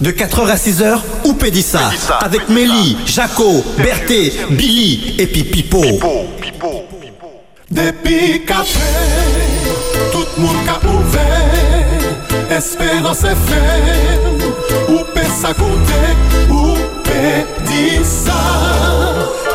[0.00, 1.90] De 4h à 6h, ou Pédissa,
[2.20, 5.82] avec Mélie, Jaco, Berthé, Billy et puis Pipo.
[7.68, 8.64] Depuis 4
[10.12, 14.38] tout le monde a ouvert, espérance FM,
[14.88, 16.14] ou peut ça compter,
[16.48, 18.40] ou Pédissa.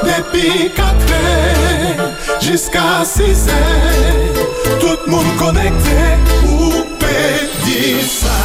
[0.04, 3.52] Depuis 4 jusqu'à 6 h
[4.82, 6.18] tout le monde connecté,
[6.50, 8.43] ou Pédissa.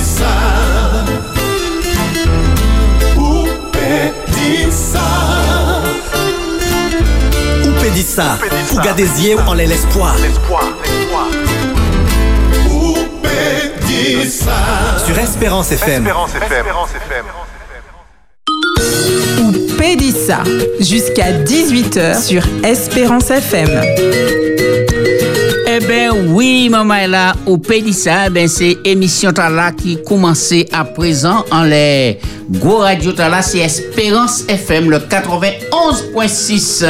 [0.00, 0.26] Ça
[3.16, 3.44] Ou
[7.92, 10.14] dit ça Fouga des yeux en l'espoir
[12.70, 12.96] Ou
[14.28, 16.30] ça Sur Espérance FM Espérance
[16.90, 17.24] FM
[19.40, 20.38] Ou Pédissa
[20.78, 24.53] Jusqu'à 18h sur Espérance FM
[25.86, 31.64] ben oui, maman là, au Pédissa, ben c'est émission là qui commençait à présent en
[31.64, 32.18] les
[32.50, 36.84] gros radio là, c'est Espérance FM le 91.6.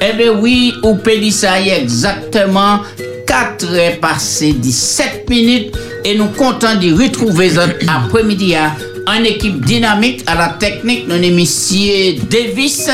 [0.00, 2.80] Eh ben oui, au Pédissa, il y a exactement
[3.26, 7.50] 4 heures passées 17 minutes et nous comptons de retrouver
[7.88, 8.72] après-midi hein,
[9.06, 12.88] en équipe dynamique à la technique, nous monsieur Davis.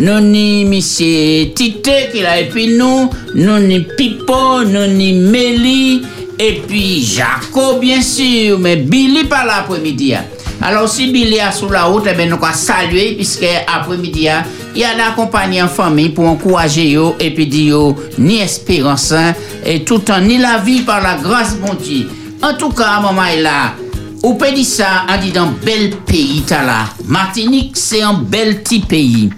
[0.00, 6.02] Nous ni Monsieur Tite qui l'a et puis nous, nous ni Pipo, nous ni Mélie
[6.38, 10.14] et puis Jaco bien sûr, mais Billy pas l'après-midi.
[10.14, 10.24] Hein.
[10.62, 14.44] Alors si Billy est sur la route, eh ben, nous allons saluer puisque après-midi, hein,
[14.76, 19.34] il y a d'accompagner en famille pour encourager et puis dire ni espérance hein,
[19.66, 22.08] et tout en ni la vie par la grâce bon Dieu.
[22.40, 23.74] En tout cas, maman est là.
[24.22, 26.86] Ou peut dire ça, on dit dans bel pays, là.
[27.06, 29.30] Martinique, c'est un bel petit pays.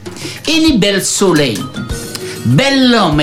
[0.48, 1.58] Il y a bel soleil,
[2.46, 3.22] belle l'homme,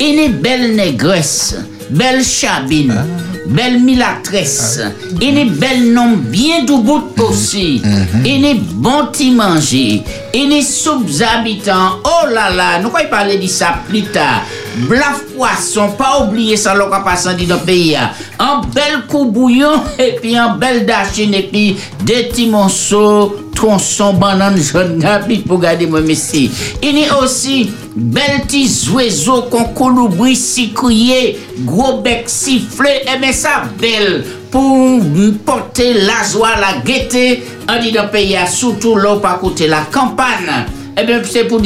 [0.00, 1.56] il y a belle négresse,
[1.90, 2.94] belle chabine.
[2.96, 4.80] Ah belle milatresse.
[5.20, 7.82] Il est bel nom bien du bout aussi.
[8.24, 10.02] Il est bon t'y manger.
[10.34, 11.98] Il est sous-habitant.
[12.04, 14.42] Oh là là, nous quoi parler de ça plus tard.
[14.76, 17.96] Blaf poisson, pas oublier ça, l'on va passer dans le pays.
[18.38, 24.14] Un bel coup bouillon, et puis un bel dachine, et puis des petits morceaux, tronçons,
[24.14, 25.04] bananes, jaunes,
[25.46, 26.50] pour garder mon messie.
[26.82, 30.38] Il y a aussi bel petits oiseaux qu'on colibri
[30.74, 35.00] crier, gros bec sifflé, et eh bien ça belle pour
[35.44, 39.82] porter la joie, la gaieté, en dit dans le pays, surtout là, pas côté la
[39.92, 40.66] campagne.
[40.98, 41.60] Eh bien, c'est pour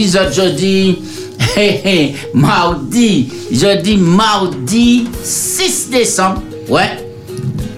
[1.39, 6.43] dire aujourd'hui, mardi, jeudi, mardi 6 décembre.
[6.69, 7.07] Ouais.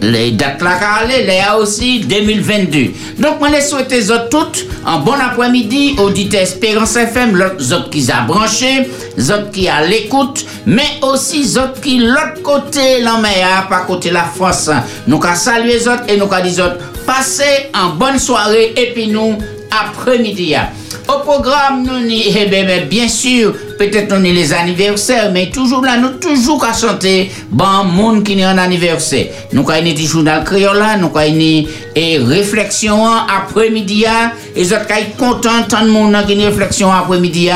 [0.00, 2.92] Les dates là, les a aussi 2022.
[3.18, 7.36] Donc, moi, les souhaite autres toutes un bon après-midi, auditeurs Espérance FM,
[7.72, 8.88] autres qui a branché,
[9.18, 14.22] autres qui a l'écoute, mais aussi autres qui l'autre côté, la mer, pas côté la
[14.22, 14.70] France.
[15.08, 19.08] Nous qu'à saluer les autres et nous qu'à dire passez en bonne soirée et puis
[19.08, 19.36] nous,
[19.70, 20.54] après-midi.
[21.08, 26.18] Au programme, nous, eh bien, bien sûr, peut-être nous les anniversaires, mais toujours là, nous
[26.18, 29.28] toujours qu'à chanter, bon monde qui est en anniversaire.
[29.54, 34.04] Nous avons une journal créole nous avons une réflexion après-midi,
[34.54, 37.48] et êtes content tant de monde qui une réflexion après-midi,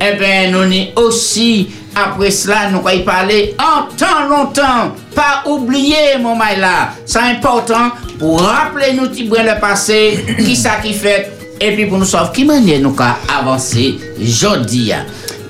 [0.00, 4.94] eh bien, nous aussi, après cela, nous allons parler en temps longtemps.
[5.14, 6.90] Pas oublier, mon là.
[7.06, 11.98] C'est important pour rappeler nous petit le passé, qui ça qui fait et puis pour
[11.98, 12.94] nous savoir qui manière nous
[13.28, 14.92] avancer aujourd'hui.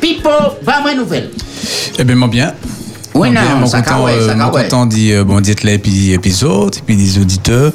[0.00, 0.30] Pipo,
[0.62, 1.30] va moi nouvelle.
[1.98, 2.54] Eh bien, moi bien.
[3.14, 6.94] Oui, non, ça content, euh, mon content dit euh, bon là et puis épisode puis
[6.94, 7.72] des auditeurs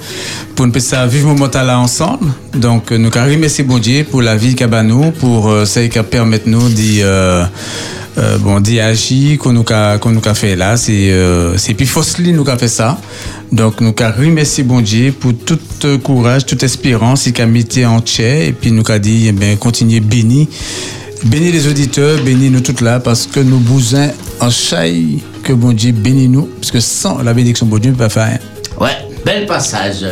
[0.56, 2.28] pour nous ça vivre moment là ensemble.
[2.54, 5.82] Donc nous avons remercier bon Dieu pour la vie qu'il a nous pour euh, ce
[5.82, 7.44] qui permet nous de
[8.18, 11.88] euh, bon agir qu'on nous a qu'on nous a fait là c'est euh, c'est puis
[11.88, 13.00] Fosli nous a fait ça.
[13.52, 17.26] Donc nous avons remercier bon Dieu pour tout euh, courage toute espérance.
[17.26, 20.48] Et qu'a mis en et puis nous a dit eh bien continuer béni
[21.26, 24.10] béni les auditeurs béni nous toutes là parce que nous besoin
[24.40, 26.48] en chaille que bon Dieu bénit nous.
[26.60, 28.40] Parce que sans la bénédiction bon Dieu ne peut pas faire
[28.80, 30.06] ouais bel passage.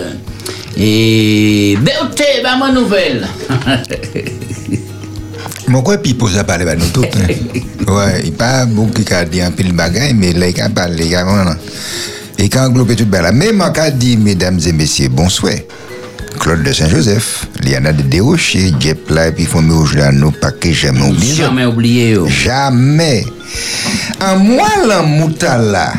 [0.76, 3.28] Et beauté ben ma nouvelle
[5.72, 7.06] Mon quoi puis pose à parler à nous tous.
[7.06, 7.34] Hein.
[7.88, 10.68] ouais, il pas beaucoup qui a dit un peu de bagaille, mais là, il a
[10.68, 11.56] parlé, il a
[12.38, 13.32] Et quand englobé tout là.
[13.32, 15.54] Mais moi, qui dit, mesdames et messieurs, bonsoir.
[16.42, 19.74] Claude de Saint-Joseph, Liana de Desrochers, Jep là, et puis Fomé
[20.12, 21.36] nous pas que jamais oublié.
[21.36, 22.18] Jamais oublié.
[22.28, 23.26] Jamais.
[24.20, 25.94] En moi, la moutala,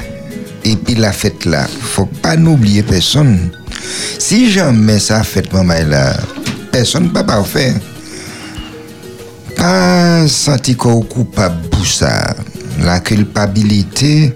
[0.64, 3.50] et puis la fête là, faut pas n'oublier personne.
[4.19, 6.14] Si jamais ça fête, maman là,
[6.70, 7.24] personne ne peut
[9.56, 12.37] pas pas senti coupable pour ça.
[12.81, 14.34] La culpabilité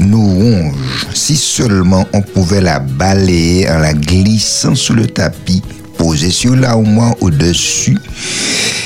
[0.00, 1.06] nous ronge.
[1.14, 5.62] Si seulement on pouvait la balayer en la glissant sous le tapis,
[5.98, 7.96] posé sur l'armoire au-dessus,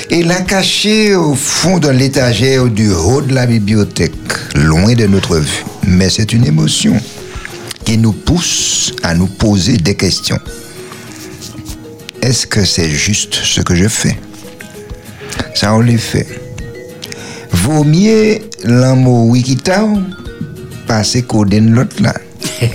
[0.09, 4.13] et la cacher au fond de l'étagère du haut de la bibliothèque,
[4.55, 5.65] loin de notre vue.
[5.87, 6.99] Mais c'est une émotion
[7.85, 10.39] qui nous pousse à nous poser des questions.
[12.21, 14.17] Est-ce que c'est juste ce que je fais?
[15.55, 16.27] Ça, on les fait.
[17.51, 19.97] Vaut mieux l'amour wikitao
[20.87, 22.13] passer coder l'autre là.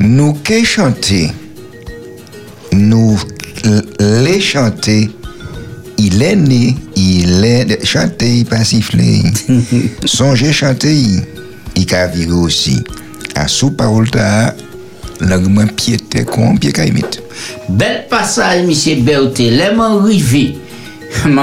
[0.00, 1.30] nous qui chanter,
[2.72, 3.18] nous
[4.00, 5.10] les chanter,
[5.98, 9.22] il est né, il est chanté, il pas sifflé.
[10.04, 11.22] Songez chanter, il-
[11.76, 12.82] il ka viré aussi.
[13.34, 14.54] À sous parole ta,
[15.20, 16.72] l'agment piété con, pied.
[17.68, 19.38] Bel passage, monsieur Berthe.
[19.50, 19.72] Là,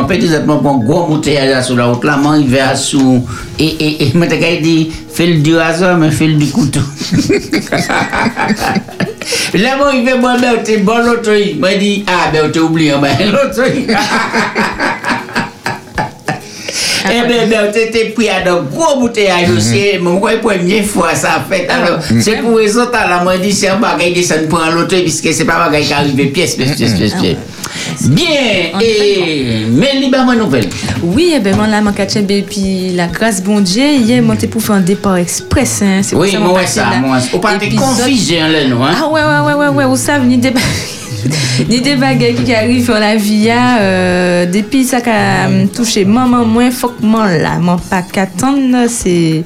[0.08, 3.26] père disait, mon bon gros bouteillage là sur la route là, m'en arrivé à sous.
[3.60, 6.82] Et, et, et, moi, t'as dit, fais le du hasard, mais fais le du couteau.
[9.56, 13.64] Là, m'en arrivé, moi, Berthe, bon l'autre, moi, dit, ah, Berthe, oublie, hein, ben, l'autre.
[17.08, 19.98] Eh bien, ben, t'étais pris à de gros bouteillage aussi.
[20.02, 21.68] Mon quoi, première fois, ça fait.
[21.70, 25.34] Alors, c'est pour ça, t'as la moi, dit, c'est un bagage descend pour l'autre, puisque
[25.34, 27.38] c'est pas un bagage qui arrive pièce, pièce, pièce, pièce, pièce.
[28.02, 30.68] Bien, et, mais libre, moi, nouvelle.
[31.04, 34.36] Oui, eh ben, moi, là, mon kachembe, et puis la grâce bon Dieu, hier, moi,
[34.36, 36.02] t'es pour faire un départ express, hein.
[36.04, 38.92] C'est Oui, ça, moi, ça, moi, faut pas confuser, hein, là, nous, hein.
[38.96, 40.54] Ah ouais, ouais, ouais, ouais, ouais, vous savez, ni des,
[41.70, 45.68] ni des bagages qui arrivent dans la vie, hein, euh, depuis ça qui a hum,
[45.70, 49.44] touché maman, moins, faut que moi, là, mon pas qu'attendre, c'est,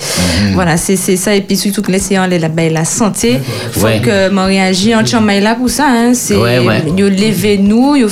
[0.54, 3.40] voilà, c'est, c'est ça, et puis surtout que laisser en la, la santé,
[3.72, 4.02] faut Ouais.
[5.70, 6.84] ça, hein, c'est, Ouais, ouais.
[6.98, 7.08] yo
[7.96, 8.08] yo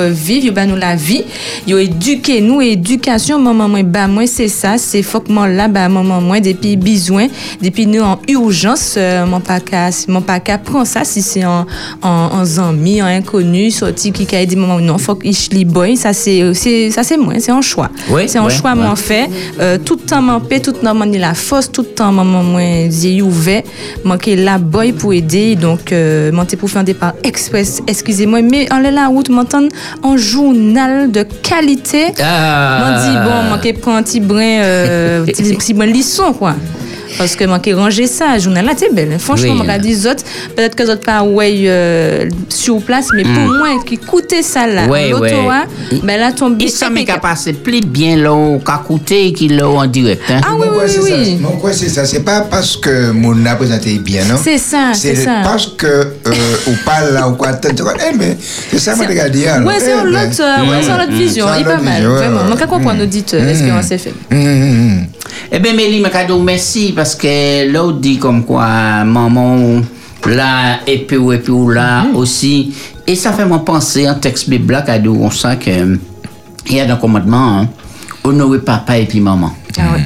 [0.00, 1.24] euh, vivre, yo ba nous la vie,
[1.66, 5.68] yo éduquer nous, éducation, maman, moi, bah, moi, c'est ça, c'est faut que moi, là,
[5.68, 7.26] bah, maman, moi, depuis besoin,
[7.62, 11.44] depuis nous en urgence, euh, mon pas qu'à, mon pas qu'à prend ça, si c'est
[11.44, 11.66] en,
[12.02, 16.12] en, en zami, en inconnu, sorti, qui a dit, maman, non, faut lis boy, ça,
[16.12, 16.54] c'est,
[16.90, 17.90] ça, c'est moi, c'est un choix.
[18.08, 18.82] Ouais, c'est un ouais, choix, ouais.
[18.82, 19.28] mon fait,
[19.60, 22.42] euh, tout le temps, mon paix, tout le temps, la force, tout le temps, maman,
[22.42, 23.62] moi, yeux ouvert,
[24.04, 28.72] manquer la boy pour aider, donc, euh, monter pour faire un départ express, excusez-moi, mais
[28.72, 29.68] en la route, m'entendre
[30.02, 32.06] un journal de qualité.
[32.22, 32.80] Ah.
[32.80, 36.54] M'en dit, bon, manquer prendre un petit brin, euh, petit, petit brin lisson, quoi.
[37.18, 39.10] Parce que manquer ranger ça, journal là, c'est belle.
[39.14, 39.18] hein.
[39.18, 39.54] Franchement, Oui.
[39.54, 40.24] moi, regarde les autres,
[40.56, 44.66] peut-être que les autres pas, ouais, euh, sur place, mais pour moi, qui coûtait ça
[44.66, 44.90] là, Mm.
[44.90, 45.34] Ouais, l'auto, ouais.
[45.50, 45.64] hein,
[46.02, 46.70] ben là, ton billet.
[46.70, 50.40] semble qu'à passer plus bien, là, qu'à coûter qu'il l'a en direct, hein.
[50.44, 51.16] Ah oui, oui, oui, ça.
[51.16, 51.38] oui.
[51.40, 52.04] Mon quoi, c'est ça.
[52.04, 54.36] C'est pas parce que mon a présenté bien, non?
[54.42, 55.40] C'est ça, c'est ça.
[55.44, 56.32] parce que, euh,
[56.68, 58.36] ou pas là, ou quoi, t'as dit, eh, mais
[58.70, 59.66] c'est ça, moi, regarde, alors.
[59.68, 61.76] Ouais, c'est Eh, ben, autre, euh, ouais, c'est un autre vision, C'est il est pas
[61.80, 62.44] mal, vraiment.
[62.44, 64.14] Moi, qu'à comprendre l'auditeur, Espérance FM.
[65.50, 66.02] Eh bien, Mélie,
[66.42, 69.82] merci parce que l'autre dit comme quoi maman
[70.26, 72.74] là et puis ou et puis ou là aussi.
[73.06, 75.96] Et ça fait moi penser un texte biblique cadeau on sent que euh,
[76.66, 77.68] il y a un commandement hein,
[78.22, 79.52] honorer papa et puis maman.
[79.76, 79.96] Ah.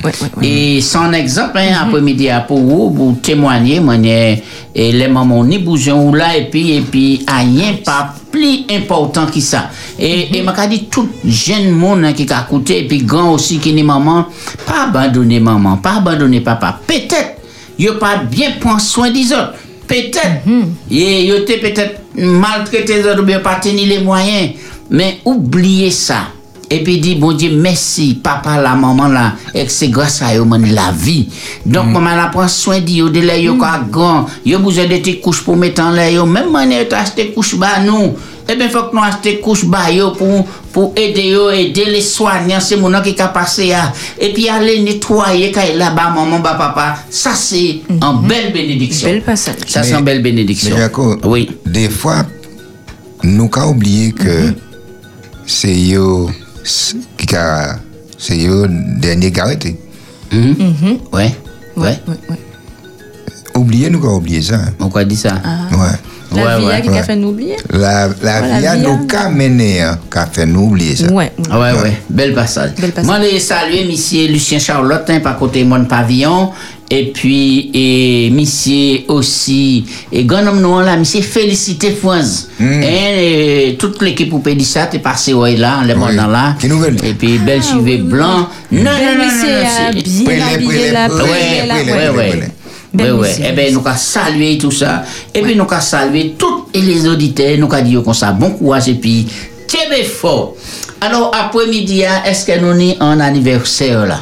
[0.42, 4.42] Et son exemple, hein, après-midi, à pour vous, pour témoigner, moi, et
[4.74, 9.40] les mamans ni bougeons ou là, et puis, et puis, rien pas plus important que
[9.40, 9.70] ça.
[9.98, 13.58] Et, et m'a dit tout jeune monde hein, qui a écouté, et puis grand aussi
[13.58, 14.26] qui n'est maman,
[14.66, 16.80] pas abandonner maman, pas abandonner papa.
[16.86, 17.36] Peut-être,
[17.78, 19.54] yo pas bien prendre soin des autres.
[19.86, 20.42] Peut-être,
[20.90, 24.50] et yo te peut-être maltraité les autres, ou bien pas tenu les moyens.
[24.90, 26.28] Mais oubliez ça.
[26.70, 30.36] Et puis dit, bon Dieu, merci, papa, la maman, là, et que c'est grâce à
[30.36, 31.26] eux, man, la vie.
[31.64, 34.98] Donc, maman, la prend soin de yo, de là, yo, quoi, grand, yo, besoin de
[34.98, 38.14] tes couches pour mettre en l'air, yo, même manière, tu acheté couches bas, nous.
[38.50, 42.02] Eh bien, faut que nous acheter couches bas, yo, pour, pour aider yo, aider les
[42.02, 43.90] soignants, c'est mon nom qui a passé, là.
[44.20, 49.08] Et puis, aller nettoyer, quand il là-bas, maman, bah, papa, ça, c'est une belle bénédiction.
[49.08, 49.54] Bel passage.
[49.66, 50.74] Ça, c'est Mais- une belle bénédiction.
[50.76, 51.48] Mais Jaco, Oui.
[51.64, 52.26] des fois,
[53.22, 54.52] nous avons oublié que
[55.46, 56.28] c'est yo
[57.16, 57.76] qui a
[58.18, 59.76] c'est yo dernier qui a arrêté.
[60.32, 60.98] Mhm.
[61.12, 61.34] Ouais.
[61.76, 61.98] Ouais.
[62.06, 62.36] Ouais, ouais.
[63.54, 64.56] Oubliez, nous avons oublié ça.
[64.56, 64.72] hein?
[64.80, 65.34] On quoi dit ça?
[65.72, 65.76] Ouais.
[66.30, 66.98] La Ouais, vie ouais, a qui ouais.
[66.98, 67.56] a fait nous oublier?
[67.70, 71.06] La, vie a a- nous qu'a mené, hein, qu'a fait nous oublier ça.
[71.06, 71.32] Ouais.
[71.38, 71.44] ouais.
[71.50, 72.72] Ah ouais, ouais, bel passage.
[72.78, 73.06] Bel passage.
[73.06, 76.50] Moi, je salue monsieur Lucien Charlotte, hein, par côté mon pavillon.
[76.90, 82.48] Et puis, et monsieur aussi, et grand homme noir là, monsieur Félicité Fouaz.
[82.58, 82.82] Mm.
[82.82, 86.16] Et, toute l'équipe pour Pédissa, t'es passé ouais là, les Oui.
[86.16, 86.56] dans là.
[86.58, 86.96] Qui nouvelle?
[87.04, 87.98] Et puis, belle Ah, oui.
[87.98, 88.48] blanc.
[88.72, 91.22] Non, non, non, non, bien habillé là, Ouais,
[91.68, 92.16] ouais, ouais.
[92.16, 93.12] ouais.
[93.12, 93.44] musique.
[93.46, 95.02] Eh ben, nous avons salué tout ça.
[95.34, 97.58] Et puis, nous avons salué tous les auditeurs.
[97.58, 99.26] Nous avons dit comme ça, bon courage et puis,
[99.66, 100.54] tiens fort.
[101.02, 104.20] Alors, après-midi, hein, est-ce que nous avons un anniversaire là?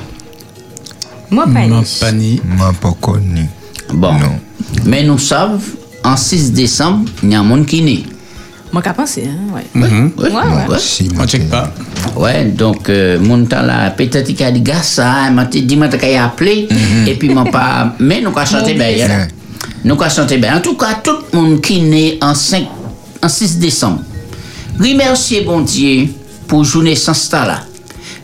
[1.30, 1.84] Moi, pas Moi, ni.
[2.00, 2.40] pas ni.
[2.44, 3.46] Moi, pas connu.
[3.92, 4.12] Bon.
[4.12, 4.38] Non.
[4.84, 5.60] Mais nous savons,
[6.04, 8.04] en 6 décembre, il y a un monde qui né.
[8.72, 9.64] Moi, qu'à penser, hein, ouais.
[9.74, 10.12] Mhm.
[10.18, 10.66] Ouais, Ouais, ouais.
[10.68, 10.78] ouais.
[10.78, 11.72] Si, On check pas.
[12.16, 15.86] Ouais, donc, euh, mon temps là, peut-être qu'il a dit, gars, ça, m'a dit, m'a
[15.86, 16.68] appelé,
[17.06, 19.28] et puis m'a pas, mais nous avons chanté bien, hein.
[19.84, 20.56] Nous avons chanté bien.
[20.56, 22.66] En tout cas, tout le monde qui né en 5,
[23.22, 24.02] en 6 décembre,
[24.80, 26.08] remerciez bon Dieu
[26.48, 27.60] pour journée sans ça là.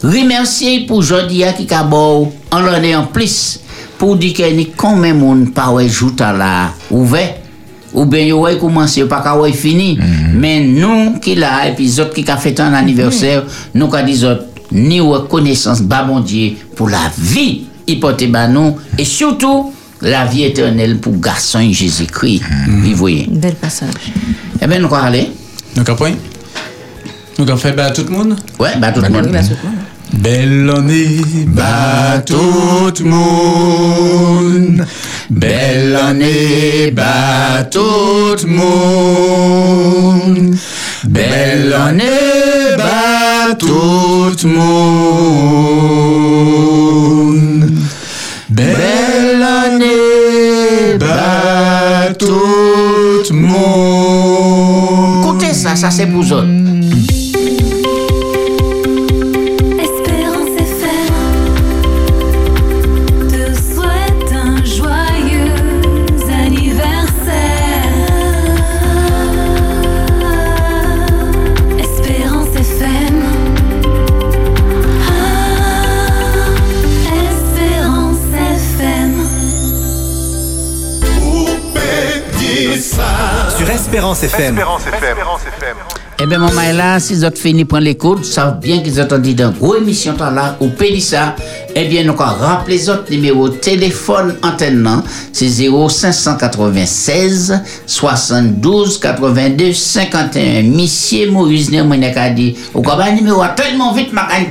[0.03, 3.61] Remerciez pour aujourd'hui qui a beau, en l'année en plus,
[3.99, 7.37] pour dire qu'il y a combien de monde pas jour là ouvert.
[7.95, 9.99] Ou bien yo ouais commencé pas qu'à ouais fini.
[10.35, 13.45] Mais nous qui là autres qui a fait un anniversaire,
[13.75, 17.67] nous qui dit autres ni reconnaissance bah bon Dieu pour la vie
[18.01, 22.43] porte bah nous et surtout la vie éternelle pour garçon Jésus-Christ.
[22.67, 23.29] Vous voyez.
[23.31, 23.91] Bel passage.
[24.61, 25.31] Eh bien nous allons aller.
[25.77, 26.15] Donc après,
[27.39, 28.37] nous avons fait bah, tout le monde?
[28.59, 29.27] Ouais, bah tout le monde.
[29.27, 29.82] Oui, bah, tout le monde.
[30.13, 34.85] Belle année, bah tout le monde.
[35.31, 40.55] Belle année, bah tout le monde.
[41.05, 44.91] Belle année, bah tout le monde.
[48.51, 55.25] Belle année, bah tout monde.
[55.25, 56.23] Écoutez ça, ça c'est pour
[84.13, 86.02] Espérance FM.
[86.25, 89.35] Eh bien, maman là, si vous avez fini prendre l'écoute, savent bien qu'ils ont dit
[89.35, 91.35] dans gros émission là, ou Pélissa,
[91.75, 95.03] eh bien, nous allons rappeler les autres numéros téléphone antenne,
[95.33, 100.63] c'est 0596 72 82 51.
[100.63, 104.47] Monsieur Moïse, ne m'en a dit, ou quoi, ben, numéro tellement vite, ma gagne.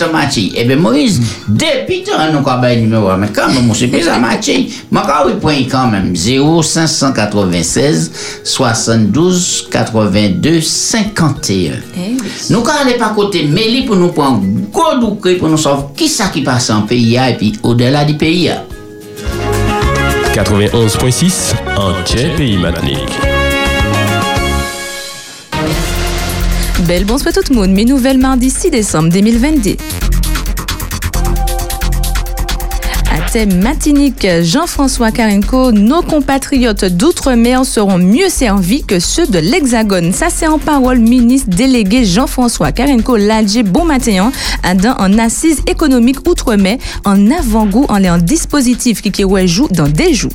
[0.53, 4.67] Eh bien, Moïse, depuis temps, nous avons numéro, mais quand même, c'est plus à matcher,
[4.91, 8.11] ma oui, point quand même, 0596
[8.43, 11.60] 72 82 51.
[11.69, 12.29] Eh oui.
[12.49, 16.07] Nous quand aller pas côté Méli pour nous prendre gros doucré pour nous savoir qui
[16.07, 18.51] ça qui passe en pays et puis au-delà du pays.
[20.33, 22.97] 91.6 en Tchè Pays Matnik.
[26.87, 27.71] Belle bonsoir tout le monde.
[27.71, 29.75] Mes nouvelles mardi 6 décembre 2022.
[33.31, 40.11] Thème matinique, Jean-François Carenco, nos compatriotes d'outre-mer seront mieux servis que ceux de l'Hexagone.
[40.11, 44.33] Ça, c'est en parole ministre délégué Jean-François Carenco Ladje bon matin
[44.75, 50.13] dans en assise économique outre-mer en avant-goût en les dispositif qui qui joue dans des
[50.13, 50.33] jours.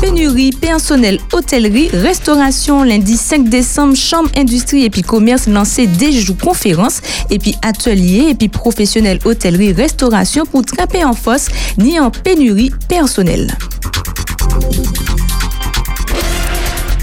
[0.00, 6.36] Pénurie, personnel, hôtellerie, restauration, lundi 5 décembre, chambre, industrie et puis commerce lancé des jours
[6.36, 7.00] conférences
[7.30, 12.70] et puis ateliers et puis professionnel, hôtellerie, restauration pour trapper en fosse ni en pénurie
[12.88, 13.52] personnelle.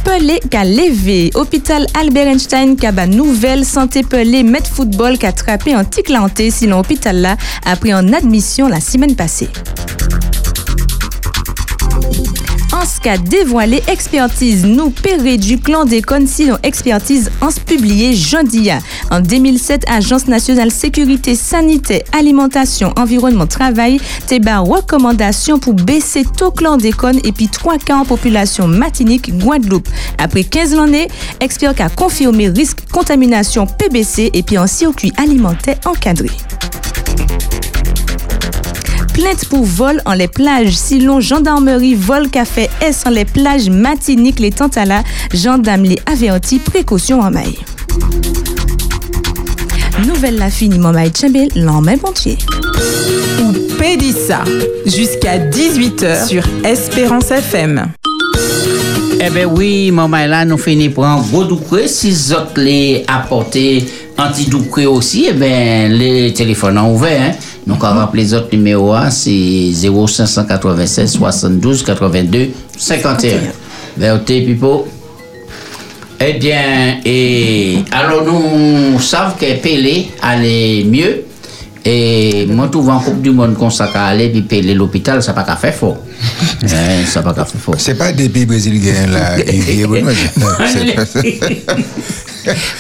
[0.05, 1.31] Pelé qu'a levé.
[1.33, 5.83] Hôpital Albert Einstein qui a ba nouvelle santé Pelé met football qui a trappé un
[5.83, 7.35] ticlanté sinon hôpital là
[7.65, 9.49] a pris en admission la semaine passée.
[12.85, 18.77] Anska dévoilé expertise nous péré du clan des sinon expertise en publié Jandia.
[19.09, 27.13] En 2007, Agence nationale sécurité sanitaire, alimentation, environnement, travail, téba recommandation pour baisser taux clandécon
[27.23, 29.89] et puis trois cas en population matinique Guadeloupe.
[30.19, 31.07] Après 15 années,
[31.39, 36.29] expert a confirmé risque contamination PBC et puis en circuit alimentaire encadré.
[39.15, 40.75] Plainte pour vol en les plages.
[40.75, 45.03] Silon, gendarmerie, vol café S en les plages matiniques, les Tantala,
[45.33, 47.57] gendarme les avertis, précaution en maille.
[50.05, 52.37] Nouvelle la fini, maman Tchembel, l'en pontier.
[53.41, 54.43] Ou Pédissa,
[54.85, 57.85] jusqu'à 18h sur Espérance FM.
[59.21, 61.87] Eh bien oui, maman est là, nous finissons pour un gros doucré.
[61.87, 63.85] Si les autres les apporter
[64.17, 67.31] anti-doucré aussi, eh bien les téléphones sont ouverts.
[67.33, 67.54] Hein.
[67.67, 73.37] Donc on rappelle les autres numéros, c'est 0596 72 82 51.
[73.97, 74.87] Verté Pipo.
[76.19, 81.23] Eh bien, et alors nous savons que Pelé allait mieux.
[81.87, 85.35] Et moi, tout en Coupe du Monde qu'on s'est aller, puis Pelé l'hôpital, ça n'a
[85.35, 85.97] pas qu'à faire fort.
[86.63, 87.75] Eh, ça n'a pas qu'à faire fort.
[87.77, 89.35] C'est pas depuis Brésil gagne là.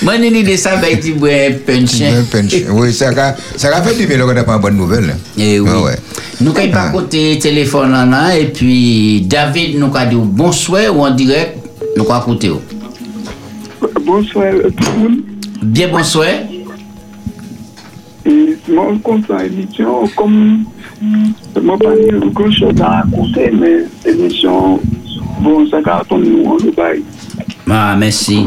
[0.01, 2.01] bon, une idée, ça va être un punch.
[2.01, 2.55] Un punch.
[2.71, 5.09] Oui, ça a, ça a fait du bien, là, on a pas une bonne nouvelle.
[5.11, 5.17] hein.
[5.37, 5.69] Eh oui.
[5.71, 5.91] Ah
[6.53, 11.11] quand pas côté téléphone, là, là, et puis David, nous, a dit bonsoir ou en
[11.11, 11.57] direct,
[11.97, 12.51] nous, a côté.
[14.05, 15.17] Bonsoir euh, tout le monde.
[15.63, 16.27] Bien, bonsoir.
[18.25, 20.65] Et mon content émission, comme
[21.01, 24.79] je n'ai pas eu grand chose à raconter, mais l'émission,
[25.41, 27.03] bon, ça cartonne nous en Dubaï.
[27.69, 28.45] Ah, merci.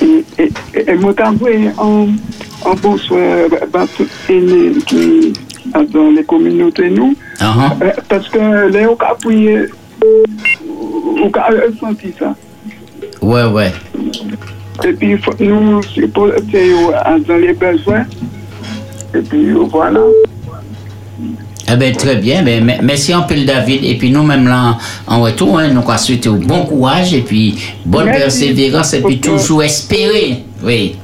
[0.00, 1.12] Et, et, et, et moi,
[1.78, 2.06] un,
[2.70, 3.20] un bonsoir
[3.74, 5.32] à tout aîné qui
[5.76, 7.14] est dans les communautés, nous.
[7.40, 9.58] Ah, Euh, Parce que là, on a prié,
[11.22, 12.34] on a senti ça.
[13.20, 13.72] Ouais, ouais.
[14.84, 18.04] Et puis, nous, c'est pour c'est, euh, dans les besoins.
[19.14, 20.00] Et puis, voilà.
[21.70, 22.42] Eh ben, très bien.
[22.42, 23.84] Ben, me- merci un peu, David.
[23.84, 27.56] Et puis, nous-mêmes, là, en retour, hein, nous, on souhaité bon courage et puis
[27.86, 28.20] bonne Merci.
[28.20, 30.44] persévérance et puis toujours espérer.
[30.62, 30.96] Oui.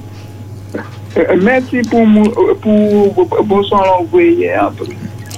[1.17, 4.85] Euh, merci pour, euh, pour, pour bonsoir envoyé après.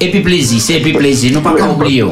[0.00, 0.60] Et puis, plaisir.
[0.60, 1.30] C'est puis plaisir.
[1.32, 2.02] Nous, pas qu'à oublier.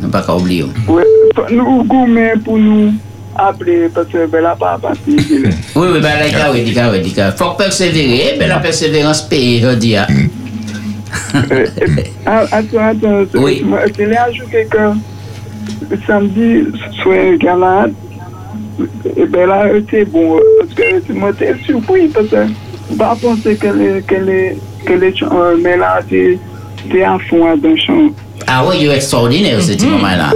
[0.00, 0.64] Nous, pas qu'à oublier.
[0.88, 1.02] Ouais,
[1.50, 2.92] nous, gourmet pour nous
[3.36, 5.16] appeler parce que là, pas parti.
[5.74, 8.36] Oui, oui, ben, là, il faut persévérer.
[8.38, 9.96] Ben, la persévérance paye, je dis.
[12.26, 13.24] Ah, Attends, attends.
[13.34, 13.64] Oui.
[13.98, 16.64] Je l'ai ajouté que samedi,
[17.02, 17.92] soir galade.
[19.16, 20.38] Et ben là, c'est bon.
[20.58, 22.36] Parce que moi, j'étais surpris parce que
[22.90, 26.38] je pas pensé que les, que les, que les euh, mais là, c'est
[26.90, 28.08] c'est à fond à d'un chant.
[28.46, 30.30] Ah oui, il est extraordinaire, ce petit moment-là.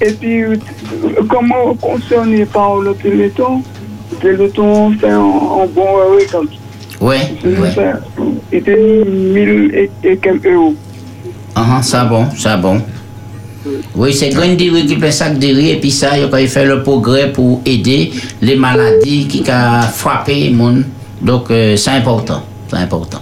[0.00, 0.56] Et puis, euh,
[1.28, 3.62] comment concerné par le téléthon,
[4.10, 5.86] le téléthon fait un, un bon
[6.18, 6.50] récolte.
[7.02, 7.92] Ouais, ouais.
[8.52, 10.74] Il était 1000 et, quelques euros.
[11.56, 12.80] Ah, ah, ça bon, ça bon.
[13.96, 16.64] Oui, c'est Green Dairy qui fait sac de riz et puis ça, il a fait
[16.64, 20.84] le progrès pour aider les maladies qui ont frappé le monde.
[21.20, 23.20] Donc, euh, c'est important, c'est important.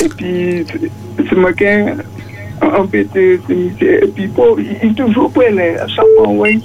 [0.00, 0.90] Et puis, c'est-
[1.28, 1.84] c'est moi qui ai
[2.62, 4.04] embêté ce monsieur.
[4.04, 4.30] Et puis,
[4.82, 6.62] il toujours prêt, à chaque fois, oui.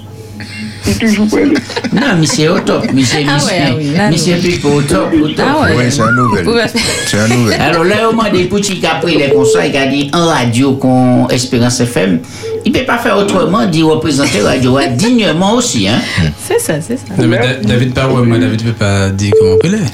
[1.92, 4.10] Non, monsieur au top, monsieur, Ah monsieur, ouais, ah
[4.42, 5.46] Pipo au top, au top.
[5.48, 5.68] Ah ouais.
[5.76, 6.48] Oui, c'est une nouvelle.
[6.48, 6.66] Ouais.
[7.06, 7.60] C'est une nouvelle.
[7.60, 10.26] Alors là, au moins des petits qui a pris les conseils, qui a dit en
[10.26, 12.18] radio qu'on Espérance FM,
[12.66, 15.86] il ne peut pas faire autrement, d'y représenter radio hein, dignement aussi.
[15.88, 15.98] Hein.
[16.46, 17.04] C'est ça, c'est ça.
[17.18, 19.92] Non, mais Da- David pas, moi, David ne peut pas dire comment il est.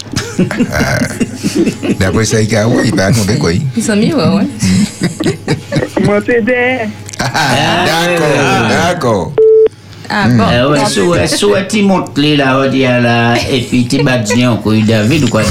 [1.98, 3.52] D'après ça, il a ouais, il va raconter quoi.
[3.52, 4.46] il- Ils sont mis, ouais, ouais.
[6.04, 6.78] Moi, c'est des.
[7.18, 9.32] Ah, D'accord, d'accord.
[10.12, 10.42] Ah bon.
[10.42, 14.02] Euh, ouais, soit, soit tu montes les là, on dit à la, et puis tu
[14.02, 15.46] bats bien encore David ou bravo.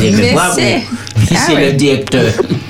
[0.56, 0.82] c'est-
[1.56, 2.32] le directeur.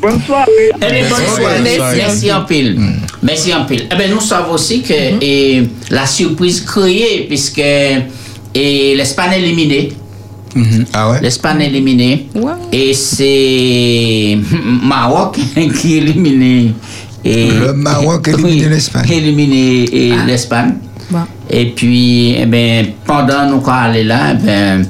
[0.00, 0.70] Bonne soirée.
[0.76, 1.60] Eh bien, bonne soirée.
[1.62, 1.96] Merci.
[1.96, 2.78] Merci en pile.
[3.22, 3.86] Merci en pile.
[3.92, 9.92] Eh bien, nous savons aussi que et, la surprise créée, puisque et l'Espagne est éliminée.
[10.92, 11.20] Ah ouais?
[11.20, 12.28] L'Espagne est éliminée.
[12.34, 12.52] Ouais.
[12.72, 14.38] Et c'est
[14.82, 15.38] Maroc
[15.80, 16.72] qui est éliminé.
[17.24, 19.10] Et, Le Maroc élimine l'Espagne.
[19.10, 20.74] Éliminé et l'Espagne.
[21.50, 24.86] Et puis, eh ben, pendant nous quand aller là, eh ben,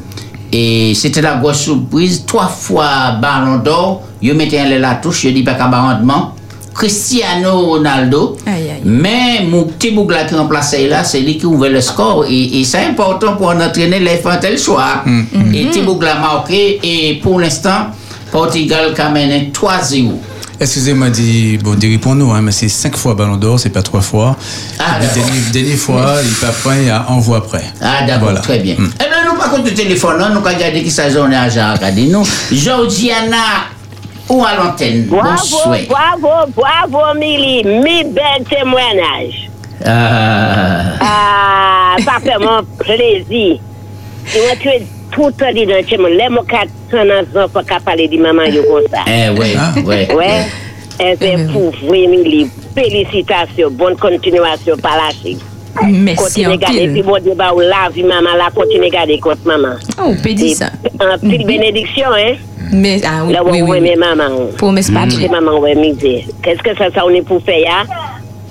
[0.53, 2.25] et c'était la grosse surprise.
[2.27, 6.35] Trois fois Ballon d'Or, je mettais la touche, je dis pas qu'à rendement.
[6.73, 8.37] Cristiano Ronaldo.
[8.47, 8.81] Aïe, aïe.
[8.85, 12.25] Mais mon petit bougla qui remplaçait là, c'est lui qui ouvrait le score.
[12.29, 15.05] Et, et c'est important pour un entraîneur les faire tel choix.
[15.53, 16.81] Et petit bougla marqué.
[16.83, 17.89] Et pour l'instant,
[18.31, 20.11] Portugal a mené 3-0.
[20.61, 23.83] Excusez-moi, dit, bon, dit pour nous, hein, mais c'est cinq fois Ballon d'Or, c'est pas
[23.83, 24.37] trois fois.
[24.79, 25.15] Ah, d'accord.
[25.25, 27.65] dernière, dernière fois, il pas prêt, il y a envoi après.
[27.81, 28.41] Ah, d'accord, Voilà.
[28.41, 28.77] très bien.
[28.79, 28.91] Mm.
[29.01, 31.49] Eh bien, nous, par contre, le téléphone, là, nous, quand regardé qui sa journée à
[31.49, 31.75] Jean,
[32.09, 32.25] nous.
[32.53, 33.37] Georgiana,
[34.29, 35.07] ou à l'antenne.
[35.07, 35.79] Bravo, Bonsoir.
[35.89, 37.65] bravo, bravo, Mili.
[37.65, 39.51] Mi bel témoignage.
[39.85, 43.59] Ah, Ah, ça fait mon plaisir.
[44.35, 46.09] Et moi, tu es tout le temps dit dans le chemin.
[46.11, 46.57] Les mots qui
[46.93, 48.99] sont pas qu'à parler de maman, yo comme ça.
[49.07, 49.73] eh, ouais, Ah.
[49.85, 50.15] ouais.
[50.15, 50.45] Ouais.
[51.01, 52.49] Et c'est pour vrai, Mili.
[52.75, 53.71] Félicitations.
[53.71, 55.41] Bonne continuation par la suite.
[55.91, 56.79] Merci Continue en à garder.
[56.87, 57.03] Puis pile.
[57.03, 59.75] bon débat ou la vie, maman, là, continue à garder contre maman.
[60.01, 60.71] Oh, pédit Et ça.
[61.01, 62.35] En petite bénédiction, hein.
[62.73, 63.35] Mais, ah oui,
[64.77, 65.31] C'est spatchs.
[65.31, 66.21] maman ouais misère.
[66.43, 67.83] Qu'est-ce que ça, ça on est pour faire là?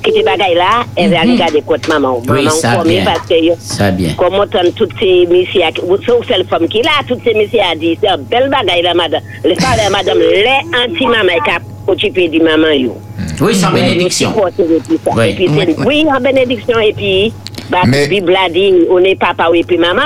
[0.03, 2.21] Qui te bagaille là, elle va aller garder contre maman.
[2.27, 3.05] Oui, Maman ça comme bien.
[3.05, 4.09] parce que yo, Ça bien.
[4.17, 5.61] comme on entend toutes ces messieurs,
[6.05, 8.93] sauf celle femme qui là, toutes ces messieurs a dit, c'est un bel bagaille là,
[8.93, 9.21] madame.
[9.45, 10.45] Le frère de madame, les
[10.77, 11.59] anti-maman qui a
[11.91, 12.97] occupé du maman yo.
[13.39, 14.33] Oui, sans bénédiction.
[14.35, 15.29] Oui.
[15.29, 17.33] Et puis, c'est- oui, en bénédiction, et puis,
[17.69, 20.01] bah, Mais- Bible a dit, on est papa et puis maman.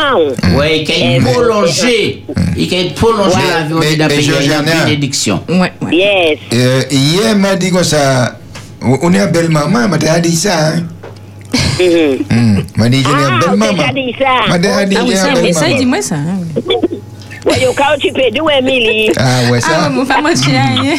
[0.56, 2.24] Oui, mais- prolongé.
[2.56, 3.42] Il ait prolongé Ouais.
[3.52, 5.40] la vie, on Mais- dit d'appeler mais une Georgiana- bénédiction.
[5.50, 5.96] Ouais, ouais.
[5.96, 6.38] Yes.
[6.54, 7.84] Euh, hier, m'a dit comme
[8.82, 10.70] ça, on on est à belle maman, m'a dit ça.
[10.70, 10.84] Hein?
[12.30, 12.60] Hmm.
[12.76, 13.94] M'a dit, j'ai Ah, une belle on t'a maman.
[13.94, 14.50] dit ça.
[14.50, 15.78] M'a dit, Ah j'ai oui, ça, une oui, belle ça, maman.
[15.78, 16.16] dis-moi ça.
[16.16, 16.40] hein.
[17.46, 19.12] Ouais, yo, quand tu peux Emily.
[19.18, 19.84] Ah ouais, Ah, ça.
[19.84, 20.96] ouais, mon femme, je hein.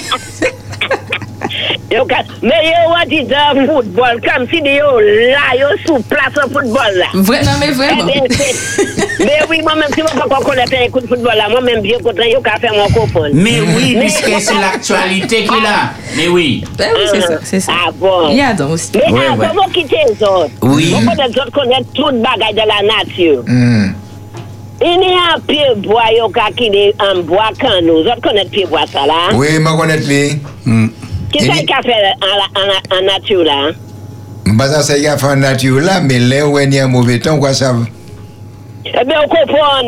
[1.90, 6.37] Yo, ka- Mais yo, dit de football, comme si de yo là, yo sous place
[6.37, 7.07] au football là.
[7.14, 8.05] Vrai, non, mais vraiment.
[8.14, 8.20] Eh
[9.24, 11.96] Mais oui, moi-même, si je ne pas connaître un coup de football là, moi-même, bien
[11.98, 13.31] content, yo, qu'à faire mon copain.
[13.33, 15.92] Mais oui, puisque c'est l'actualité qu'il a.
[16.14, 16.62] Mais oui.
[16.79, 17.72] Oui, c'est ça, c'est ça.
[17.74, 18.29] Ah bon.
[18.31, 18.90] Il y a Adam aussi.
[18.94, 19.46] Mais Ouais, ah, ouais.
[19.48, 20.92] comment quitter les autres Oui.
[20.92, 23.42] Beaucoup des autres connaissent tout de la nature.
[23.46, 23.92] Hmm.
[24.81, 28.03] Il y a un pied bois, yo, ka qui est en bois quand nous.
[28.03, 29.31] Vous autres connaissez pied bois ça là?
[29.33, 30.38] Oui, connaître lui.
[30.64, 33.71] Qui Il ça est- qui a fait en, la- en, la- en nature là?
[34.47, 36.88] M'pas ça, y a fait en nature là, mais là où il y a un
[36.88, 37.75] mauvais temps, quoi ça?
[37.77, 37.98] Eh
[39.05, 39.83] bien, on comprend.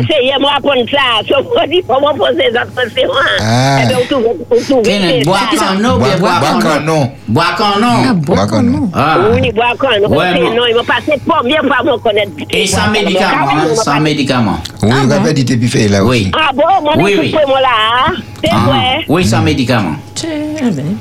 [0.00, 1.22] Essayez-moi apprendre ça.
[1.28, 3.10] Sauf qu'on dit, comment poser les autres questions?
[3.12, 3.36] hein?
[3.40, 3.78] Ah.
[3.82, 4.82] Eh bien, on trouve, on trouve.
[4.82, 6.60] Quel bois canon, bien bois Bois canon.
[6.60, 7.10] canon.
[7.28, 8.14] Bois canon.
[8.16, 8.90] Bois canon.
[8.94, 9.18] Ah.
[9.32, 10.08] Oui, bois quand Ouais, non.
[10.08, 10.54] bon.
[10.54, 12.30] Non, il m'a passé pas bien pour me connaître.
[12.50, 14.58] Et sans médicaments, hein, sans médicaments.
[14.82, 16.30] Oui, il va pas dit t'es fait là Oui.
[16.38, 17.28] Ah bon, moi, Oui, je oui.
[17.28, 17.68] suis moi là.
[18.08, 18.12] hein?
[18.42, 19.04] C'est Ah, vrai.
[19.08, 19.96] Oui, sans médicaments.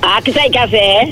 [0.03, 1.11] Ah, qui ça il a fait?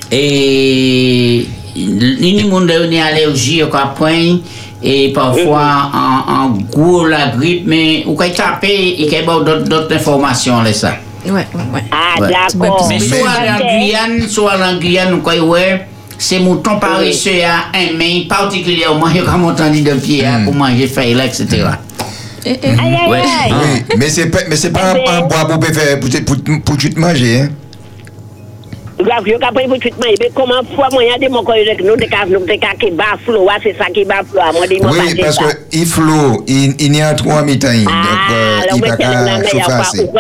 [4.88, 9.22] Et et parfois en, en gros la grippe, mais ou quand taper, il y a
[9.24, 10.94] d'autres d'autres informations là ça.
[11.26, 11.44] Ouais, ouais,
[11.74, 11.84] ouais.
[11.92, 12.30] Ah, Ouais.
[12.30, 12.86] d'accord.
[12.88, 15.88] Mais soit en Guyane, soit en Guyane, ou quoi, ouais,
[16.20, 19.24] ces moutons paresseux à un main, particulièrement, il y a
[19.82, 21.48] de pied hein, pour manger feuilles là, etc.
[22.46, 23.18] Aïe, aïe, Ouais.
[23.18, 23.54] aïe.
[23.90, 26.78] Oui, mais c'est pas, mais c'est pas un, un bois pour faire pour, pour, pour
[26.78, 27.50] tu te manger, hein.
[29.06, 30.16] Grave, yo ka pris pour tout manger.
[30.20, 32.58] Mais comment fois moi, il y a des mots que nous, des cas, nous, des
[32.58, 34.42] cas qui bat flot, ah, c'est ça qui bat flot.
[34.54, 37.88] Moi, dis, moi, Oui, parce que il flot, il, il y a trois mi-temps, donc
[37.88, 39.98] euh, Ah, il là, va ouais, c'est la pas mer, chauffer il y a assez.
[39.98, 40.14] pas- ou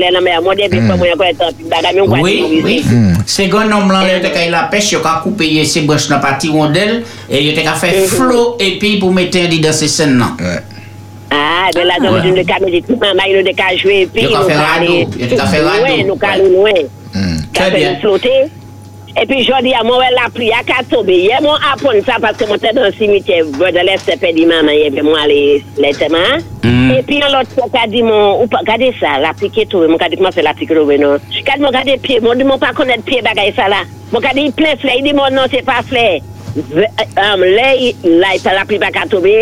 [0.00, 0.42] dans la mer.
[0.42, 2.32] Moi, depuis fois, moi, il y a quoi, tant pis, bagage, mais on va Oui,
[2.48, 2.84] dire, oui.
[3.26, 6.08] C'est quand on blanc, il y a la pêche, il y a coupé ses branches
[6.08, 9.48] dans la partie rondelle, et il y a fait flot, et puis pour mettre un
[9.48, 10.30] dit dans ces scènes là.
[11.30, 12.22] Ah, ben là, dans Ouais.
[12.36, 14.52] le cas, nous, tout maman, il nous a jouer, puis Il y a nous qu'à
[14.54, 15.86] faire aller- radeau, il y a qu'à faire radeau.
[15.86, 16.86] loin, nous aller
[17.56, 18.34] Kabe yon flote.
[19.10, 20.16] E pi jodi a mwen wè mm.
[20.16, 21.16] la pli a katobe.
[21.26, 24.76] Ye mwen apon sa paske mwen te dan simitye vè de lè sepe di maman
[24.76, 25.38] ye vè mwen lè
[25.82, 26.44] le teman.
[26.62, 26.92] Mm.
[26.94, 29.88] E pi yon lot se ka di mwen, ou pa kade sa la pike touwe,
[29.90, 31.18] mwen kade kman se la pike touwe nou.
[31.46, 33.82] Kade mwen kade pie, mwen di mwen pa konet pie bagay sa la.
[34.12, 36.06] Mwen kade yi ple fle, yi di mwen non se pa fle.
[36.70, 36.86] Ve,
[37.26, 37.90] um, le yi
[38.22, 39.34] la yi pa la pli pa katobe.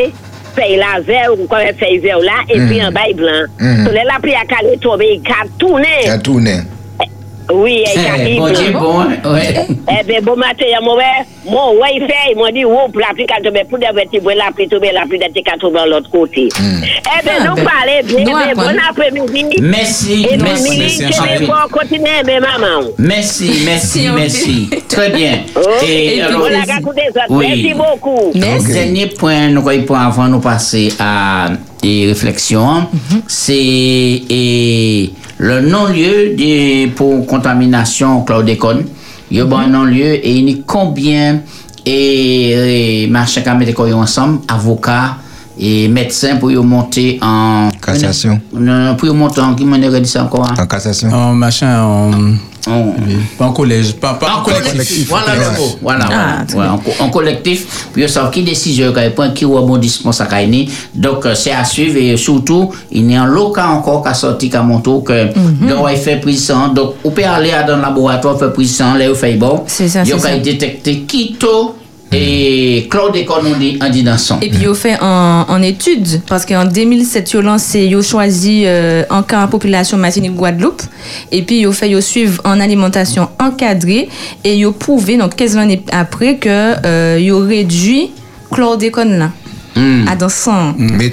[0.58, 2.88] fey la ver ou kon fey ver ou la, epi mm.
[2.88, 3.46] an bay blan.
[3.60, 3.84] Mm -hmm.
[3.84, 5.94] So le la pli akal e tobe, ka toune.
[6.06, 6.56] Ka toune.
[7.52, 9.54] Oui, il a Eh, Bon Dieu, bon, ouais.
[9.88, 11.02] eh bien, bon matin, moi, ouais,
[11.46, 14.34] moi, ouais, il fait, il m'a dit, oup, la pluie qui tombe, pour des vertébrés,
[14.34, 16.48] la pluie tombe, la pluie d'être qui tombe de l'autre côté.
[16.58, 19.46] Eh bien, Ah, nous ben, parlons bien, bien, bon après-midi.
[19.62, 21.04] Merci, merci, merci,
[21.38, 22.88] tu continuer, mais maman.
[22.98, 24.70] Merci, merci, merci.
[24.88, 25.40] Très bien.
[25.56, 26.48] Oh, Et alors.
[27.30, 28.32] Merci beaucoup.
[28.34, 28.72] Merci.
[28.72, 31.48] Dernier point, nous croyons pas avant nous passer à
[31.82, 32.87] des réflexions,
[33.26, 36.35] c'est et, le non-lieu
[36.96, 38.85] pour contamination chlordécone.
[39.31, 41.40] Il y a un non-lieu et il y a combien
[41.85, 45.16] et, et machin qui ensemble, avocats
[45.59, 48.40] et médecins pour y monter en Cassation.
[48.53, 49.64] Non, pour y monter en qui
[50.18, 50.55] encore hein?
[50.59, 51.11] En cassation.
[51.11, 52.11] En machin, en,
[52.68, 52.94] En-
[53.38, 55.09] pas en collège, pas, pas en collectif.
[55.09, 55.78] Voilà le mot.
[55.83, 56.72] Voilà, Ah, voilà.
[56.72, 60.24] Ouais, en, co- en collectif, puis on sait qui décision, qui point, qui rebondissement ça
[60.31, 60.68] a été.
[60.94, 64.50] Donc, euh, c'est à suivre et surtout, il y a cas encore qui a sorti,
[64.50, 65.68] qui a montré que, Mhm.
[65.96, 66.68] fait prise sang.
[66.68, 69.64] Donc, on peut aller dans le laboratoire, faire prise sang, là, on fait bon.
[69.66, 70.16] C'est ça, Il y a
[71.07, 71.74] keto
[72.10, 74.40] et chlordécone, on dit, en dit dans son.
[74.40, 77.96] Et puis, ils ont fait en, en étude, parce qu'en 2007, ils ont lancé, ils
[77.96, 80.82] ont choisi euh, en cas en population Martinique Guadeloupe.
[81.30, 84.08] Et puis, ils ont fait, ils ont suivre en alimentation encadrée.
[84.44, 86.48] Et ils ont prouvé, donc 15 années après, que
[86.86, 88.10] euh, ils ont réduit
[88.50, 89.30] chlordécone là.
[89.76, 90.08] Hmm.
[90.08, 90.74] À dans 100.
[90.78, 91.12] Mais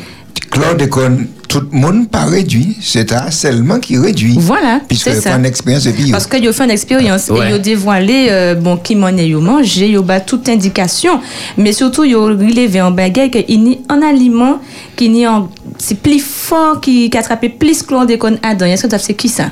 [0.59, 2.77] chlordécone, tout le monde pas réduit.
[2.81, 4.35] C'est un seulement qui réduit.
[4.37, 5.35] Voilà, Puisque c'est ça.
[5.35, 6.11] une expérience et puis.
[6.11, 7.51] Parce qu'ils ont fait une expérience Ouais.
[7.51, 11.19] et ont dévoilé euh, bon, qui m'en est mangé, ils ont bat toute indication.
[11.57, 14.59] Mais surtout, ont relevé en bagaille qu'il y a un aliment
[14.95, 18.65] qui n'y en- c'est plus fort, qui, qui attrape plus chlordécone à dedans.
[18.65, 19.51] Est-ce que tu sais qui ça?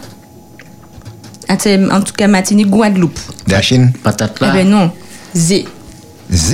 [1.49, 3.19] Ah, c'est, En tout cas, Martinique, Guadeloupe.
[3.47, 4.53] Dachine, Patate Eh là.
[4.53, 4.91] ben non,
[5.35, 5.65] Zé.
[6.31, 6.53] Z.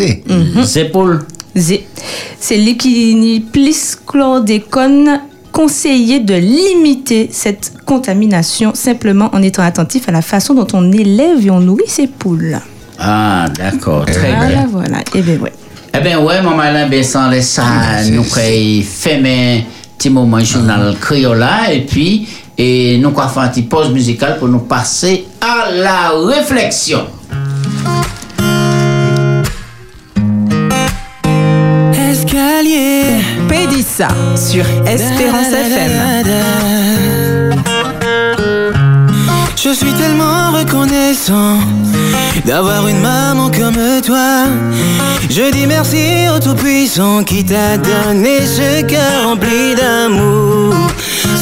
[0.65, 1.27] C'est pour le- Zé.
[1.27, 10.07] C'est lui qui n'y plus chlordécone conseillé de limiter cette contamination simplement en étant attentif
[10.07, 12.59] à la façon dont on élève et on nourrit ses poules.
[12.99, 14.67] Ah, d'accord, très Voilà, bien.
[14.71, 14.97] voilà.
[15.15, 15.53] Eh bien, ouais.
[15.97, 17.63] Eh bien, ouais, mon malin, ben, sans laisser ça,
[18.03, 19.61] c'est- nous créons fait un
[19.97, 24.37] petit moment journal créole là, et puis, et nous allons faire une petite pause musicale
[24.37, 27.05] pour nous passer à la réflexion.
[34.37, 36.68] Sur Espérance FM.
[39.71, 41.59] Je suis tellement reconnaissant
[42.43, 44.45] d'avoir une maman comme toi.
[45.29, 50.73] Je dis merci au Tout-Puissant qui t'a donné ce cœur rempli d'amour.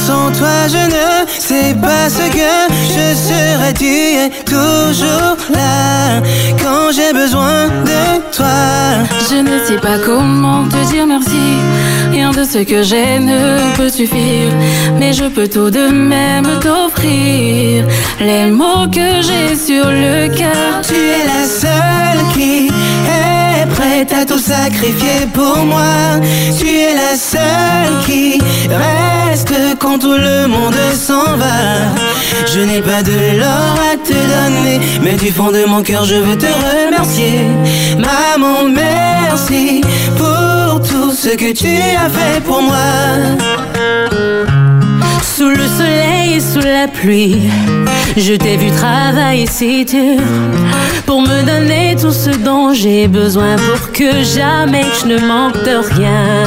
[0.06, 2.52] Sans toi, je ne sais pas ce que
[2.94, 3.72] je serais.
[3.72, 6.20] Tu es toujours là
[6.62, 9.06] quand j'ai besoin de toi.
[9.30, 11.46] Je ne sais pas comment te dire merci.
[12.10, 14.52] Rien de ce que j'ai ne peut suffire.
[14.98, 17.84] Mais je peux tout de même t'offrir
[18.20, 20.80] les mots que j'ai sur le cœur.
[20.82, 26.20] Tu es la seule qui est prête à tout sacrifier pour moi.
[26.58, 31.58] Tu es la seule qui reste quand tout le monde s'en va.
[32.52, 36.16] Je n'ai pas de l'or à te donner, mais du fond de mon cœur je
[36.16, 37.46] veux te remercier.
[37.98, 39.80] Maman, merci
[40.16, 42.76] pour tout ce que tu as fait pour moi.
[45.38, 47.48] Sous le soleil et sous la pluie,
[48.16, 50.20] je t'ai vu travailler si dur
[51.06, 55.76] pour me donner tout ce dont j'ai besoin pour que jamais je ne manque de
[55.94, 56.42] rien.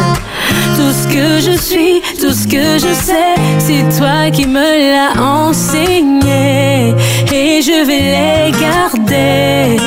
[0.76, 5.22] Tout ce que je suis, tout ce que je sais, c'est toi qui me l'as
[5.22, 6.94] enseigné
[7.32, 9.82] et je vais les garder.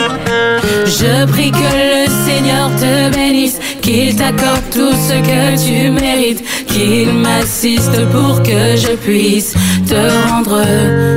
[0.87, 6.43] Je prie que le Seigneur te bénisse, qu'il t'accorde tout ce que tu mérites,
[6.75, 9.55] qu'il m'assiste pour que je puisse
[9.87, 10.61] te rendre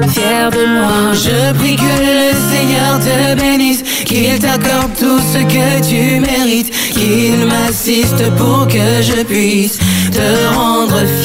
[0.08, 1.14] fier de moi.
[1.14, 7.46] Je prie que le Seigneur te bénisse, qu'il t'accorde tout ce que tu mérites, qu'il
[7.48, 9.80] m'assiste pour que je puisse
[10.12, 11.17] te rendre fier.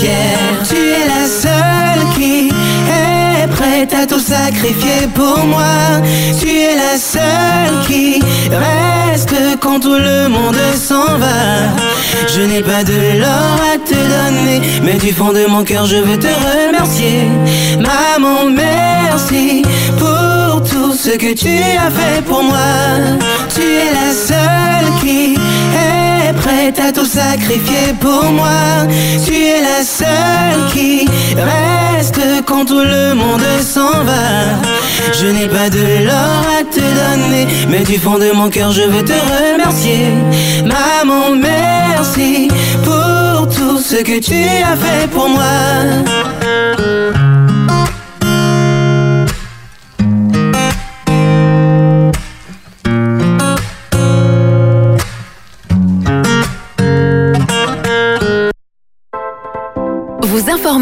[4.13, 6.03] Tout sacrifier pour moi.
[6.39, 8.21] Tu es la seule qui
[8.51, 11.73] reste quand tout le monde s'en va.
[12.35, 15.97] Je n'ai pas de l'or à te donner, mais du fond de mon cœur je
[15.97, 17.29] veux te remercier.
[17.79, 19.63] Maman, merci
[19.99, 20.22] pour
[21.03, 22.59] ce que tu as fait pour moi.
[23.53, 28.87] Tu es la seule qui est prête à tout sacrifier pour moi.
[29.27, 34.27] Tu es la seule qui reste quand tout le monde s'en va.
[35.21, 38.83] Je n'ai pas de l'or à te donner, mais du fond de mon cœur je
[38.83, 40.07] veux te remercier.
[40.65, 42.47] Maman, merci
[42.85, 45.43] pour tout ce que tu as fait pour moi.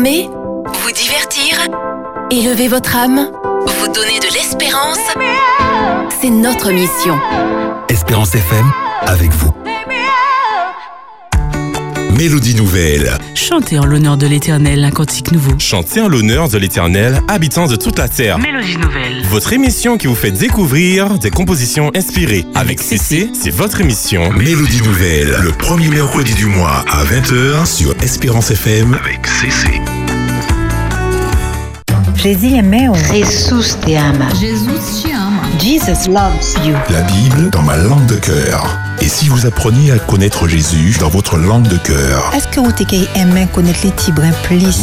[0.02, 1.58] Vous divertir,
[2.30, 3.30] élever votre âme,
[3.66, 4.98] vous donner de l'espérance.
[6.20, 7.18] C'est notre mission.
[7.90, 8.72] Espérance FM,
[9.06, 9.59] avec vous.
[12.20, 13.16] Mélodie nouvelle.
[13.34, 15.52] Chantez en l'honneur de l'Éternel un cantique nouveau.
[15.58, 18.38] Chantez en l'honneur de l'Éternel, habitants de toute la terre.
[18.38, 19.22] Mélodie nouvelle.
[19.30, 22.44] Votre émission qui vous fait découvrir des compositions inspirées.
[22.54, 24.30] Avec CC, c'est votre émission.
[24.34, 29.80] Mélodie nouvelle, le premier mercredi du mois à 20h sur Espérance FM avec CC.
[32.16, 34.28] Jésus aimait Jesus te ama.
[34.38, 35.40] Jesus te ama.
[35.58, 36.74] Jesus loves you.
[36.90, 38.89] La Bible dans ma langue de cœur.
[39.02, 42.72] Et si vous appreniez à connaître Jésus dans votre langue de cœur Est-ce que vous
[43.16, 44.78] aimé connaître les tibres plus?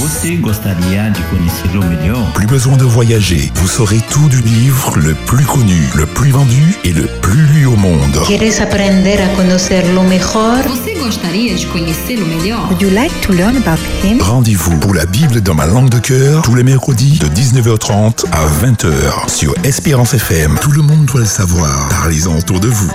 [2.34, 3.52] Plus besoin de voyager.
[3.56, 7.66] Vous saurez tout du livre le plus connu, le plus vendu et le plus lu
[7.68, 8.18] au monde.
[12.70, 14.20] Would you like to learn about him?
[14.22, 18.48] Rendez-vous pour la Bible dans ma langue de cœur tous les mercredis de 19h30 à
[18.66, 20.58] 20h sur Espérance FM.
[20.62, 21.88] Tout le monde doit le savoir.
[21.90, 22.92] Parlez-en autour de vous.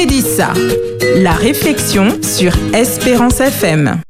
[0.00, 0.52] Pédissa,
[1.16, 4.00] la réflexion sur Espérance FM.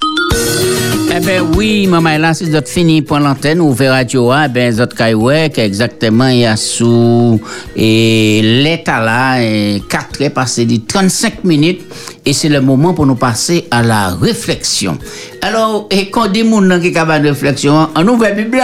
[1.24, 5.58] Ben oui, maman, là, c'est d'autres fini pour l'antenne, ouvert radio, eh ben, d'autres kaiwek,
[5.58, 7.40] exactement, il y a sous,
[7.74, 11.80] et l'état là, et 4 est passé de 35 minutes,
[12.24, 14.96] et c'est le moment pour nous passer à la réflexion.
[15.42, 18.62] Alors, et quand des gens qui ont une réflexion, on ouvre la Bible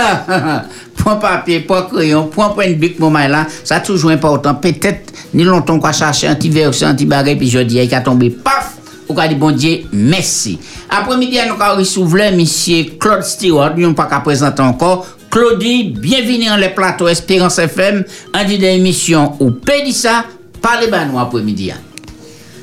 [0.97, 4.55] point papier, point crayon, point point de bic, maman, là, ça toujours important.
[4.55, 7.95] Peut-être, ni longtemps qu'on chercher un petit verset, un petit bagage, puis je dis, il
[7.95, 8.74] a tombé, paf!
[9.09, 10.59] Ou ka di bon Dieu, merci.
[10.89, 15.07] Après-midi, nous avons reçu monsieur Claude Stewart, nous pas qu'à présenter encore.
[15.31, 20.25] Claudie, bienvenue dans les plateaux Espérance FM, en dit d'émission ou Pédissa,
[20.63, 21.73] parlez ben nous après-midi.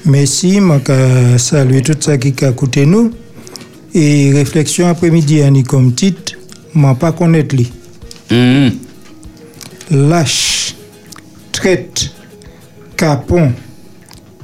[0.06, 3.12] Merci, je salue tout ça qui a écouté nous.
[3.94, 6.34] Et réflexion après-midi, ni comme titre,
[6.74, 7.72] je pas connaître lui.
[8.32, 8.70] Mm.
[9.92, 10.76] Lâche,
[11.52, 12.10] traite,
[12.96, 13.52] capon,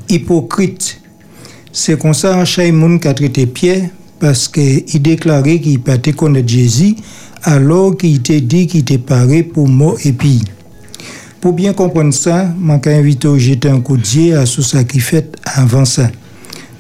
[0.10, 1.00] hypocrite
[1.80, 6.96] C'est comme ça, monde qui a traité Pierre, parce qu'il déclarait qu'il te connaître Jésus,
[7.44, 10.42] alors qu'il était dit qu'il était paré pour mort et puis.
[11.40, 15.38] Pour bien comprendre ça, je invite à jeter un coup d'œil à ce qui fait
[15.46, 16.10] avant ça.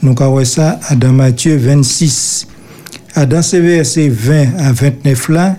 [0.01, 2.47] Nous avons ça dans Matthieu 26.
[3.13, 5.57] À dans ces versets 20 à 29 là,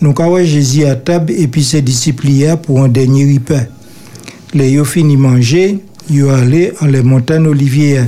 [0.00, 3.66] nous avons Jésus à table et puis ses disciples pour un dernier repas.
[4.54, 8.06] Les yo fini manger, yo allé en les montagnes olivières.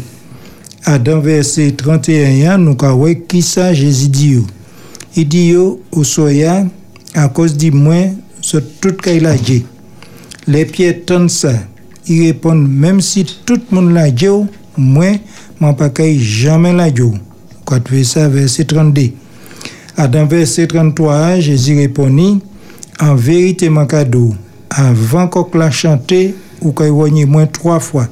[0.85, 4.43] À dans verset 31, nous avons qui ça Jésus dit.
[5.17, 6.67] Il dit au soya
[7.15, 9.65] à cause du moins sur tout qu'il a dit.
[10.49, 11.53] Les pieds tendent ça.
[12.09, 14.27] Ils répondent même si tout le monde l'a dit,
[14.77, 15.13] moi,
[15.61, 17.03] mon pas jamais l'a dit.
[17.65, 19.11] Quand tu fais ça, verset 32.
[19.97, 22.41] À dans verset 33, Jésus répondit,
[22.99, 24.35] en vérité, mon cadeau,
[24.69, 28.09] avant qu'on l'a chanté, ou y moins trois fois.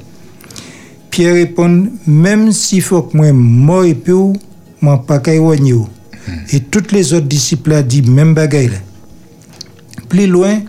[1.10, 4.12] Pierre répond, même s'il faut que moi mort et puis,
[4.80, 5.20] mon pas
[6.52, 8.70] Et tous les autres disciples ont dit même bagaille.
[10.08, 10.60] Plus loin,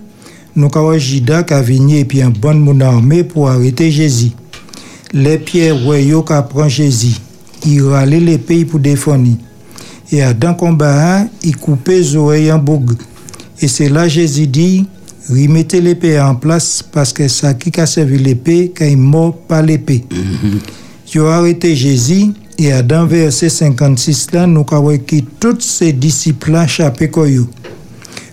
[0.56, 4.32] nous avons Jida qui a venu et puis un bon monde armé pour arrêter Jésus.
[5.14, 6.34] Les pierres voyons qui
[6.70, 7.16] Jésus.
[7.66, 9.38] Il râlait les pays pour défendre.
[10.12, 12.94] Et à dans combat, il coupait les oreilles en bougue.
[13.62, 14.86] Et c'est là Jésus dit,
[15.32, 19.64] remettez l'épée en place parce que ça qui a servi l'épée, quand il mort par
[19.64, 20.04] l'épée.
[21.14, 25.94] Ils ont arrêté Jésus et à dans verset 56 là, nous avons que tous ces
[25.94, 27.48] disciples-là chapé koyo.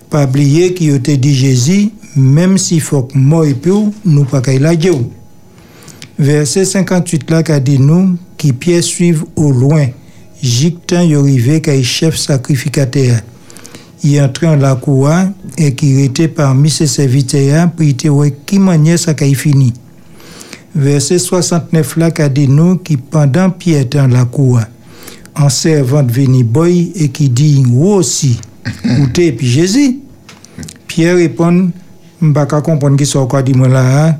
[0.09, 3.71] Pas oublier qu'il a dit Jésus, même s'il faut que moi et puis
[4.05, 4.89] nous pas qu'il a dit.
[6.17, 9.87] Verset 58 là qu'a dit nous qui Pierre suivent au loin.
[10.41, 13.19] Jictan y arrivé chef sacrificateur.
[14.03, 15.09] Il entré en la cour
[15.57, 19.73] et qui était parmi ses serviteurs pour ouais qui manière ça qu'il fini.
[20.73, 24.61] Verset 69 là qu'a dit nous qui pendant Pierre était en la cour
[25.35, 28.39] en servant de venir boy et qui dit aussi
[28.85, 29.99] ou t'es puis Jésus.
[30.87, 31.71] Pierre répond
[32.21, 34.07] m'pas comprendre qui soit quoi dit moi là.
[34.07, 34.15] hein.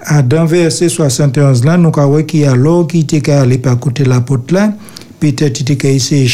[0.00, 4.20] À dans verset 71 là, nous avons qui alors qui était aller par côté la
[4.20, 4.72] porte là,
[5.18, 6.28] peut-être il était qu'à essayer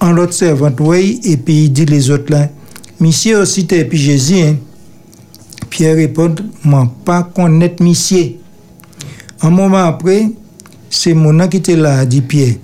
[0.00, 2.48] En l'autre servant ouais et puis il dit les autres là,
[2.98, 4.56] monsieur aussi t'es puis Jésus hein.
[5.68, 6.34] Pierre répond,
[6.64, 8.32] m'en pas connaître monsieur.
[9.40, 10.30] Un moment après,
[10.90, 12.56] c'est mon qui était là, dit Pierre.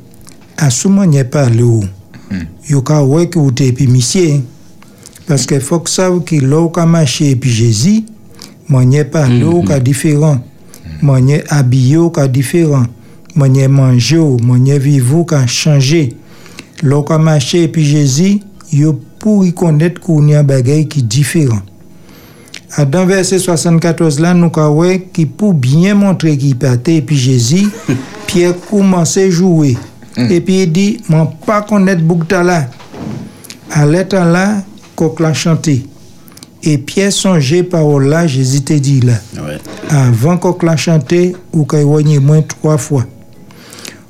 [0.56, 1.84] À ce moment, il n'y a pas le haut.
[2.68, 4.40] Yo ka ouais que vous t'es puis hein.
[5.28, 8.04] Parce que faut que ça que l'eau ka marché et puis Jésus,
[8.68, 10.38] moi n'y pas l'eau ka différent.
[11.00, 12.86] Moi n'y habillé ka différent.
[13.36, 16.16] Moi n'y mangé, moi n'y vivre ka changé.
[16.82, 21.62] Lò kwa mache epi jezi, yo pou ikonet koun ya bagay ki diferan.
[22.76, 27.16] A dan verse 74 lan nou ka we ki pou byen montre ki pate epi
[27.16, 27.62] jezi,
[28.28, 29.72] pi e koumanse jowe.
[30.16, 30.30] Hmm.
[30.32, 32.64] Epi e di, man pa konet bouk ta la.
[33.72, 34.46] A letan la,
[34.98, 35.78] kok la chante.
[36.66, 39.16] Epi e sonje pa ou la, jezi te di la.
[39.40, 39.60] Ouais.
[39.96, 43.06] Avan kok la chante, ou ka ywanyi mwen 3 fwa.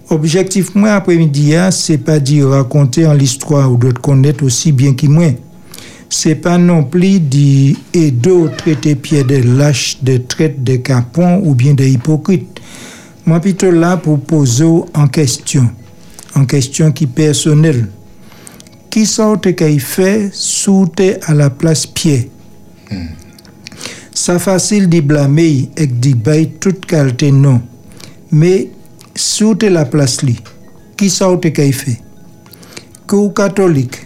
[0.08, 4.94] Objectif moi après-midi, hein, c'est pas dire raconter en l'histoire ou te connaître aussi bien
[4.94, 5.32] que moi.
[6.08, 11.54] C'est pas non plus dire aider traiter Pierre de lâche, de traite, de capon ou
[11.56, 12.60] bien de hypocrite.
[13.24, 14.64] Moi plutôt là pour poser
[14.94, 15.68] en question,
[16.36, 17.88] en question qui personnelle.
[18.88, 20.86] Qui sorte qu'il fait sous
[21.26, 22.26] à la place Pierre?
[24.14, 27.60] Ça facile de blâmer et de bailler toute qualité non.
[29.18, 30.36] Sous la place li,
[30.94, 31.98] qui sorte qu'il fait?
[33.06, 33.96] Que ou catholique,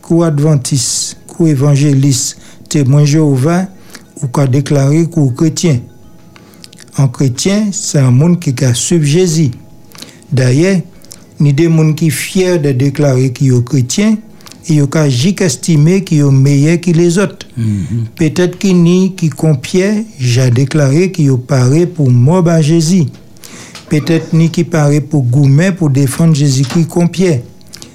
[0.00, 3.66] que ou adventiste, que ou évangéliste, témoin Jéhovah,
[4.22, 5.80] ou qu'a déclaré que ou chrétien.
[6.96, 9.50] En chrétien, c'est un monde qui a suivi Jésus.
[10.30, 10.80] D'ailleurs,
[11.40, 14.16] ni des gens qui fiers de déclarer qu'ils sont chrétiens,
[14.68, 14.88] et ils ont
[15.40, 17.48] estimé qu'ils sont meilleurs que les autres.
[18.14, 22.08] Peut-être qu'il ni qui compient, j'ai déclaré qu'ils ont paré pour
[22.46, 23.06] à Jésus.
[23.92, 27.40] Peut-être ni qui paré pour goumer pour défendre Jésus-Christ comme Pierre.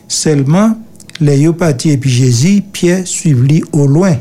[0.07, 0.77] Seulement,
[1.19, 4.15] les yo parti et puis Jésus, Pierre suivent lui au loin.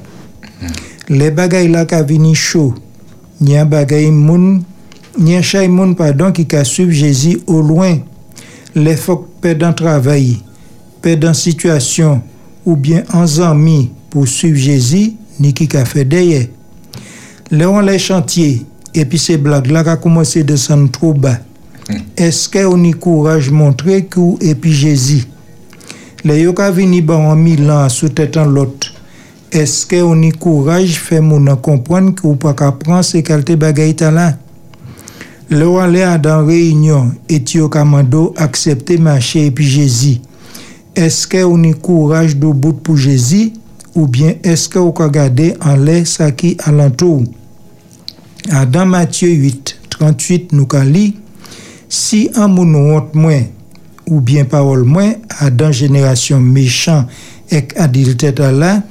[1.10, 2.72] Les bagailles là qui vini chaud,
[3.42, 4.62] ni un bagaille moun,
[5.18, 7.98] ni un chay moun pardon qui ka suivre Jésus au loin.
[8.74, 10.38] Les faut perdant travail,
[11.02, 12.22] perdant situation
[12.64, 16.46] ou bien en amis pour suivre Jésus, ni qui ka fait derrière.
[17.50, 18.64] Là on les chantiers
[18.94, 21.38] et puis ces blagues là qui commencé à descendre trop bas.
[22.16, 25.26] Est-ce qu'on y courage montrer que et puis Jésus
[26.26, 28.92] les yo ka vini ba en Milan sous tête en l'autre.
[29.52, 33.94] Est-ce qu'on y courage fait mon comprendre que ou pas qu'à prendre ces qualités bagay
[33.94, 34.36] ta là?
[35.48, 40.16] Le aller à dans réunion et tu au commando accepter marcher et puis Jésus.
[40.96, 43.52] Est-ce que on est courage de bout pour Jésus
[43.94, 47.22] ou bien est-ce que on regarder en l'air ça qui alentour?
[48.50, 50.82] Ah, Dans Matthieu 8, 38, nous ka
[51.88, 53.42] si un moun honte moins
[54.08, 57.06] ou bien parole moins à dans génération méchant
[57.50, 58.82] et adultère là,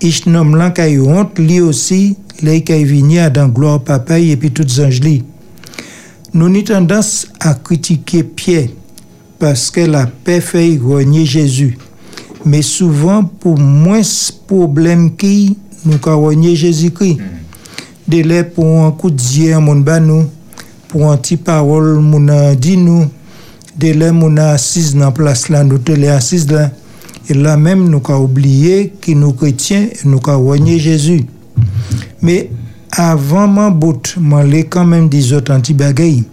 [0.00, 2.86] ich nom lan kay honte li aussi les kay
[3.18, 5.00] à dans gloire papa et puis toutes anges.
[6.34, 8.68] Nous ni tendance à critiquer Pierre
[9.38, 11.78] parce que la paix fait renier Jésus.
[12.44, 14.02] Mais souvent pour moins
[14.46, 17.18] problème qui nous renier Jésus-Christ.
[18.06, 20.26] Délai pour un coup de dieu nous,
[20.88, 23.06] pour un petit parole mon a dit nous,
[23.76, 26.70] délai mon a assise dans place là, nous te les assise là.
[27.28, 31.24] Et là même nous ka oublié que nous chrétiens nous ka renier Jésus.
[32.22, 32.50] Mais
[32.90, 36.24] avant mon bout, m'en l'ai quand même des autres anti bagaille.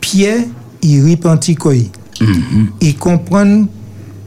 [0.00, 0.42] Pierre,
[0.82, 1.74] il repentit quoi.
[2.80, 3.64] Il comprend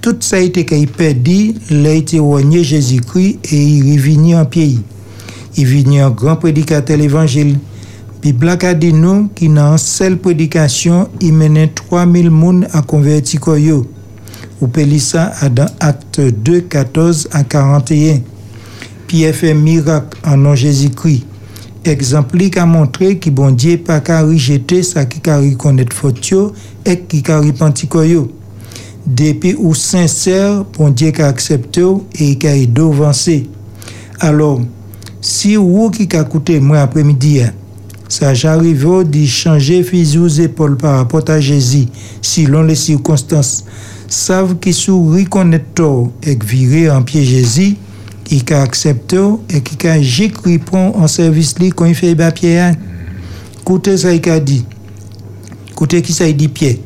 [0.01, 4.35] tout ça a été qu'il perdu, il a été renié Jésus-Christ et il est venu
[4.35, 4.79] en pays.
[5.57, 7.57] Il est venu un grand prédicateur de l'évangile.
[8.29, 13.87] A dit nous qu'il dans une seule prédication, il menait 3000 personnes à convertir koyo.
[14.59, 14.67] Ou
[15.15, 18.19] à dans Acte 2, 14 à 41.
[19.07, 21.25] Pierre fait miracle en nom Jésus-Christ.
[21.85, 26.27] Exemple qui a montré que bon Dieu pas qu'à rejeter ça qui a reconnaître faute
[26.27, 26.51] yo
[26.85, 28.29] et qui a repenti koyo.
[29.05, 33.49] Depuis ou sincère, bon Dieu qui a accepté ou et a aidé ou avancer.
[34.19, 34.59] Alors,
[35.21, 37.53] si vous qui a écouté moi après-midi, hein,
[38.09, 39.85] ça j'arrive de changer
[40.17, 41.85] aux épaules par rapport à Jésus,
[42.21, 43.65] selon les circonstances,
[44.07, 47.75] savent qui sous reconnaître et virer en pied Jésus,
[48.23, 49.17] qui a accepté
[49.49, 52.75] et qui a j'écrit prend en service li quand il fait ba Pierre.
[53.61, 54.65] Écoutez ça il a dit.
[55.69, 56.77] Écoutez qui ça dit Pierre.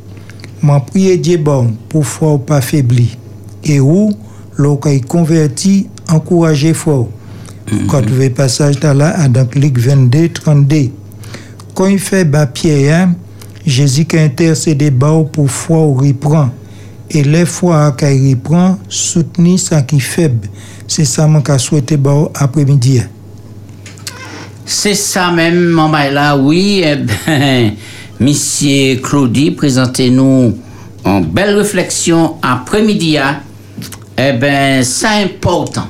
[0.61, 3.17] M'en prier Dieu bon pour foi ou pas faibli.
[3.63, 4.11] Et où
[4.57, 7.09] l'on converti, encouragé fort.
[7.87, 10.89] Quand vous passage là à dans Luc 22, 32.
[11.73, 13.13] Quand il fait bas hein,
[13.65, 16.49] Jésus qui intercédé bas pour foi ou reprend.
[17.09, 20.47] Et les fois qu'il reprend, soutenir ça qui est faible.
[20.87, 21.97] C'est ça que je souhaité
[22.35, 23.01] après-midi.
[24.65, 26.83] C'est ça même, maman là, oui.
[26.85, 27.71] Eh ben,
[28.19, 30.57] Monsieur Claudie, présentez-nous
[31.03, 33.17] en belle réflexion après-midi.
[33.17, 33.39] hein.
[34.17, 35.87] Eh ben, c'est important.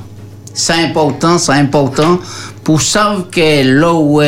[0.54, 2.18] C'est important, c'est important
[2.64, 4.20] pour savoir que là où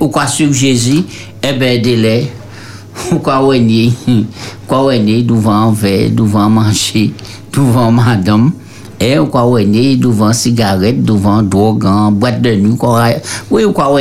[0.00, 1.02] ou quoi sur Jésus,
[1.42, 2.30] eh ben, délai,
[3.12, 3.52] ou quoi ou
[4.66, 7.12] quoi ou devant verre, devant manger,
[7.52, 8.52] devant madame,
[9.00, 13.08] et ou quoi ou devant cigarette, devant drogue, en boîte de nuit, quoi,
[13.50, 13.98] oui, ou quoi ou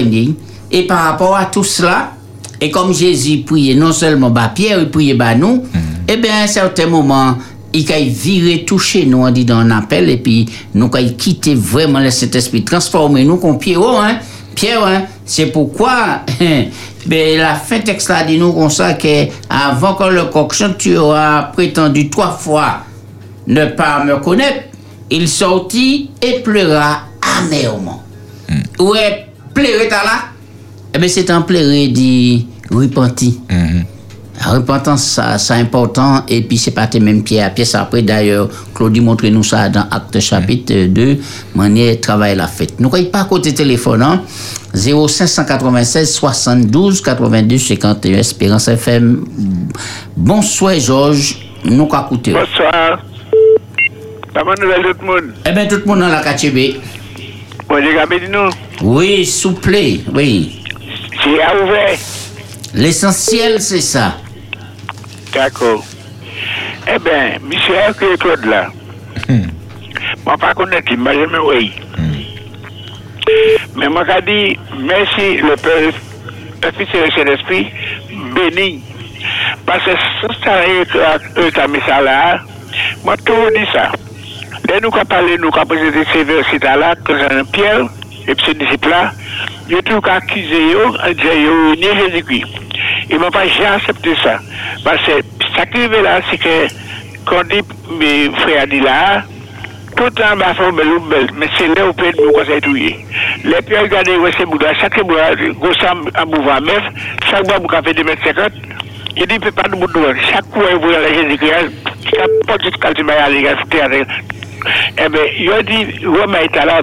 [0.71, 2.11] Et par rapport à tout cela,
[2.59, 5.63] et comme Jésus priait non seulement bah Pierre, il priait bah nous,
[6.07, 7.35] eh bien, à un certain moment,
[7.77, 11.09] il a viré tout chez nous, on dit dans un appel, et puis nous avons
[11.17, 14.19] quitté vraiment le Saint-Esprit, transformer nous comme Pierre, hein,
[14.55, 16.21] Pierre, hein, c'est pourquoi
[17.05, 20.77] ben, la fin texte là dit nous comme ça que avant que le coq chante,
[20.77, 22.83] tu auras prétendu trois fois
[23.47, 24.65] ne pas me connaître,
[25.09, 27.03] il sortit et pleura
[27.39, 28.03] amèrement.
[28.79, 30.23] Ouais, pleurer t'as là?
[30.93, 33.39] Eh bien, c'est un pleurer dit repenti.
[34.39, 36.23] La repentance, ça, c'est important.
[36.27, 37.73] Et puis, c'est pas tes mêmes pieds à pièce.
[37.73, 41.17] Après, d'ailleurs, Claudie montre nous ça dans Acte chapitre 2,
[41.55, 42.79] manière travail la fête.
[42.79, 44.21] Nous, pas côté téléphone, hein?
[44.75, 49.25] 0596 72 82 51 Espérance FM.
[50.15, 51.37] Bonsoir, Georges.
[51.65, 52.33] Nous, qu'à écouter.
[52.33, 52.99] Bonsoir.
[54.35, 55.33] Comment nouvelle tout le monde?
[55.47, 56.79] Eh bien, tout le monde dans la KTB.
[57.67, 58.49] Bon, gardé de nous.
[58.83, 59.75] Oui, souple,
[60.13, 60.61] oui.
[61.23, 61.97] C'est à ouvert.
[62.75, 64.17] L'essentiel, c'est ça.
[65.37, 65.83] D'accord.
[66.87, 68.69] Eh bien, monsieur Hercule Claude là?
[70.25, 71.71] Moi, pas connaître, il m'a jamais oui.
[73.75, 75.93] Mais moi, j'ai dit, merci le Père,
[76.63, 77.67] le Fils et le Saint-Esprit,
[78.33, 78.81] béni.
[79.63, 82.39] Parce que si ça a mis ça là,
[83.05, 83.91] moi, toujours dit ça.
[84.67, 87.85] Dès nous, qu'on parle, nous, qu'on présenté ces versets là, que c'est Pierre,
[88.27, 89.11] et puis ces disciples-là,
[89.69, 92.45] ils ont tout accusé, ils ont dit, Jésus-Christ.
[93.09, 94.39] Ils m'ont pas accepté ça.
[94.83, 96.67] Parce que ce qui arrive là, c'est que
[97.25, 97.43] quand
[97.97, 98.29] mes
[98.67, 99.23] dit là,
[99.95, 103.05] tout le temps, femme belle mais c'est là où peut nous conseiller.
[103.43, 106.59] Les ouais, c'est bouddha, chaque bouddha, à
[107.29, 108.51] chaque bois, vous fait 2 mètres 50.
[109.19, 111.71] Il dit, peut pas de bout de chaque fois, la Jésus-Christ,
[112.05, 112.69] chaque pas de
[113.31, 114.05] il des
[114.97, 116.81] eh bien, il dit, mais il là,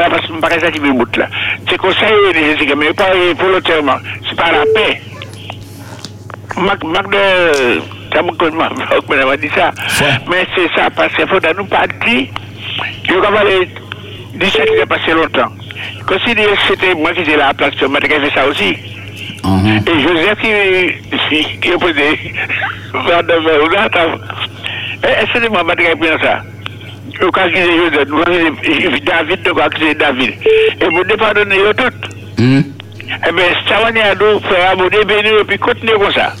[0.00, 0.70] là parce que ça
[1.16, 1.26] là.
[1.68, 3.98] C'est ça, il est mais pas volontairement.
[4.28, 5.00] C'est pas la paix.
[6.56, 7.80] Marc, Marc de.
[8.12, 8.72] Ça me connaît, Marc
[9.26, 9.70] m'a dit ça.
[10.30, 12.26] Mais c'est ça, parce qu'il faut nous pas dire.
[13.08, 13.20] Je vais
[14.34, 15.52] du ça qui passé longtemps.
[16.06, 16.14] Que
[16.66, 17.86] c'était moi qui étais là à la place, je
[18.20, 18.76] fait ça aussi.
[19.86, 22.34] Et Joseph qui, qui, qui a posé
[23.06, 24.18] vers de verre, ou là, attends.
[25.04, 26.40] Eh, Est-ce que moi, je prendre ça?
[27.20, 27.32] Joseph,
[27.98, 30.32] avons David, que c'est David.
[30.80, 32.10] Et vous ne pardonnez eux toutes.
[33.10, 36.34] Eh bien, ça va à nous, frère, vous bénir et puis continuez comme ça.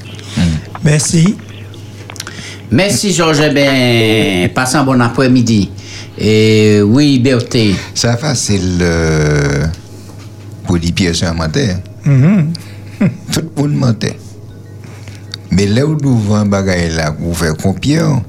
[0.84, 1.36] Merci.
[2.70, 5.70] Merci Georges, eh bien, passez un bon après-midi.
[6.18, 7.74] Et oui, Berthe.
[7.94, 9.66] Ça facile euh,
[10.66, 11.80] pour dire pièces sur un matin.
[12.04, 12.52] Mhm.
[13.32, 14.18] Tout le monde mentait.
[15.50, 18.20] Mais là où nous un bagage là, pour faire qu'on pierre,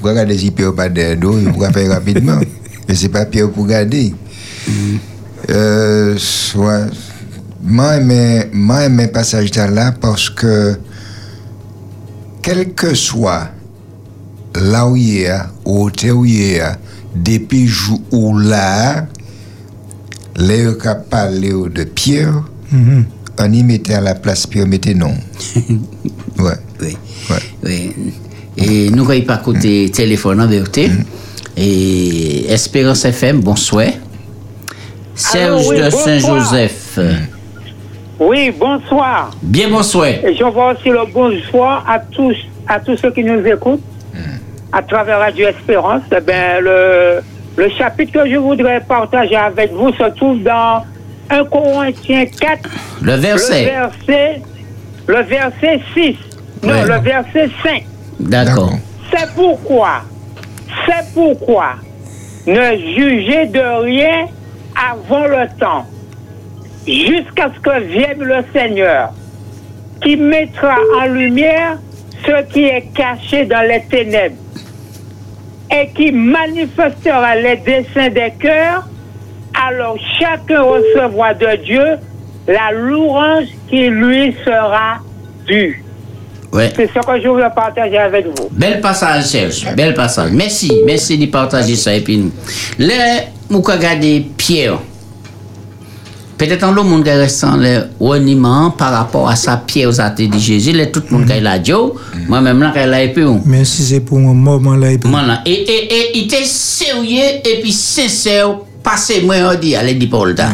[0.00, 2.38] vous regardez si pierre pas de dos, vous pouvez faire rapidement.
[2.88, 4.12] Mais c'est pas pierre pour garder.
[5.50, 6.86] Euh, soit,
[7.68, 10.78] moi, aimé, moi, aimé passage là parce que,
[12.42, 13.48] quel que soit
[14.54, 15.30] là où il est,
[15.64, 16.62] au hôtel où il est,
[17.14, 19.06] depuis jour où là,
[20.36, 23.04] les qui parlé de Pierre, Mhm.
[23.40, 25.14] on y mettait à la place Pierre, mettait non.
[26.38, 26.52] ouais.
[26.80, 26.96] Oui.
[27.64, 27.92] Oui.
[28.56, 30.90] Et nous n'avons pas côté téléphone en vérité.
[31.56, 33.86] Et Espérance FM, bonsoir.
[35.14, 35.90] Serge oui, de.
[35.90, 36.98] Saint-Joseph.
[38.18, 39.30] Oui, bonsoir.
[39.42, 40.08] Bien bonsoir.
[40.08, 43.82] Et je vois aussi le bonsoir à tous, à tous ceux qui nous écoutent
[44.72, 46.02] à travers Radio Espérance.
[46.16, 47.20] Eh ben, le,
[47.56, 50.84] le chapitre que je voudrais partager avec vous se trouve dans
[51.30, 52.68] 1 Corinthiens 4.
[53.02, 53.64] Le verset.
[53.64, 54.42] Le verset,
[55.06, 56.16] le verset 6.
[56.64, 56.82] Non, Ouais.
[56.86, 57.84] le verset 5.
[58.18, 58.72] D'accord.
[59.14, 60.02] C'est pourquoi,
[60.86, 61.74] c'est pourquoi
[62.46, 64.26] ne jugez de rien
[64.90, 65.86] avant le temps,
[66.88, 69.12] jusqu'à ce que vienne le Seigneur,
[70.02, 71.78] qui mettra en lumière
[72.24, 74.36] ce qui est caché dans les ténèbres
[75.70, 78.86] et qui manifestera les desseins des cœurs,
[79.66, 81.96] alors chacun recevra de Dieu
[82.46, 84.98] la louange qui lui sera
[85.46, 85.84] due.
[86.50, 86.72] Ouais.
[86.74, 88.48] C'est ce que je voulais partager avec vous.
[88.50, 89.74] Bel passage, Serge.
[89.76, 90.30] Bel passage.
[90.32, 90.72] Merci.
[90.86, 91.92] Merci de partager ça.
[91.94, 92.32] Et puis nous.
[92.78, 94.78] Là, nous regardons Pierre.
[96.38, 100.00] Peut-être en le monde qui reste en le reniement par rapport à sa Pierre aux
[100.00, 100.70] athées de Jésus.
[100.72, 101.92] Là, tout le monde qui est là, Joe.
[102.28, 103.42] Moi-même, là, qui est là, et puis, on.
[103.44, 105.42] Mais si c'est pour un moment là, Voilà.
[105.44, 108.56] Et, et, et il était sérieux et puis sincère.
[108.84, 110.48] Passez moi on dit, allez dire Paul ta.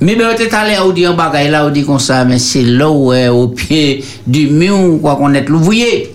[0.00, 2.38] Mais ben, on était allé à dire un bagage là, on dit comme ça, mais
[2.38, 6.12] c'est là où est au pied du mur, quoi qu'on est l'ouvrier.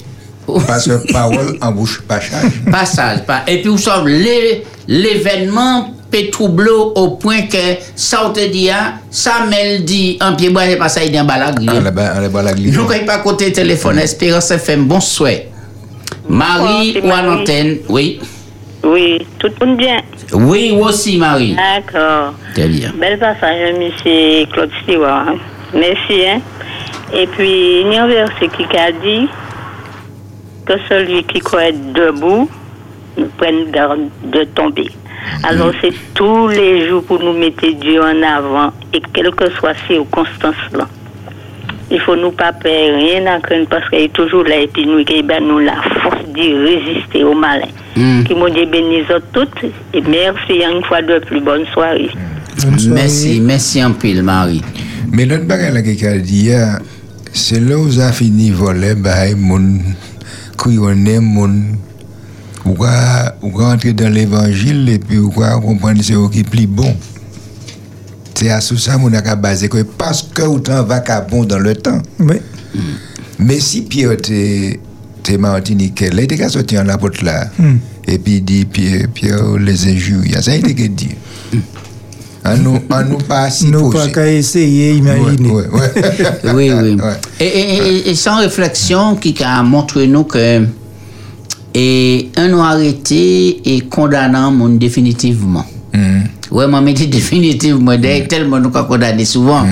[0.65, 2.51] Parce que parole en bouche pas charge.
[2.71, 3.23] Passage.
[3.25, 7.57] pas- Et puis, vous savez, l'é- l'événement peut troubler au point que
[7.95, 11.19] ça, on te dit, hein, ça me dit, en pied bois, pas ça, il dit
[11.19, 11.59] en balag.
[11.67, 12.75] On les bat- on les bat la glisse.
[12.75, 15.31] Nous ne pas côté téléphone, Espérance FM, bonsoir.
[16.27, 17.25] Marie c'est ou à Marie.
[17.27, 18.19] l'antenne, oui.
[18.83, 19.97] Oui, tout le monde bien.
[20.33, 21.55] Oui, moi aussi, Marie.
[21.55, 22.33] D'accord.
[22.53, 22.91] Très bien.
[22.99, 25.35] Bel passage, monsieur Claude Stewart.
[25.73, 26.25] Merci.
[26.25, 26.39] Hein?
[27.13, 29.27] Et puis, il y a un verset qui a dit
[30.65, 32.47] que celui qui croit être debout
[33.17, 34.89] nous prenne garde de tomber.
[35.43, 39.73] Alors, c'est tous les jours pour nous mettre Dieu en avant et quelles que soient
[39.87, 40.87] ces circonstances-là.
[41.91, 44.85] Il faut nous pas perdre rien à craindre parce qu'il est toujours là et puis
[44.85, 47.65] nous, il ben, nous la force de résister au malin.
[47.95, 48.23] Mm.
[48.25, 49.63] Que mon Dieu bénisse toutes
[49.93, 51.41] et merci une fois de plus.
[51.41, 52.11] Bonne soirée.
[52.89, 54.61] Merci, merci en pile, Marie.
[55.11, 56.51] Mais l'autre bagage là qu'il a dit,
[57.33, 59.79] c'est là où ça fini voler, bah, mon,
[60.57, 61.49] crayonner, mon,
[62.69, 66.67] ou quoi, ou quoi entrer dans l'évangile et puis ou quoi comprendre eux qui plus
[66.67, 66.95] bon?
[68.35, 71.75] C'est à ça mon a basé que parce que autant va qu'à bon dans le
[71.75, 72.01] temps.
[72.19, 72.35] Oui.
[73.37, 74.79] Mais si Pierre t'es
[75.37, 77.49] Martinique, il était qu'à sortir en la porte là.
[77.59, 77.77] Hmm.
[78.07, 80.35] Et puis il dit Pierre, Pierre les injuries.
[80.41, 81.09] Ça a été que dit.
[82.45, 85.49] En nous, en nous pas si Nous pas qu'à essayer, imaginer.
[85.51, 85.91] Ouais, ouais.
[86.55, 86.97] oui, oui.
[87.41, 90.65] Et, et- et- et sans réflexion, qui a montré nous que
[91.73, 95.65] et un nous arrêté et condamnant mon définitivement.
[96.51, 99.65] Ouais, moi, mais dit définitivement, d'ailleurs, tellement nous condamné souvent.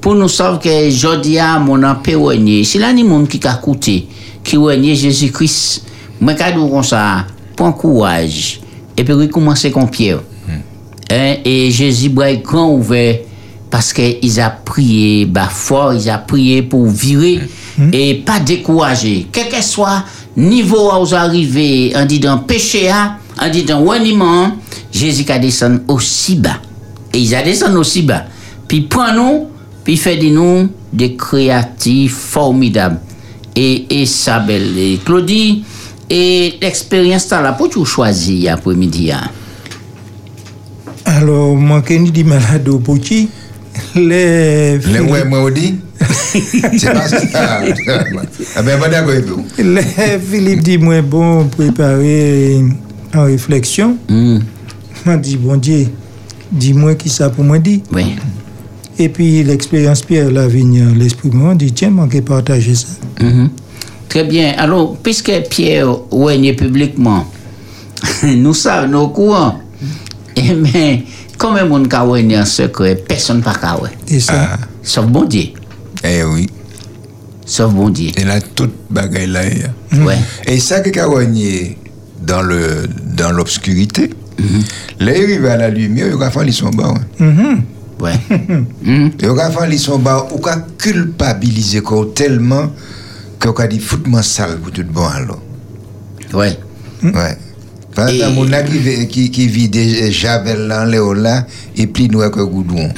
[0.00, 4.06] Pour nous savoir que Jodia, mon empé renié, si là, ni monde qui a coûté,
[4.42, 5.84] qui renié Jésus-Christ,
[6.20, 8.60] moi, quand nous comme ça, prends courage.
[8.96, 10.20] Et puis, recommencer comme Pierre.
[11.10, 13.18] Hein, et Jésus boit grand ouvert
[13.70, 17.40] parce qu'ils a prié fort, ils a prié pour virer
[17.92, 19.26] et pas décourager.
[19.30, 20.04] Quel que soit
[20.36, 22.90] niveau où vous arrivez, on dit dans péché,
[23.40, 24.52] on dit dans reniement,
[24.92, 26.60] Jésus a descendu aussi bas.
[27.12, 28.24] Et ils a descendu aussi bas.
[28.68, 29.48] Puis prends-nous
[29.84, 33.00] Puis il fait de nous des créatifs formidables.
[33.54, 34.76] Et, et ça, belle.
[34.78, 35.64] Et Claudie,
[36.10, 39.12] et l'expérience, t'as là, pour tu choisir après-midi.
[39.12, 39.30] hein?
[41.04, 43.28] Alors, moi, je dis malade au petit,
[43.94, 44.78] les.
[44.78, 45.76] Les ouais, moi, on dit.
[48.56, 48.80] Ah ben,
[50.30, 52.62] Philippe dit, moi, bon, préparer
[53.14, 53.96] en réflexion.
[55.04, 55.86] M'a dit, bon Dieu,
[56.50, 57.80] dis-moi qui ça pour moi dire.
[57.92, 58.16] Oui.
[58.98, 62.88] Et puis, l'expérience Pierre Lavigne, l'esprit m'a dit, tiens, manquez partager ça.
[63.20, 63.50] Mhm.
[64.08, 64.54] Très bien.
[64.56, 67.26] Alors, puisque Pierre règne publiquement,
[68.24, 69.60] nous savons, nous courant.
[70.36, 71.04] Eh
[71.38, 73.80] combien de monde qui règne en secret Personne pas.
[74.08, 75.48] Et ça Sauf bon Dieu.
[76.06, 76.48] Eh oui.
[77.44, 78.10] Sauf bon Dieu.
[78.16, 79.42] Et là, toute bagaille là.
[79.46, 80.04] il y a.
[80.04, 80.18] Ouais.
[80.46, 81.78] Et ça qui a rogné
[82.22, 84.10] dans le dans l'obscurité,
[85.00, 86.94] là, il arrive à la lumière, il va faire son bas.
[87.18, 87.62] Mhm.
[88.00, 88.12] Ouais.
[88.84, 92.70] Il va faire son bas, ou va culpabiliser quoi tellement
[93.40, 95.40] qu'on va dire foutre-moi sale pour tout bon alors.
[96.34, 96.58] Ouais.
[97.02, 97.38] Ouais.
[97.94, 101.46] Par exemple, mon là qui, qui, qui vit des javel là, Léo là,
[101.76, 102.90] et puis nous avec un goudron.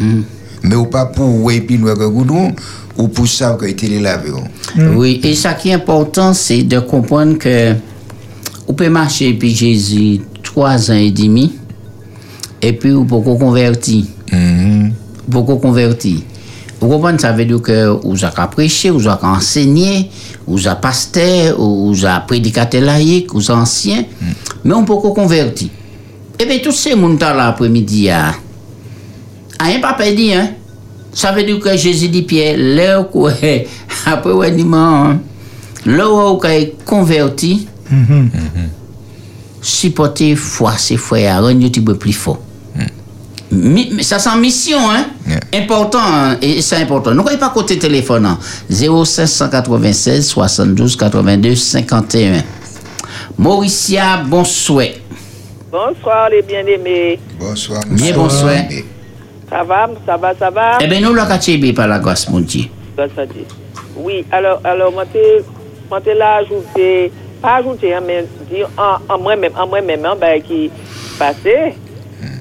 [0.64, 2.52] Mais ou pas pour ouais, et puis nous avec un goudron,
[2.98, 4.30] ou pour ça qu'il était les lavé.
[4.34, 4.80] oh.
[4.96, 7.74] Oui, et ça qui est important, c'est de comprendre que
[8.66, 11.54] on peut marcher puis Jésus trois ans et demi,
[12.60, 14.10] et puis on peut converti.
[15.26, 16.24] Beaucoup converti.
[16.80, 20.10] Vous comprenez, ça veut dire que vous avez prêché, vous avez enseigné,
[20.46, 24.04] vous avez pasteur, vous avez prédicateur laïque, vous avez ancien,
[24.64, 25.70] mais on peut converti.
[26.38, 28.32] Et bien, tous ces gens là l'après-midi, ah,
[29.60, 30.50] rien pas perdu, hein.
[31.18, 33.32] Ça veut dire que Jésus dit Pierre, là, quoi,
[34.06, 35.18] après, ouais, dit, man,
[35.84, 37.66] là où avez converti,
[39.60, 42.38] supporter foi, c'est frère, rendre un petit peu plus fort.
[43.50, 45.06] Mais ça c'est en mission, hein?
[45.52, 47.12] Important, hein, et c'est important.
[47.12, 48.38] Ne croyez pas côté téléphone, hein.
[48.70, 52.44] 0596 72 82 51.
[53.36, 54.86] Mauricia, bonsoir.
[55.72, 57.18] Bonsoir les bien-aimés.
[57.40, 57.80] Bonsoir.
[57.90, 58.54] Bien, bonsoir.
[59.50, 60.78] Ça va, ça va, ça va?
[60.80, 62.64] Eh bien, nous, Tchébé, par la grâce, mon Dieu.
[62.96, 63.44] Grâce à Dieu.
[63.96, 69.52] Oui, alors, alors, moi, t'es, là ajouté, pas ajouté, hein, mais dire en, en moi-même,
[69.58, 70.70] en moi-même, hein, ben, qui
[71.18, 71.74] passait.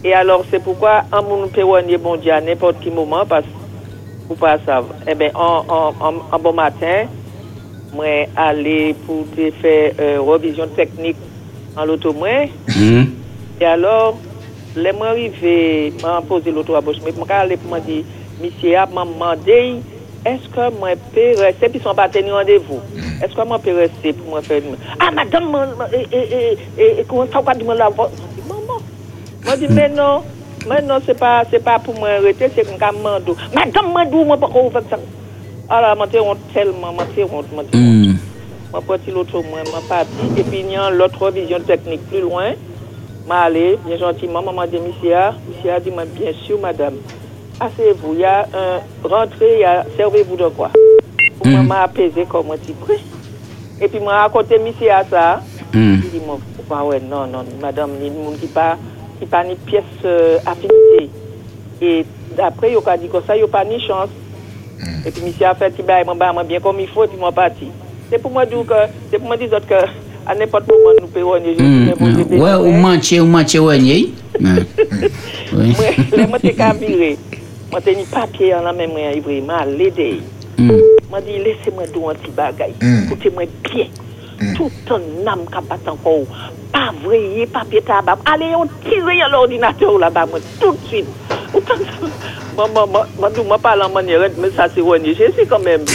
[0.03, 4.34] Et alors, c'est pourquoi, en mon péroigner, bon Dieu, à n'importe quel moment, parce que,
[4.36, 4.95] pas savoir.
[5.08, 7.05] Eh bien, en, en, en, en bon matin,
[7.93, 11.16] moi, aller pour te faire euh, revision technique
[11.78, 12.28] en l'auto, moi.
[13.62, 14.18] Et alors,
[14.78, 15.93] suis
[17.32, 18.03] allé pour me dire,
[18.41, 19.75] monsieur a m'a demandé,
[20.25, 22.80] est-ce que moi peux rester, puis ils sont pas tenu rendez-vous.
[23.23, 24.61] Est-ce que moi peux rester pour me faire...
[24.99, 25.55] Ah, madame,
[25.93, 28.11] et, et, et, et comment ça, quoi, dis-moi la voix.
[28.13, 28.80] Je dis, maman.
[29.45, 30.21] Moi, je dis, mais non,
[30.67, 33.36] mais non, c'est pas, c'est pas pour moi arrêter, c'est comme mando.
[33.55, 34.99] Madame, moi, d'où, moi, pas qu'on fait ça.
[35.69, 38.17] Alors, moi, t'es honte tellement, moi, t'es honte, moi, t'es honte.
[38.71, 40.11] Moi, parti l'autre, moi, moi, parti.
[40.38, 42.51] Et puis, il y a l'autre vision technique plus loin.
[43.28, 45.17] M'a allé, bien gentiment, maman dit, monsieur,
[45.49, 46.93] monsieur a dit, moi, bien sûr, madame.
[47.59, 48.80] Asseyez-vous, il y a un
[49.65, 50.71] a servez-vous de quoi.
[51.38, 53.03] Pour moi, m'a apaisé comme un petit prix.
[53.82, 55.41] Et puis, moi, à côté, monsieur a ça.
[55.73, 56.38] Il dit, moi,
[56.69, 58.78] bah ouais, non, non, madame, il y a des gens qui pas,
[59.19, 61.09] qui pas ni pièce euh, affinité.
[61.82, 62.05] Et
[62.38, 64.09] d'après, il a dit que ça, il n'y a pas ni chance.
[65.05, 67.17] Et puis, monsieur a fait, il m'a bah, moi, bien comme il faut, et puis,
[67.17, 67.67] moi, parti.
[68.09, 68.73] C'est pour moi dire que,
[69.11, 72.39] c'est pour moi dire que, à n'importe moment, nous pouvons mm.
[72.39, 74.65] Ouais, ou mancher, ou mancher, n'y Ouais.
[75.53, 75.75] Oui.
[76.28, 77.17] Moi, t'es qu'à virer.
[77.71, 80.21] Moi, t'es ni papier en la même main, il m'a l'aider.
[80.57, 82.73] Moi, dit, laissez-moi dire un petit bagay.
[83.05, 83.86] Écoutez-moi bien.
[84.55, 86.25] Tout un âme qui bat encore.
[86.71, 88.19] Pas vrai, papier tabac.
[88.25, 91.05] Allez, on tire à l'ordinateur là-bas, moi, tout de suite.
[92.55, 94.82] Moi, moi, moi, moi, moi, parle en manière, mais ça, c'est.
[94.82, 95.86] Je sais quand même.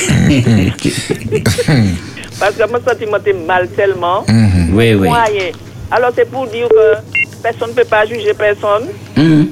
[2.43, 4.25] Parce que moi, sentiment t'es mal tellement.
[4.73, 5.09] Oui, oui.
[5.09, 5.53] Moyen.
[5.93, 6.97] Alors, c'est pour dire que
[7.41, 8.89] personne ne peut pas juger personne.
[9.17, 9.45] Mm.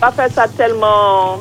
[0.00, 1.38] Pas faire ça tellement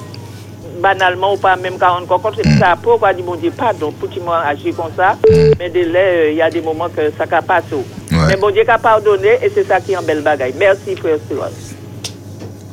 [0.79, 2.19] banalement ou pas même 40 ans.
[2.19, 5.17] Quand c'est ça, pourquoi dire, bon Dieu, pardon, pour qu'il m'a agi comme ça.
[5.57, 7.83] Mais de là, euh, il y a des moments que ça n'a pas tout.
[8.11, 10.53] Mais bon Dieu, qu'a pardonné et c'est ça qui est en belle bagaille.
[10.59, 11.41] Merci, frère Cyril.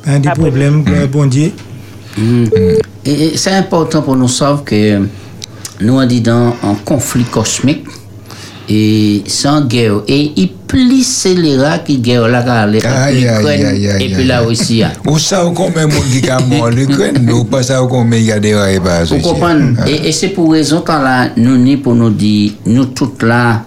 [0.05, 1.51] Pas de problème, gloire à bon Dieu.
[3.03, 4.99] Et, et c'est important pour nous savoir que
[5.81, 7.87] nous on dit dans un conflit cosmique
[8.69, 13.39] et sans guerre et il plus scélérat qui guerre là car les Aïe, aïe,
[13.81, 14.41] l'Ukraine et puis la.
[14.41, 14.83] Russie.
[14.83, 14.91] hein.
[15.07, 18.19] Ou ça, ou combien de monde qui a mort l'Ukraine, ou pas ça, ou combien
[18.19, 19.73] il y a des rails pas Vous comprenez?
[19.87, 23.63] Et, et c'est pour raison quand là, nous ni pour nous dire, nous toutes là,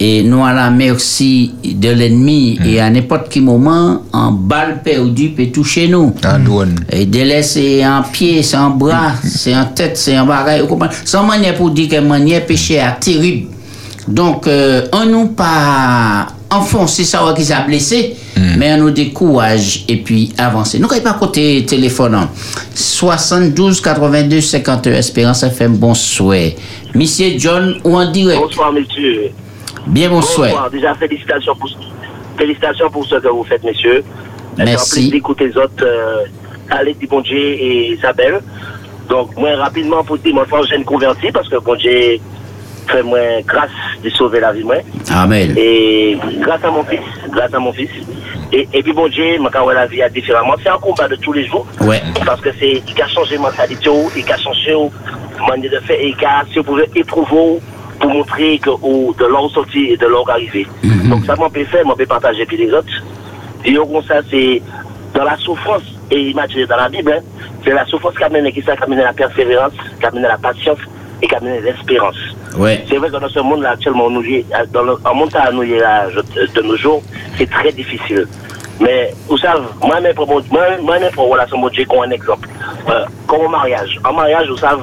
[0.00, 5.28] Et nous à la merci de l'ennemi et à n'importe quel moment, un balle perdu
[5.30, 6.12] peut toucher nous.
[6.24, 6.74] Un douane.
[6.90, 10.62] Et délai, c'est un pied, c'est un bras, c'est un tête, c'est un bagage.
[10.62, 10.92] vous comprenez?
[11.04, 13.46] Sans manière pour dire que manière péché est terrible.
[14.08, 18.14] Donc, euh, on nous pas enfoncer ça ou qu'ils a blessé,
[18.58, 20.78] mais on nous décourage et puis avancer.
[20.78, 22.28] Nous, quand pas côté téléphone, hein.
[22.74, 26.36] 72 82 51 Espérance FM, bonsoir.
[26.94, 28.40] Monsieur John ou en direct?
[28.40, 29.30] Bonsoir, monsieur.
[29.86, 30.70] Bien, bonsoir.
[30.70, 31.70] Déjà, félicitations pour,
[32.36, 34.04] félicitations pour ce que vous faites, messieurs.
[34.58, 35.10] Merci.
[35.10, 36.24] D'écouter les autres, euh,
[36.70, 36.98] Alex
[37.30, 38.40] et Isabelle.
[39.08, 42.20] Donc, moi, rapidement, pour dire, mon frère, j'ai une converti parce que Bondier
[42.88, 43.70] fait moi grâce
[44.02, 44.76] de sauver la vie, moi.
[45.10, 45.54] Amen.
[45.56, 47.90] Et grâce à mon fils, grâce à mon fils.
[48.52, 50.54] Et, et puis, bon Dieu, m'a la vie a différemment.
[50.62, 51.66] C'est un combat de tous les jours.
[51.80, 52.02] Ouais.
[52.26, 54.74] Parce que c'est, il a changé mentalité, il a changé
[55.48, 57.58] manière de faire, et il a, si vous pouvez éprouver
[57.98, 60.66] pour montrer que ou, de l'or sorti et de l'or arrivé.
[61.08, 62.92] Donc, ça m'a fait faire, m'a fait partager puis les autres.
[63.64, 64.62] Et comme ça, c'est
[65.14, 67.20] dans la souffrance, et imaginez dans la Bible, hein,
[67.64, 70.78] c'est la souffrance qui amène, qui ça, qui amène la persévérance, qui amène la patience
[71.20, 72.16] et qui amène l'espérance.
[72.56, 72.84] Ouais.
[72.88, 75.62] C'est vrai que dans ce monde-là, actuellement, nous, y- dans le, en montant à nous,
[75.62, 76.06] là,
[76.54, 77.02] de nos jours,
[77.38, 78.26] c'est très difficile.
[78.80, 80.42] Mais, vous savez, moi-même, pour, moi-
[80.82, 82.48] moi-même, pour relation comme un exemple.
[82.88, 83.98] Euh, comme au mariage.
[84.04, 84.82] En mariage, vous savez,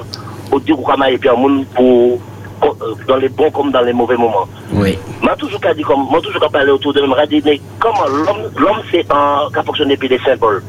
[0.52, 2.20] au dire qu'on et puis un monde pour,
[2.64, 4.48] euh, dans les bons comme dans les mauvais moments.
[4.74, 4.98] Oui.
[5.22, 8.06] M'a toujours qu'à dire comme, m'a toujours qu'à parler autour de moi, dit, mais comment
[8.08, 10.64] l'homme, l'homme c'est un, fonctionné puis des symboles.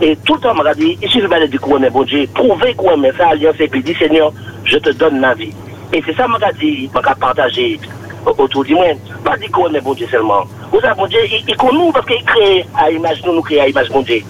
[0.00, 2.72] Et tout le temps, m'a dit, il suffit de dire qu'on aime bon Dieu, prouver
[2.74, 4.32] qu'on aime ça, alliance, et puis dit, Seigneur,
[4.64, 5.52] je te donne ma vie.
[5.92, 7.80] Et c'est ça, m'a dit, m'a partagé
[8.24, 8.98] autour du monde.
[9.24, 10.44] Pas dire qu'on aime bon Dieu seulement.
[10.72, 13.60] Vous savez, bon Dieu, il, connaît nous parce qu'il crée à image, nous, nous crée
[13.60, 14.22] à image bon Dieu.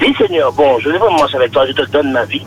[0.00, 2.44] Dis, Seigneur, bon, je vais vraiment marcher avec toi, je te donne ma vie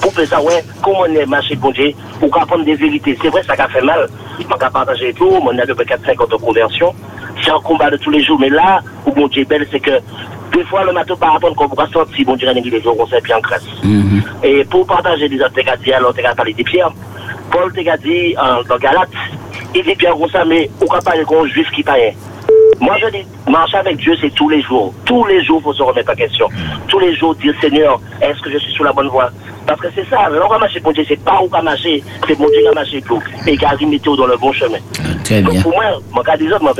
[0.00, 3.16] pour faire ça, ouais, comment on est marché bon Dieu, pour apprendre des vérités.
[3.20, 4.08] C'est vrai, ça a fait mal.
[4.48, 6.94] On a partagé tout, on a à peu près 4-5 ans de conversion.
[7.42, 8.38] C'est un combat de tous les jours.
[8.40, 10.00] Mais là, où bon Dieu est belle, c'est que
[10.52, 13.06] des fois, le matin, par rapport à qu'on va sortir, bon Dieu, les jours, on
[13.06, 13.66] s'est bien en grâce.
[14.42, 16.90] Et pour partager des dit, alors t'as parlé de Pierre.
[17.50, 18.34] Paul t'a dit,
[18.68, 19.10] dans Galate,
[19.74, 22.14] il dit Pierre ça, mais on ne pas parler d'un juif qui paye.
[22.78, 24.94] Moi, je dis, marcher avec Dieu, c'est tous les jours.
[25.04, 26.48] Tous les jours, il faut se remettre en question.
[26.88, 29.30] Tous les jours, dire Seigneur, est-ce que je suis sur la bonne voie?
[29.66, 32.02] Parce que c'est ça, on va marcher pour Dieu, c'est pas où on va marcher,
[32.26, 33.22] c'est mon Dieu qui va marcher pour.
[33.46, 34.78] Et qui a remis dans le bon chemin.
[35.24, 35.60] Très bien.
[35.62, 36.72] Pour moi, mon cas des autres, mon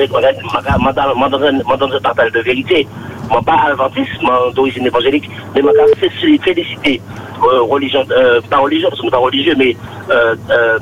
[1.77, 2.87] dans un partage de vérité.
[3.31, 5.69] Moi, pas adventiste, moi, d'origine évangélique, mais cas,
[6.01, 7.01] c'est félicité.
[7.43, 9.75] Euh, religion, euh, pas religion, parce que je suis pas religieux, mais
[10.11, 10.79] euh, euh,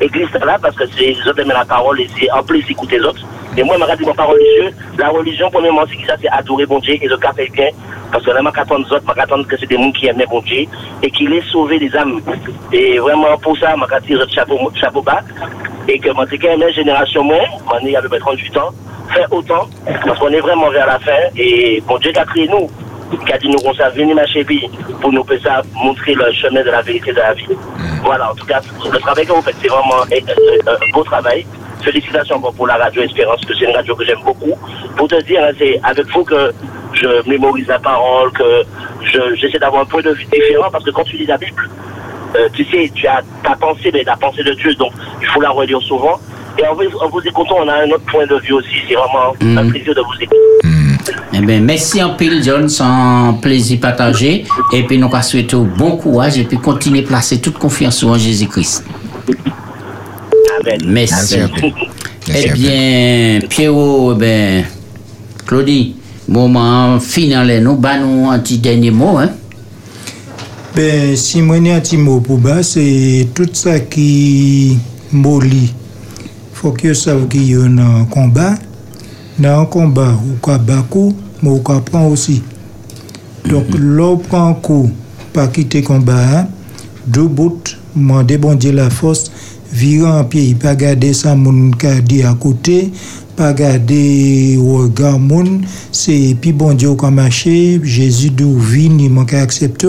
[0.00, 2.98] église là, parce que c'est les autres aiment la parole et c'est en plus écouter
[2.98, 3.26] les autres.
[3.56, 4.70] Mais moi, je ne pas religieux.
[4.96, 7.68] La religion, premièrement, c'est ça, c'est adorer bon Dieu et le cas bien.
[8.12, 10.22] Parce que là, je attendre les autres, je attendre que c'est des gens qui aiment
[10.30, 10.66] bon Dieu
[11.02, 12.20] et qui les sauver des âmes.
[12.72, 15.20] Et vraiment, pour ça, je tire le chapeau, chapeau bas.
[15.88, 17.44] Et que, c'est quand même génération moins,
[17.90, 18.70] y a à peu près 38 ans,
[19.12, 19.66] fait autant,
[20.04, 21.12] parce qu'on est vraiment vers la fin.
[21.36, 22.68] Et bon Dieu qui a créé nous,
[23.24, 24.44] qui a dit nous qu'on s'est venu marcher
[25.00, 27.46] pour nous ça, montrer le chemin de la vérité de la vie.
[28.02, 28.60] Voilà, en tout cas,
[28.92, 31.46] le travail que vous faites, c'est vraiment un, beau travail.
[31.82, 34.52] Félicitations encore pour la radio Espérance, que c'est une radio que j'aime beaucoup.
[34.96, 36.52] Pour te dire, hein, c'est avec vous que
[36.92, 38.62] je mémorise la parole, que
[39.04, 41.68] je- j'essaie d'avoir un point de vue différent, parce que quand tu lis la Bible,
[42.36, 45.40] euh, tu sais, tu as ta pensée, mais la pensée de Dieu, donc il faut
[45.40, 46.18] la relire souvent.
[46.58, 48.74] Et en vous, en vous écoutant, on a un autre point de vue aussi.
[48.88, 50.36] C'est vraiment un plaisir de vous écouter.
[51.32, 54.44] Eh bien, merci en pile, John, sans plaisir partagé.
[54.72, 58.84] Et puis, nous souhaiter bon courage et puis continuer à placer toute confiance en Jésus-Christ.
[60.86, 61.36] Merci.
[62.34, 64.64] Eh bien, Pierrot, eh bien,
[65.46, 65.96] Claudie,
[66.28, 69.30] moment final, nous allons un petit dernier mot, hein?
[70.74, 74.78] Ben, si moi j'ai un petit mot pour bas, c'est tout ça qui
[75.10, 75.72] molli.
[76.52, 78.54] Faut que ça qu'il y a un combat.
[79.38, 82.42] Dans un combat, ou quoi beaucoup, mais ou quoi prend aussi.
[83.48, 84.90] Donc, l'on prend un coup,
[85.32, 86.48] pas quitter combat, hein,
[87.06, 87.62] deux bouts,
[87.94, 89.30] demander bon Dieu la force,
[89.72, 92.90] virer en pied, pas garder ça, mon ka dit à côté,
[93.36, 99.40] pas garder regard moun, c'est puis bon Dieu qu'on marché, Jésus d'où vini, mon ka
[99.40, 99.86] accepté,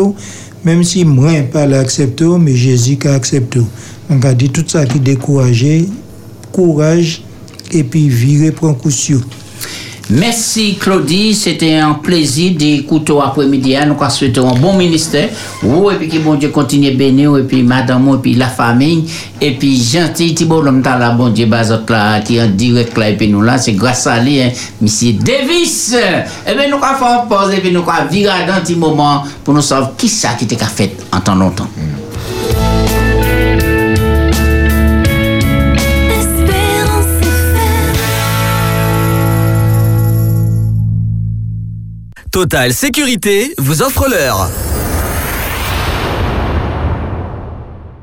[0.63, 3.61] même si moi pas l'accepté, mais Jésus qui accepté.
[4.11, 5.89] On a dit tout ça qui découragé,
[6.51, 7.23] courage,
[7.71, 9.21] et puis virer pour un coup sûr.
[10.11, 13.75] Merci Claudie, c'était un plaisir d'écouter après-midi.
[13.85, 15.29] Nous allons souhaiter un bon ministère.
[15.61, 18.47] Vous, et puis que bon Dieu continue à bénir, et puis madame, et puis la
[18.47, 19.05] famille,
[19.39, 23.09] et puis gentil, Thibault l'homme là, bon Dieu, bazot là, qui est en direct là,
[23.09, 24.49] et puis nous là, c'est grâce à lui, hein,
[24.81, 25.93] Monsieur Davis.
[25.93, 28.75] Et bien, nous allons faire une pause, et puis nous allons virer dans un petit
[28.75, 31.67] moment pour nous savoir qui ça qui t'a fait en temps longtemps.
[31.77, 31.98] Espérance
[42.31, 44.49] Total Sécurité vous offre l'heure.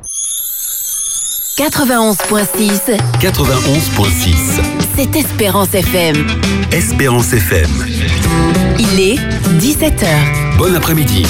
[1.57, 4.61] «91.6, 91.6.
[4.97, 6.27] c'est Espérance FM.
[6.71, 7.69] Espérance FM.
[8.77, 9.15] Il est
[9.59, 10.57] 17h.
[10.57, 11.25] Bon après-midi.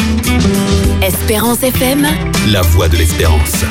[1.03, 2.07] Espérance FM,
[2.51, 3.63] La voix de l'espérance.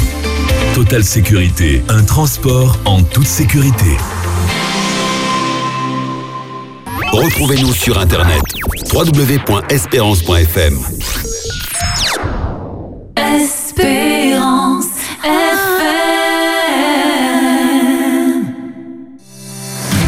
[0.75, 3.97] Total Sécurité, un transport en toute sécurité.
[7.13, 8.43] Retrouvez-nous sur Internet
[8.93, 10.79] www.espérance.fm.
[13.17, 15.00] Espérance.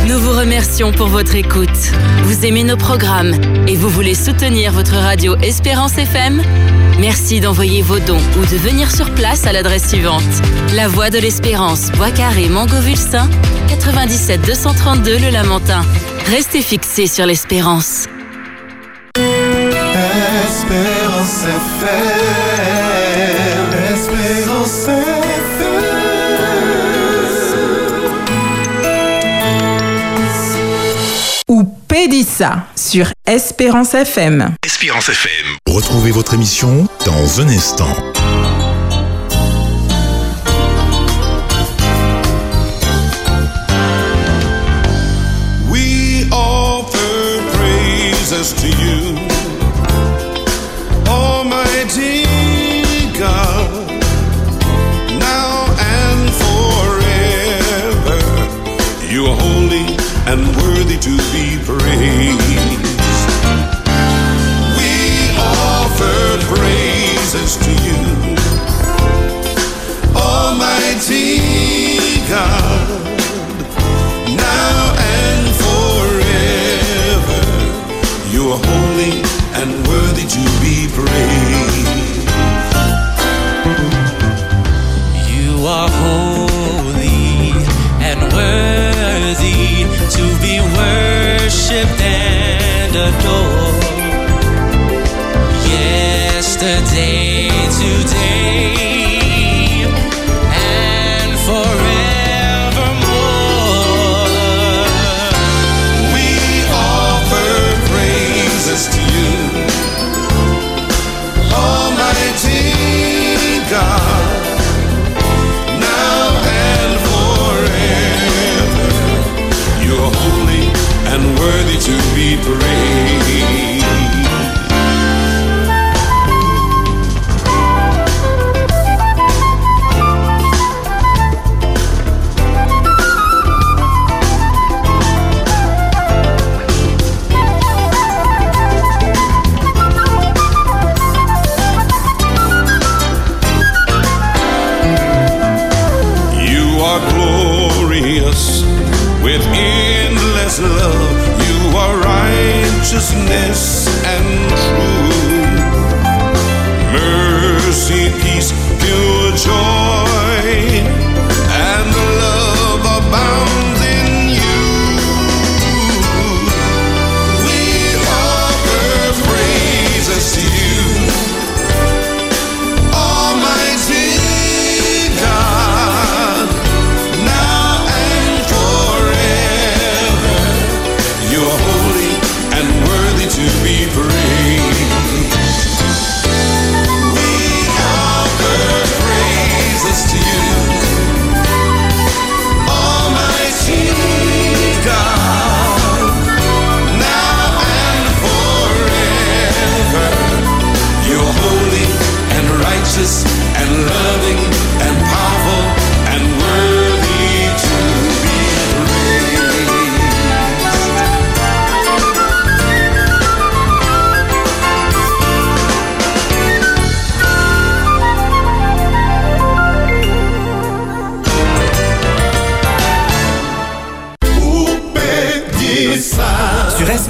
[0.06, 1.68] Nous vous remercions pour votre écoute.
[2.24, 3.34] Vous aimez nos programmes
[3.66, 6.42] et vous voulez soutenir votre radio Espérance FM
[6.98, 10.22] Merci d'envoyer vos dons ou de venir sur place à l'adresse suivante.
[10.74, 13.28] La Voie de l'Espérance, Bois Carré, Mangovulsin,
[13.68, 15.84] 97 232 Le Lamentin.
[16.26, 18.06] Restez fixés sur l'espérance.
[20.46, 22.22] Espérance FM.
[23.92, 25.01] Espérance Ou
[32.76, 34.54] Sur Espérance FM.
[34.64, 35.46] Espérance FM.
[35.66, 37.94] Retrouvez votre émission dans un instant.
[45.70, 48.91] We offer praises to you,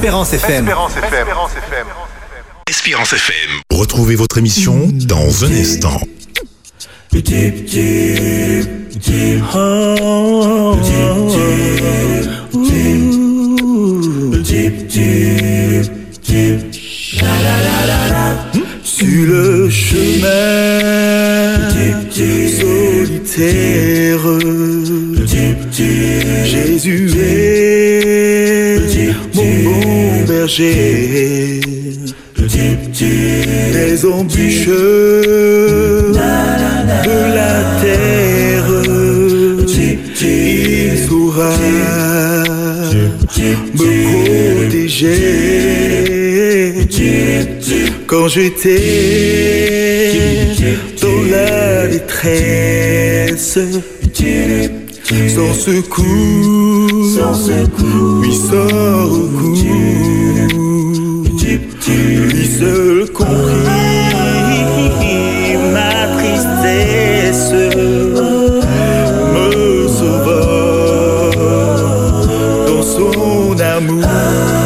[0.03, 0.65] Espérance FM.
[0.65, 1.29] Espérance FM.
[2.69, 3.61] Espérance FM.
[3.73, 5.05] Retrouvez votre émission mm.
[5.05, 6.01] dans un instant.
[7.09, 10.77] Petit, petit, petit, oh, oh, oh.
[12.51, 12.99] petit,
[14.73, 15.89] petit,
[16.21, 18.35] petit, la la la la
[18.83, 20.81] sur le chemin.
[22.51, 24.19] Solitaire.
[26.45, 27.72] Jésus est
[30.43, 31.61] berger.
[33.75, 34.67] Les embûches
[37.07, 38.71] de la terre,
[40.21, 41.55] il saura
[43.75, 43.89] me
[44.63, 45.23] protéger
[48.07, 48.83] quand j'étais
[51.01, 53.59] dans la détresse.
[55.05, 59.55] Sans secours, sans secours, lui sort au cou.
[61.89, 63.33] Lui seul compris.
[65.73, 67.53] Ma tristesse,
[69.35, 70.43] me sauva
[72.67, 74.62] dans son amour.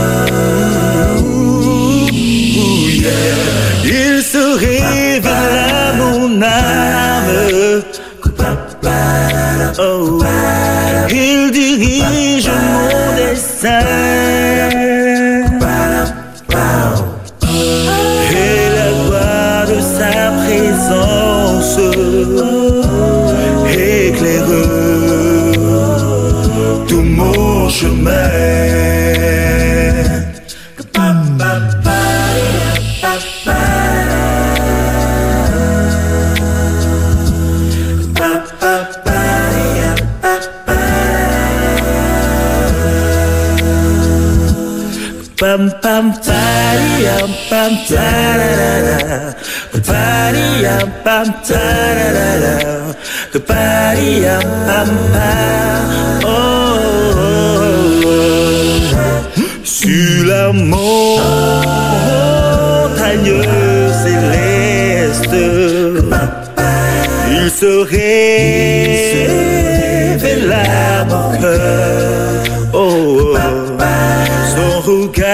[9.79, 10.23] Oh,
[11.11, 13.81] il dirige mon destin.
[18.33, 21.79] Et la gloire de sa présence
[23.69, 24.45] éclaire
[26.89, 28.36] tout mon chemin.
[45.97, 46.13] pam
[47.49, 47.73] pam
[56.25, 56.29] oh,
[59.65, 60.83] sur la montagne
[64.05, 65.39] céleste
[67.31, 68.17] il se révèle
[71.09, 72.43] mon cœur.
[72.73, 73.37] Oh, oh.
[73.39, 73.87] oh.
[74.57, 75.26] son regard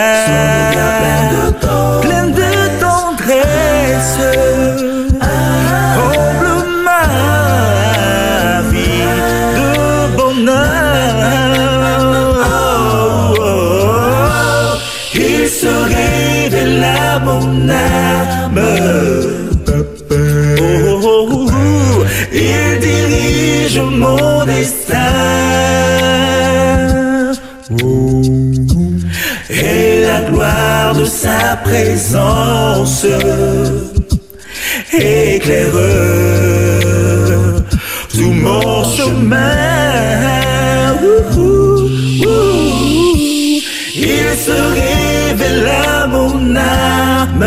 [31.72, 33.06] présence
[34.92, 35.72] éclaire
[38.10, 39.56] tout mon chemin.
[43.94, 47.46] Il se révèle à mon âme.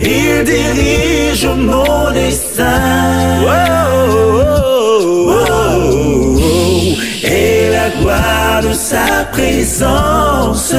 [0.00, 3.01] Il dirige mon destin.
[9.72, 10.74] sens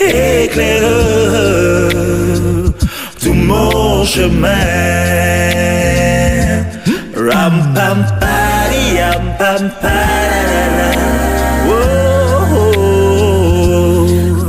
[0.00, 0.82] éclaire
[3.22, 4.50] tout mon chemin.
[7.26, 10.90] Ram pam pari, ram pam parara.
[11.68, 11.76] Oh.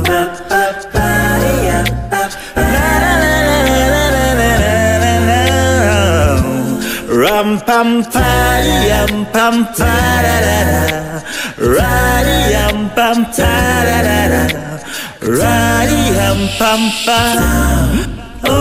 [0.08, 1.04] Pam pa
[1.70, 2.90] ram pam parara.
[7.22, 9.56] Ram pam pari, ram pam.
[12.96, 13.52] pam ta
[15.20, 15.52] la
[16.32, 16.80] hum, pam
[18.48, 18.52] Oh,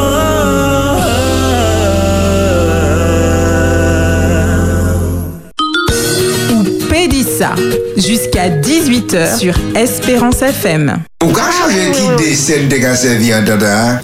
[7.97, 10.97] jusqu'à 18h sur Espérance FM.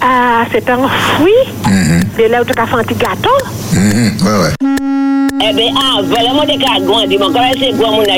[0.00, 1.30] ah, c'est un fruit.
[1.66, 3.36] Mm là où tu as fait un petit gâteau.
[3.74, 4.91] Ouais, ouais.
[5.40, 6.56] Ebe avè la mwen de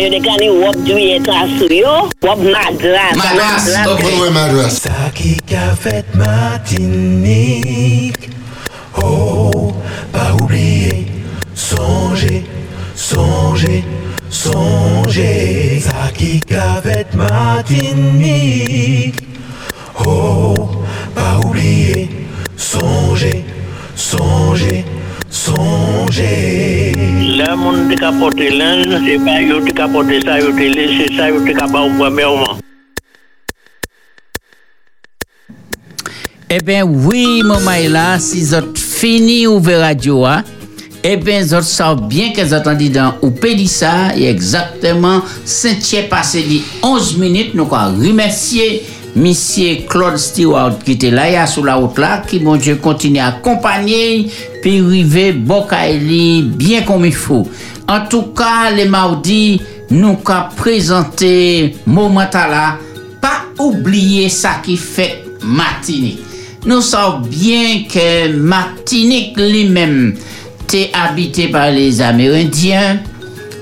[0.02, 2.08] yo de wop dwi etan yo,
[2.42, 3.14] madras.
[3.14, 3.68] Madras,
[4.34, 4.78] madras.
[4.82, 6.10] Sa ki ka fèt
[8.98, 9.70] oh,
[10.10, 11.04] pa oubliye,
[11.54, 12.42] sonje,
[12.98, 13.84] sonje,
[14.26, 15.30] sonje.
[15.86, 17.14] Sa ki ka fèt
[20.02, 20.82] oh,
[21.14, 22.08] pas oubliye,
[22.58, 23.38] sonje,
[23.94, 25.03] sonje, sonje
[25.34, 26.92] songer.
[26.92, 29.74] Eh ben là, mon t'es capoté là, c'est pas yo t'es
[30.24, 30.52] ça, yo
[31.16, 31.40] ça, yo.
[36.50, 40.44] Eh bien, oui, Mamaïla, si vous fini ouvert radio, hein?
[41.02, 46.42] eh ben bien, vous savez bien que vous dans ou Pédissa, et exactement, c'est passé
[46.42, 48.84] de 11 minutes, nous allons remercier
[49.16, 53.28] Monsieur Claude Stewart qui était là, sous la route là, qui, bon Dieu, continue à
[53.28, 54.28] accompagner
[54.64, 57.46] puis arriver Bokaili bien comme il faut.
[57.86, 59.60] En tout cas, les mardis,
[59.90, 62.78] nous avons présenté Momentala,
[63.20, 66.20] pas oublier ça qui fait Martinique.
[66.64, 70.14] Nous savons bien que Martinique lui-même
[70.62, 73.00] était habité par les Amérindiens.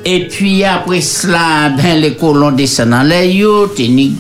[0.05, 3.73] Et puis après cela, ben, les colons descendent dans les yo.
[3.77, 4.17] Ils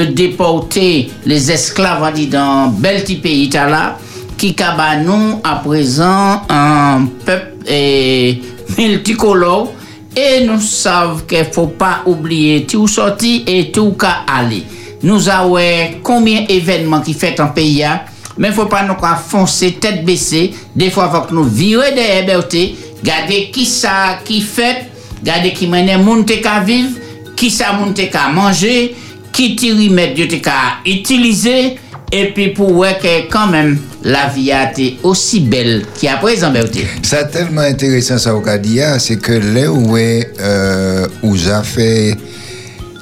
[0.00, 3.02] ont déporté les esclaves dit, dans bel
[3.50, 3.96] t'as
[4.36, 8.40] qui cabanon à présent un peuple et
[8.78, 9.72] multicolore.
[10.16, 14.62] Et nous savons qu'il faut pas oublier tout sorti et tout qu'à aller.
[15.02, 15.58] Nous avons
[16.02, 18.00] combien d'événements qui fait en pays, hein?
[18.38, 18.94] mais faut pas nous
[19.28, 20.52] foncer tête baissée.
[20.74, 24.90] Des fois, faut que nous virer des libertés, garder qui ça qui fait,
[25.22, 26.96] garder qui mène moun te ka vivre,
[27.36, 28.94] qui ça moun te ka manger,
[29.32, 31.76] qui tire mettre ka utiliser,
[32.12, 36.52] et puis pour voir que quand même la vie a été aussi belle qu'à présent,
[36.52, 36.86] Berté.
[37.02, 42.16] Ça tellement intéressant ça au Kadia, c'est que là où est, euh, où a fait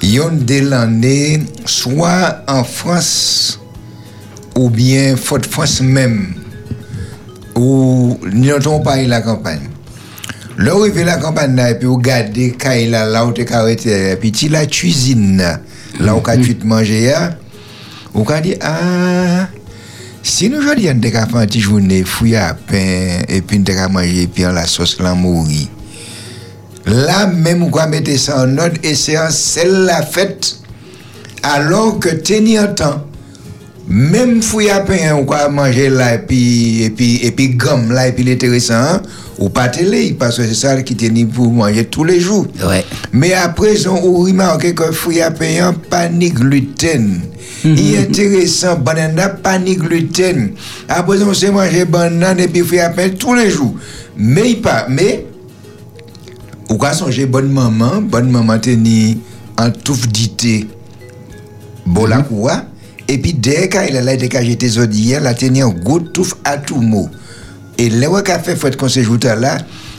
[0.02, 3.60] yon de l'année, soit en France
[4.56, 6.34] ou bien Fort France même,
[7.56, 9.68] où nous n'avons pas eu la campagne.
[10.56, 13.26] Là où il fait la campagne, là, et puis vous regardez quand il a là
[13.26, 15.58] où tu arrêté, et puis tu la cuisine, là,
[15.98, 16.54] là où tu
[18.14, 19.48] manger, là, vous dit, ah,
[20.22, 23.76] si nous aujourd'hui on a fait un petit journée, fouiller à pain, et puis on
[23.76, 25.66] a manger, et puis on la sauce là mourir.
[26.86, 30.56] Là même, on va mettre ça en ordre, et c'est en celle la fête,
[31.42, 33.04] alors que tenir temps,
[33.86, 37.92] même fouille à pain, on va manger là, et puis, et puis, et puis gomme
[37.92, 39.02] là, et puis l'intéressant,
[39.38, 42.46] ou pas télé, parce que c'est ça qui tenait pour manger tous les jours.
[42.66, 42.84] Ouais.
[43.12, 47.20] Mais après, on remarque que fouille à pain, pas ni gluten.
[47.64, 50.52] Il est intéressant, banana, pas ni gluten.
[50.88, 53.74] Après, on sait manger banane et puis à pain tous les jours.
[54.16, 55.26] Mais il pas, mais,
[56.68, 59.16] ou quand songer bonne maman, bonne maman tenait
[59.58, 60.66] en touffe d'ité,
[61.86, 62.66] bon la coua,
[63.08, 66.34] et puis dès qu'il a là, dès qu'il j'étais hier, la tenait en goutte touffe
[66.44, 67.08] à tout mot.
[67.78, 69.58] Et là, où a fait fait qu'on se joue là,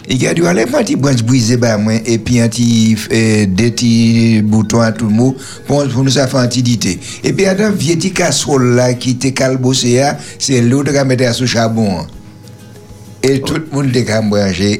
[0.09, 3.71] il a dit, allez, un petit branche brisé, bah, moi, et puis un petit, des
[3.71, 5.35] petits boutons à tout le mot,
[5.67, 6.99] pour, nous faire un petit.
[7.23, 8.13] Et puis, il y a un vieux petit
[8.59, 10.03] là, qui était calbossé,
[10.39, 12.05] c'est l'autre qui a mis sous charbon.
[13.23, 14.05] Et tout le monde est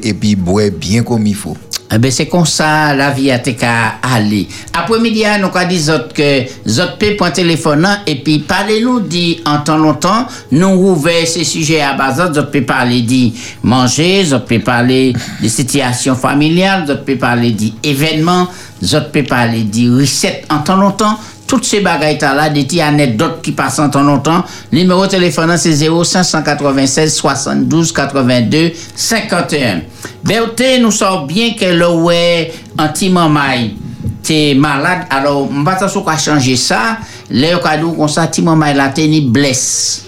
[0.04, 1.58] et puis, boit bien comme il faut.
[1.92, 3.56] Eh ben c'est comme ça la vie a été
[4.02, 4.48] aller.
[4.74, 9.60] Après-midi, nous avons dit que zot peut prendre téléphone hein, et puis parlez-nous dit en
[9.60, 14.60] temps longtemps, nous ouvert ces sujets à base, zot peut parler dit manger, zot peut
[14.60, 18.48] parler des situations familiales, zot peut parler dit événements,
[18.84, 21.20] zot peut parler dit recettes en temps longtemps.
[21.48, 24.44] Toutes ces bagailles là, des petites anecdotes qui passent en temps longtemps.
[24.72, 29.82] Numéro de téléphone, c'est 0 596 72 82 51.
[30.24, 33.76] Berthe, nous savons bien que le ouais anti-mamaï,
[34.24, 36.98] t'es malade, alors on va t'assurer qu'à changer ça.
[37.30, 40.04] Là, on a dit qu'on s'est mamaï là, t'es ni blesse.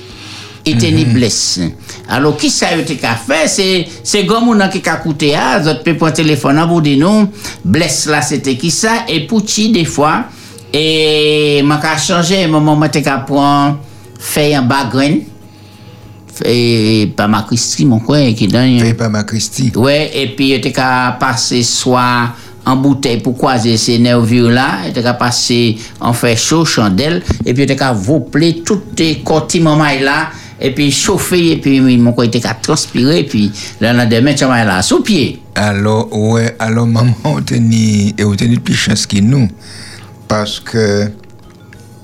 [0.65, 1.61] Et t'es ni blesse.
[2.09, 3.47] Alors, qui ça a fait?
[3.47, 7.29] C'est, c'est comme on a qui a coûté, ah, vous prendre téléphone pour dire non,
[7.63, 9.05] blesse là, c'était qui ça?
[9.07, 10.25] Et pour qui, des fois,
[10.75, 13.77] E man ka chanje, maman mwen te ka pran
[14.19, 15.21] fey an bagren.
[16.37, 18.83] Fey pa ma kristi mwen kwen ki dan yon.
[18.85, 19.71] Fey pa ma kristi.
[19.75, 20.89] Ouè, ouais, epi yo te ka
[21.21, 22.07] pase swa
[22.67, 24.87] an boutei pou kwaze se nervyou la.
[24.87, 27.21] Yo te ka pase an fey chou chandel.
[27.45, 30.19] Epi yo te ka vople tout e e te koti maman la.
[30.59, 33.47] epi chofe, epi mwen kon ite ka transpire, epi
[33.83, 35.37] lan an demen chanman la sou pie.
[35.57, 39.49] Alo, ouwe, alo maman, ou teni, ou teni pli chans ki nou.
[40.27, 41.09] Parce que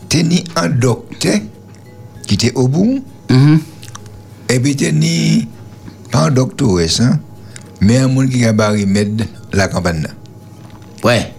[0.09, 1.39] teni un docteur
[2.27, 3.03] qui était au bout
[4.49, 5.47] et puis teni
[6.11, 7.19] pas un docteur hein,
[7.81, 10.07] mais un monde qui a barré remède la campagne.
[11.03, 11.33] Ouais.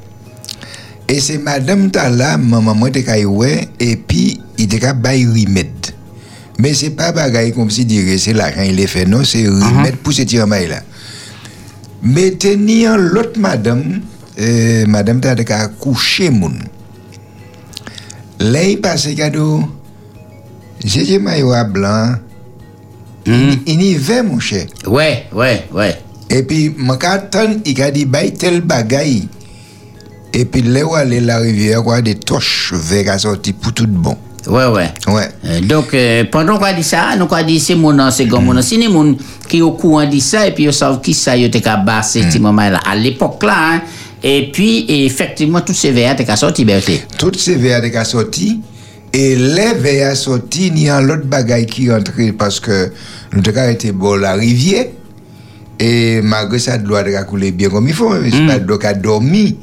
[1.08, 5.68] Et c'est madame Tala maman moi était ouais et puis il était barré remède
[6.58, 9.96] mais c'est pas bagaille comme si dire c'est l'argent il est fait non c'est remède
[9.96, 10.82] pour ce tiramaille là.
[12.02, 14.00] Mais teni l'autre madame
[14.38, 16.58] euh, madame Tala a couché moun
[18.44, 19.62] Là, il passe cadeau.
[20.84, 22.14] J'ai maillot à blanc.
[23.26, 24.66] Il y va, mon cher.
[24.86, 25.98] Ouais, ouais, ouais.
[26.28, 29.28] Et puis, mon carton, il a dit, bah, tel bagaille.
[30.34, 33.86] Et puis, là où aller la rivière, quoi, des torches verts à sortir pour tout
[33.86, 34.18] bon.
[34.46, 34.92] Ouais, ouais.
[35.06, 35.28] Ouais.
[35.46, 38.52] Euh, donc, euh, pendant qu'on dit ça, nous avons dit c'est mon nom, c'est mon
[38.52, 38.60] nom.
[38.60, 39.14] Si les gens
[39.48, 42.38] qui au courant dit ça, et puis ils savent qui ça, ils ont bassé, petit
[42.38, 43.80] moment là, à l'époque là, hein.
[44.26, 47.06] Et puis, effectivement, tous ces verres étaient sortis, Berthe.
[47.18, 48.58] Toutes ces verres étaient sortis.
[49.12, 52.90] Et les verres sortis, il y a l'autre bagaille qui entrait parce que
[53.32, 54.86] nous avons été bon la rivière.
[55.78, 58.08] Et malgré ça, de l'eau a coulé bien comme il faut.
[58.18, 59.58] Mais c'est pas l'eau qui a dormi.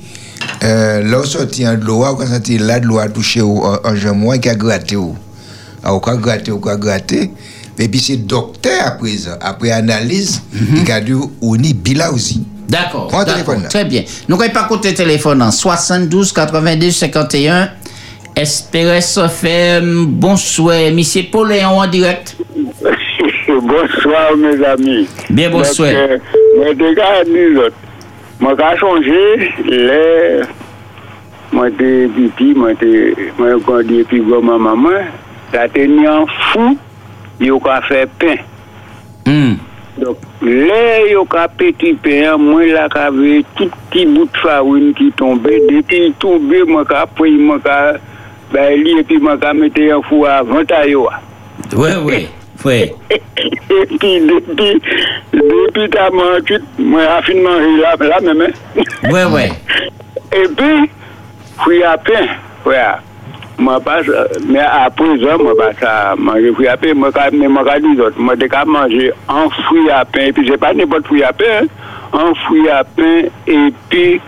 [0.64, 4.40] Euh, l'eau sortie en de l'eau, quand sorti là, de l'eau a touché en jambe,
[4.40, 4.96] qui a gratté.
[4.96, 5.16] ou.
[5.84, 7.32] Ah, quoi gratté, ou quoi gratté.
[7.80, 12.44] Et puis c'est docteur à présent, après analyse, il a dit, on y bila aussi.
[12.72, 13.08] D'accord.
[13.08, 13.70] Prends le d'accord, téléphone là.
[13.70, 14.04] Très bien.
[14.30, 17.70] Nous n'avons pas compté téléphone en 72 82 51.
[18.34, 20.90] Espérance FM, bonsoir.
[20.94, 22.38] Monsieur Pauléon en direct.
[23.48, 25.06] bonsoir mes amis.
[25.30, 25.90] Bien bonsoir.
[25.92, 26.88] J'ai
[28.80, 30.42] changé les
[31.52, 34.90] moi t'es petit, moi t'es moi grandi puis gros ma maman,
[35.52, 36.78] la tenue en fou,
[37.42, 38.38] yo ka fait pain.
[39.26, 39.56] Hmm.
[40.00, 44.94] Dok, lè yo ka peti pe an, mwen la ka ve tout ti bout fawoun
[44.96, 47.76] ki tombe, depi yi tombe, mwen ka apoy, mwen ka
[48.54, 51.20] bay li, epi mwen ka mette yon fwa vanta yo a.
[51.76, 52.22] Ouè, ouè,
[52.64, 52.80] ouè.
[53.12, 54.72] Epi, depi,
[55.36, 58.52] depi ta man kit, mwen afinman yi la, la mèmè.
[59.12, 59.46] Ouè, ouè.
[60.40, 60.74] Epi,
[61.66, 62.92] fwi apen, ouè a.
[63.62, 67.32] Moi, pas, ça- mais à présent, moi, pas ça, manger fruits à pain, moi, quand
[67.32, 70.48] même, moi, quand les autres, moi, j'ai qu'à manger en fruits à pain, et puis,
[70.50, 71.68] c'est pas n'importe fruits à pain, hein.
[72.12, 74.20] en fruits à pain, et puis,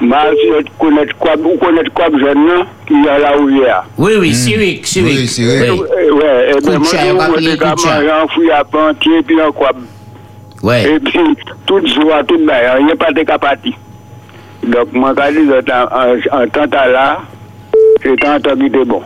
[0.00, 3.84] moi, je connais quoi, vous connaissez quoi, jeune, non, qui est à la rivière.
[3.96, 4.80] Oui, oui, Cyric.
[4.96, 5.72] Oui, Cyric.
[5.72, 6.10] Oui.
[6.10, 7.94] Ouais, et Coup de ben, coup de gars chat.
[7.94, 9.70] manger en fruits à pain entier, puis en quoi.
[10.62, 10.84] Ouais.
[10.96, 11.18] Et puis,
[11.64, 13.74] tout joie, tout bail, il n'y a pas de capacité.
[14.64, 16.46] Donc, moi, quand je dis en, en, en
[18.02, 19.02] Se tan tabi te bon.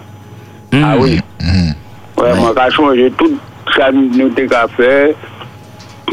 [0.73, 1.19] A oui.
[1.41, 1.73] Hmm.
[2.19, 3.37] Wè, mwen ka chanje tout
[3.77, 4.93] sa nou te ka fè.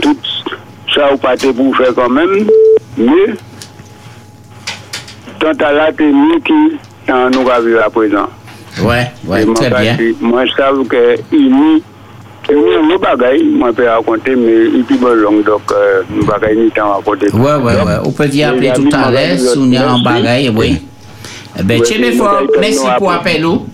[0.01, 0.31] Tout
[0.93, 2.45] sa ou pa te pou fè kanmen.
[2.99, 3.25] Mè,
[5.41, 6.61] tan ta la te mè ki
[7.07, 8.31] tan nou ka vive a prezant.
[8.83, 9.97] Wè, wè, tè bè.
[10.23, 11.03] Mwen sav ke
[11.35, 11.77] ini,
[12.51, 17.31] mwen bagay, mwen pe akonte, mè ipi bon long, dok euh, bagay ni tan akonte.
[17.33, 20.75] Wè, wè, wè, ou pe di aple tout an lè, sou ni an bagay, wè.
[21.63, 23.45] Ben, Ouais, Tchébé c'est Fort, merci pour l'appel.
[23.45, 23.65] ou.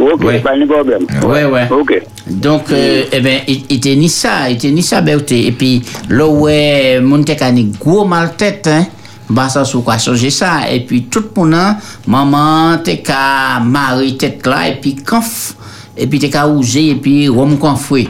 [0.00, 0.38] Ok, Ouais.
[0.38, 1.02] pas de problème.
[1.26, 1.68] Ouais, ouais.
[1.70, 2.02] Ok.
[2.28, 5.32] Donc, euh, eh ben, il était ni ça, il était ni ça, Berthe.
[5.32, 8.86] Et puis, là où est, ni gros mal tête, hein.
[9.28, 10.70] Bah, ça, sou quoi changer ça.
[10.70, 11.76] Et puis, tout le monde, hein,
[12.06, 15.54] maman, te ka mari tête là, et puis, conf.
[15.96, 18.08] Et puis, te ka ouger, et puis, rhum confoué.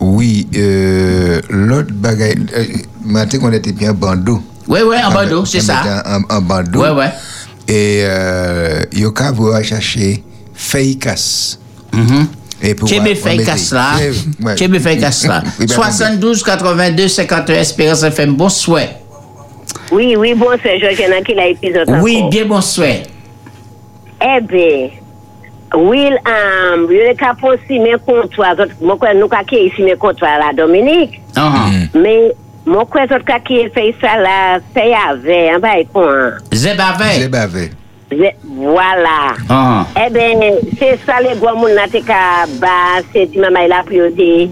[0.00, 2.64] Oui, euh, l'autre bagaille, euh,
[3.04, 4.40] maintenant qu'on était bien bandeau.
[4.68, 6.02] Ouais, ouais, en bandeau, On c'est ça.
[6.06, 6.80] En, en bandeau.
[6.80, 7.10] Ouais, ouais.
[7.68, 10.22] Et euh, yo ka va chercher
[13.12, 13.94] on fait mettait- casse là.
[13.94, 15.44] Là.
[15.58, 18.34] Oui, ben, 72 82 51 Espérance FM.
[18.34, 18.82] Bonsoir.
[19.92, 22.30] Oui, oui, bon, c'est Georgiana qui l'a épisode Oui, encore.
[22.30, 22.88] bien bonsoir.
[24.22, 24.88] Eh bien,
[25.74, 30.38] Will, um, il a pas si mes comptoirs, moi, quoi, nous, qui ici mes comptoirs
[30.38, 30.52] là,
[32.64, 34.36] Mwen kwen sot kakye fey sa la,
[34.72, 36.38] fey ave, an bay kon an.
[36.56, 37.10] Zeb ave?
[37.20, 37.64] Zeb ave.
[38.10, 39.34] Voilà.
[39.50, 39.86] Ah.
[39.96, 40.40] E ben,
[40.78, 44.48] se sa le gwa moun nati ka ba, se di mama la priyote,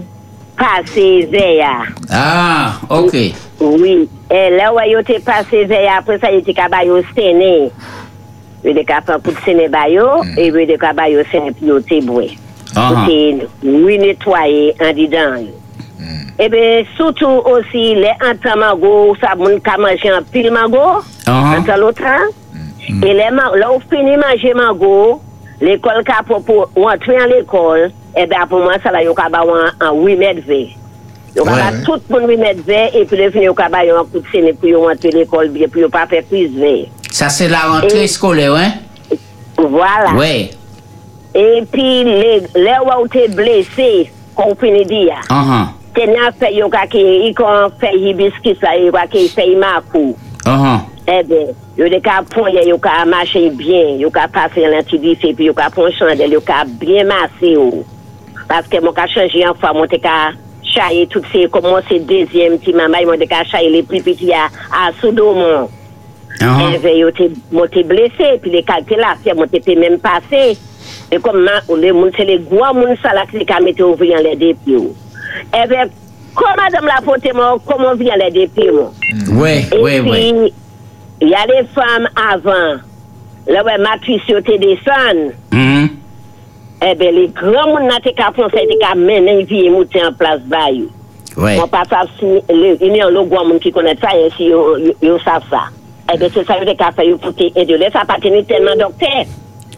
[0.59, 1.87] pase zeya.
[2.11, 3.33] Ah, ok.
[3.61, 4.09] Oui.
[4.29, 7.71] E la wayote pase zeya, apre sa yote ka bayo sene.
[8.63, 10.37] Yote ka pa kout sene bayo, mm.
[10.37, 12.29] e yote ka bayo sene priyote bwe.
[12.75, 12.91] Ah.
[12.91, 13.07] ah.
[13.09, 15.62] Yote, oui netwaye an di dan yo.
[16.03, 16.19] Mm.
[16.37, 16.61] Eh ebe,
[16.97, 22.31] soutou osi le anta mago, sa moun ka manje an pil mago, anta lotran.
[22.83, 23.29] E le
[23.69, 25.21] ou fini manje mago,
[25.63, 27.87] l'ekol ka popo, ou antri an l'ekol,
[28.19, 30.65] ebe apou man sa la yo ka ba an wimed ve.
[31.33, 34.09] Yo ka ba tout moun wimed ve, epi le fini yo ka ba yo an
[34.11, 36.73] kout sene pou yo antri l'ekol, pou yo pa fe pwiz ve.
[37.13, 38.65] Sa se la rentre skole, wè?
[39.61, 40.17] Voilà.
[40.17, 40.33] Wè.
[41.33, 45.21] E pi le ou a ou te blese, kon fini di ya.
[45.29, 45.69] Anhan.
[45.69, 45.82] Ah.
[45.93, 46.99] Ah, tenya fait yo ka ki,
[47.29, 50.15] y kon fait hibiscus là, yo ka ki fait makou.
[51.77, 54.27] yo de ka pon ye, yo ka marcher bien, yo ka
[55.33, 57.05] puis yo ka pon chandelle, yo ka bien
[57.57, 57.83] ou.
[58.47, 59.05] Parce que mon ka
[59.73, 60.31] mon te ka
[60.63, 64.33] chailler tout ces, comment c'est deuxième petit maman, mon te ka chailler les plus petits
[64.33, 65.69] à, à Soudomon.
[66.41, 66.57] Ah.
[66.73, 67.83] Eh bien, yo te, mon te
[68.41, 70.57] puis les calculs là, puis mon te peut même passer.
[71.11, 72.95] Et comme ma- les moun, c'est les gros moun
[74.23, 74.89] les dépuis.
[75.53, 75.85] E be,
[76.37, 78.95] kon madame la pote moun, komon vyen le depi moun.
[79.39, 80.29] Wey, wey, wey.
[80.29, 82.81] E pi, ya de fam avan,
[83.49, 85.29] le we matris yo te desan.
[85.53, 85.91] Hmm.
[86.83, 90.01] E be, le gran moun nan te ka pronsen, te ka menen viye moun te
[90.03, 90.89] an plas bayou.
[91.37, 91.57] Wey.
[91.57, 95.69] Moun pa sa, yon yon logwa moun ki konet sa, yon si yon sa sa.
[96.11, 99.23] Ebe, se sa yo de ka fè yo pote edole, sa pateni tenman doktè.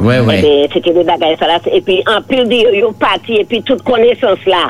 [0.01, 0.39] Ebe,
[0.73, 4.41] se te de bagay sa la, epi anpil di yo yo pati, epi tout konesans
[4.49, 4.65] la.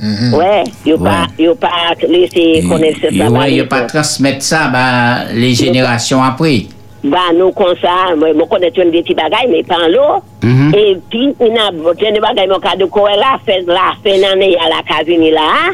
[0.00, 0.38] Connaissance là.
[0.38, 3.30] Ouais, yo pas, yo pas laissé connaissance là.
[3.30, 6.66] Ouais, pas transmettre ça bah, les générations après.
[7.02, 10.22] Bah, nous, comme ça, moi, je connais une des petits bagages, mais pas en l'eau.
[10.42, 10.74] Mhm.
[10.74, 14.56] Et puis, y a des bagages, mon cas de quoi là, fait là, fait l'année
[14.58, 15.72] à la cabine là.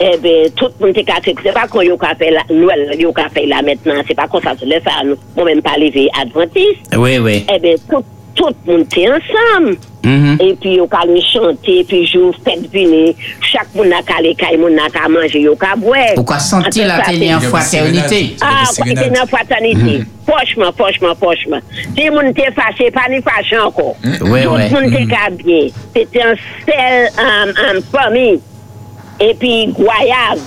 [0.00, 1.34] Eh bien, tout le monde est cassé.
[1.42, 4.02] C'est pas qu'on y a fait là, nous, y a fait là maintenant.
[4.08, 6.96] C'est pas comme ça, c'est ça, nous, moi-même pas levé adventiste.
[6.96, 7.44] Oui, oui.
[7.54, 8.02] Eh bien, tout,
[8.34, 9.76] tout le monde est ensemble.
[10.04, 13.14] E pi yo ka le chante, pi jou fèd vini,
[13.50, 16.02] chak moun na ka le kay, moun na ka manje, yo ka bwe.
[16.18, 18.20] Ou ka santi la teni an fraternite.
[18.44, 20.02] Ah, teni an fraternite.
[20.24, 21.64] Pochman, pochman, pochman.
[21.96, 23.92] Ti moun te fache, pa ni fache anko.
[24.18, 25.68] Tout moun te ka bie.
[25.96, 26.36] Te te an
[26.66, 28.28] sel an fami.
[29.22, 30.40] E pi gwayav.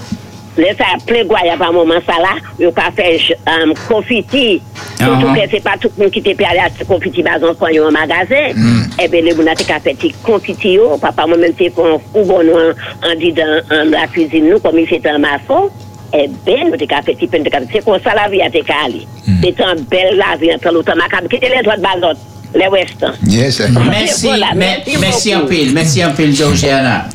[0.58, 4.60] Le ça à un moment ça là, yo ka fait um, confiti.
[4.98, 5.36] Surtout Ah.
[5.36, 7.38] que c'est pas tout le monde qui te aller acheter confiti bas
[7.72, 8.56] yo en magasin.
[9.00, 10.98] Eh bien, les a te ka fait ti confiti yo.
[10.98, 15.20] Papa moi-même te font ou bon nous en, la cuisine nous, comme il fait en
[15.20, 15.70] maçon.
[16.12, 17.68] Eh bien, nous te ka fait ti pen te ka fait.
[17.74, 19.06] C'est comme ça la vie a te ka aller.
[19.44, 21.30] C'est un bel la vie entre l'autre macabre.
[21.30, 22.18] Qui te les droits de bazot,
[22.56, 23.14] les western.
[23.28, 23.62] Yes.
[23.92, 27.06] Merci, merci merci en pile, merci en pile, Georgiana.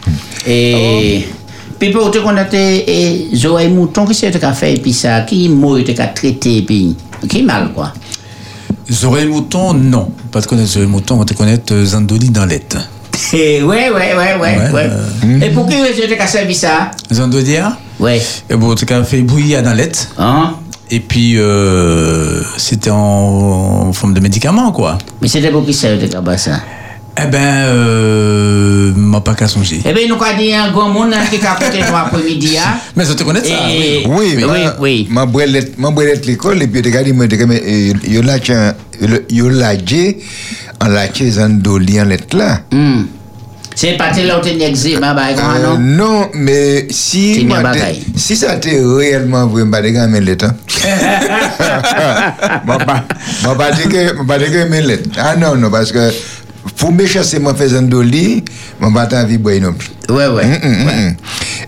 [0.47, 1.25] Et
[1.83, 5.51] puis pour te connaître, et Zoé Mouton, que tu as fait, puis ça, qui
[5.85, 6.95] tu as traité, puis
[7.29, 7.93] qui mal, quoi.
[8.89, 10.13] Zoé Mouton, non.
[10.31, 12.77] Pas te connaître Zoé Mouton, on te connaître euh, Zandoli dans l'être.
[13.33, 14.91] Ouais, ouais, ouais, ouais.
[15.45, 18.23] Et pour qui tu as servi ça Zandoli, hein Ouais.
[18.49, 20.07] Et bon, tu as fait bouillir dans l'être.
[20.19, 20.55] Hein?
[20.89, 22.97] Et puis, euh, c'était en,
[23.89, 24.99] en forme de médicament, quoi.
[25.21, 26.61] Mais c'était pour qui ça, tu as ça
[27.21, 29.83] Eh ben, euh, m'a pas qu'à songer.
[29.85, 32.57] Eh bien, nous avons dit un grand monde hein, qui a côté toi après-midi.
[32.59, 32.79] hein.
[32.97, 35.09] Mais ça te connaît ça Et- Oui, oui, ma- oui.
[35.11, 38.39] Ma brelette l'école, et puis regarde, il me dit que yo la
[39.31, 39.51] yo
[40.81, 41.07] en la
[42.01, 42.61] en lettre là.
[42.73, 43.03] Hmm.
[43.75, 45.79] C'est pas tel autre eczéma, bah, comment, Euh, non?
[45.79, 47.47] Non, mais si,
[48.17, 50.07] si ça t'est réellement vrai, bah, les gars,
[54.87, 55.19] lettres.
[55.39, 55.71] Non, non,
[56.77, 58.45] pour me chasser, moi, fais un doli,
[59.07, 59.91] t'envie de boire non plus.
[60.09, 60.45] Ouais, ouais.
[60.47, 61.17] Mm, mm, mm.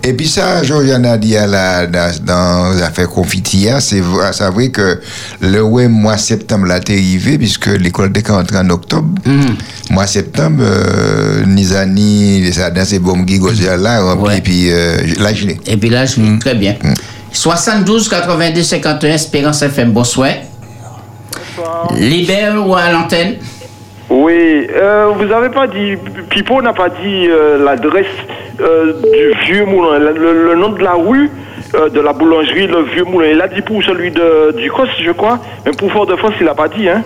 [0.05, 4.33] Et puis ça, Georgiane a dit à la, dans, dans l'affaire Confitia, c'est vrai,
[4.71, 5.01] que
[5.41, 9.09] le ouais, mois septembre t'es arrivé, puisque l'école était entrée en octobre.
[9.91, 13.25] Mois septembre, euh, Nizani, ça dans ces bombes
[13.77, 15.61] là, rempli, et puis euh, là, je l'ai.
[15.67, 16.39] Et puis là, je Mm.
[16.39, 16.77] très bien.
[17.33, 20.31] 72 82 51 Espérance FM, bonsoir.
[21.97, 23.35] Libère ou à l'antenne?
[24.11, 25.95] Oui, euh, vous avez pas dit,
[26.31, 28.07] Pipo n'a pas dit euh, l'adresse
[28.61, 31.31] euh, du vieux moulin, le, le- le nom de la rue,
[31.75, 33.29] euh, de la boulangerie, le vieux moulin.
[33.33, 36.55] Il a dit pour celui de, du COS, je crois, mais pour Fort-de-France, il n'a
[36.55, 37.03] pas dit, hein.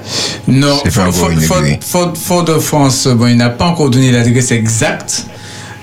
[0.49, 5.27] Non, Fort, Fort- Fort- Fort- Fort-de-France, bon, il n'a pas encore donné l'adresse exacte,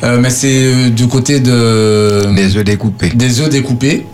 [0.03, 2.33] euh, mais c'est euh, du côté de...
[2.35, 3.09] Des œufs découpés.
[3.09, 4.05] Des œufs découpés.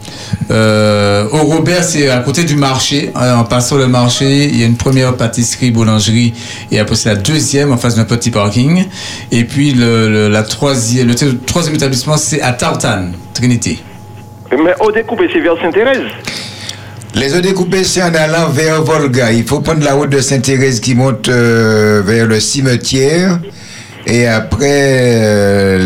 [0.49, 3.11] Euh, au Robert, c'est à côté du marché.
[3.15, 6.33] En passant le marché, il y a une première pâtisserie, boulangerie,
[6.71, 8.85] et après c'est la deuxième en face d'un petit parking.
[9.31, 13.79] Et puis le, le- la troisième, le troisième établissement, c'est à Tartane, Trinité.
[14.51, 16.03] Mais au découpé, c'est vers Sainte-Thérèse.
[17.15, 19.31] Les œufs découpés, c'est en allant vers Volga.
[19.33, 23.39] Il faut prendre la route de Sainte-Thérèse qui monte euh, vers le cimetière.
[24.07, 25.78] Et après, euh,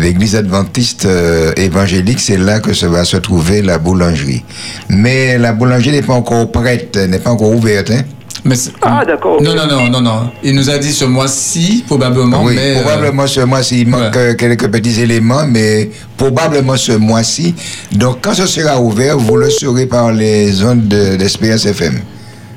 [0.00, 4.44] l'église adventiste euh, évangélique, c'est là que se va se trouver la boulangerie.
[4.88, 7.90] Mais la boulangerie n'est pas encore prête, n'est pas encore ouverte.
[7.90, 8.02] Hein?
[8.44, 9.40] Mais Ah, d'accord.
[9.40, 10.30] Non, non, non, non, non.
[10.42, 12.42] Il nous a dit ce mois-ci, probablement.
[12.44, 13.80] Oui, mais, euh, probablement ce mois-ci.
[13.82, 15.88] Il manque euh, quelques petits éléments, mais
[16.18, 17.54] probablement ce mois-ci.
[17.92, 22.00] Donc, quand ce sera ouvert, vous le saurez par les ondes de- d'Espérance FM.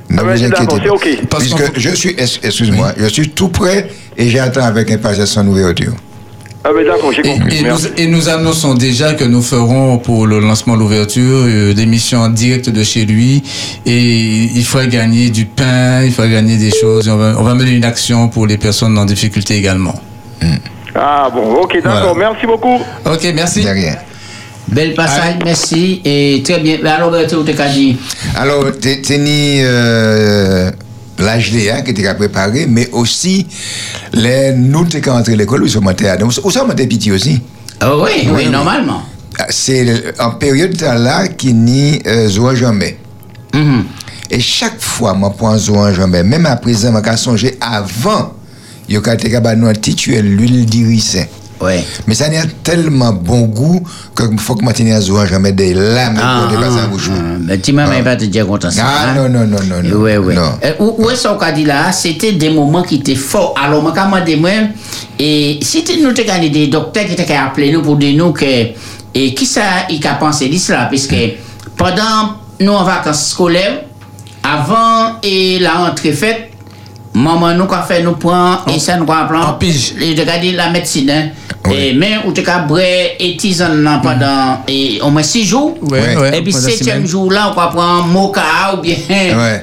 [0.10, 0.84] Ne Ah ben, vous inquiétez d'accord, pas.
[0.84, 1.28] c'est ok.
[1.30, 5.48] Parce Puisque je suis, ex- excuse-moi, je suis tout prêt et j'attends avec impatience son
[5.48, 5.94] ouverture.
[6.64, 7.58] Ah, ben d'accord, j'ai compris.
[7.58, 7.88] Et nous, Merci.
[7.98, 12.30] et nous annonçons déjà que nous ferons pour le lancement, l'ouverture, euh, des missions en
[12.30, 13.42] direct de chez lui.
[13.86, 17.08] Et il faudra gagner du pain, il faudra gagner des choses.
[17.08, 19.96] Et on, va, on va mener une action pour les personnes en difficulté également.
[20.96, 22.80] Ah bon, ok, d'accord, merci beaucoup.
[23.06, 23.62] Ok, merci.
[23.62, 23.96] rien.
[24.70, 26.02] Bel passage, merci.
[26.04, 26.78] Et très bien.
[26.82, 27.98] Mais Alors, tu as dit
[28.36, 30.72] Alors, t'es ni euh,
[31.20, 33.48] Léa qui était préparé, mais aussi
[34.14, 36.26] les nous qui sommes entrés à l'école, nous sommes montés à nous.
[36.26, 37.40] Nous sommes montés petit aussi?
[37.80, 39.04] Ah oui, oui, normalement.
[39.50, 42.98] C'est en période de temps là qui ni euh, Zoan jamais.
[43.54, 43.86] Mhm.
[44.30, 48.34] Et chaque fois, moi, prends Zoan jamais, même à présent, je vais songer avant,
[48.90, 51.26] il y a de tituer l'huile d'iricin.
[51.60, 51.84] Ouais.
[52.06, 53.82] Mais ça n'a tellement bon goût
[54.14, 57.60] que faut que je à Zoan jamais des lames Ah, pour dépasser ah, ah, Mais
[57.60, 58.84] tu m'as même pas te dire content ça.
[58.86, 59.16] Ah, hein?
[59.16, 60.18] non, non, non, non, ouais.
[60.18, 60.52] non.
[60.64, 63.56] Euh, où, où est-ce qu'on dit là C'était des moments qui étaient forts.
[63.62, 64.52] Alors, moi, quand moi, moi,
[65.20, 68.46] et si tu nous as des docteurs qui t'ont appelé nous pour dire nous que,
[69.14, 71.16] et qui ça, il a pensé de cela, puisque
[71.76, 73.82] pendant nous en vacances scolaires,
[74.44, 76.47] avant et la rentrée faite,
[77.18, 79.94] maman nous a fait nous prend et ça nous a en pige.
[80.00, 81.10] Et de garder la médecine.
[81.10, 81.30] Hein.
[81.72, 82.80] Et mais ou te ka bre
[83.20, 85.76] et tisane nan pendant et au moins six jours.
[85.82, 88.42] Ouais, ouais, et puis septième jour là on va prendre moka
[88.74, 88.96] ou bien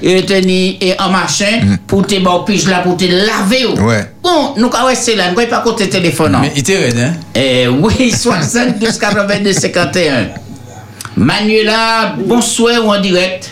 [0.02, 3.66] et tenir et en machin pour te bon pige là pour te laver.
[3.66, 3.86] ou.
[3.86, 4.04] Ouais.
[4.22, 6.32] Bon, nous ka rester là, nous pas côté téléphone.
[6.32, 6.40] non.
[6.40, 7.12] Mais il était raide, hein?
[7.34, 10.28] Eh oui, 72 82 51.
[11.16, 13.50] Manuela, bonsoir ou en direct.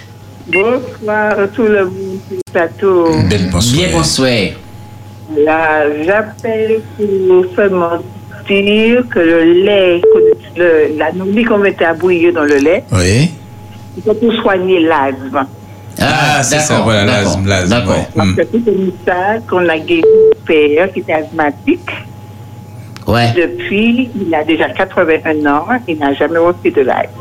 [0.48, 2.11] Bonsoir tout le monde
[2.52, 3.06] plateau.
[3.28, 3.76] Belle bonsoir.
[3.88, 4.38] Bien bonsoir.
[5.44, 7.98] Là, j'appelle pour seulement
[8.48, 12.84] dire que le lait, que le- la nourriture qu'on mettait à bouillir dans le lait,
[12.92, 13.30] Oui.
[14.04, 15.46] c'est pour soigner l'asthme.
[16.00, 17.70] Ah, c'est ça, voilà, l'asthme, l'asthme.
[17.70, 17.96] D'accord.
[17.96, 18.06] ouais.
[18.16, 18.36] Parce Hmm.
[18.36, 21.90] que c'est comme ça qu'on a guéri mon père qui était asthmatique.
[23.06, 23.32] Ouais.
[23.36, 27.20] Depuis, il a déjà 81 ans, il n'a jamais refait de l'asthme.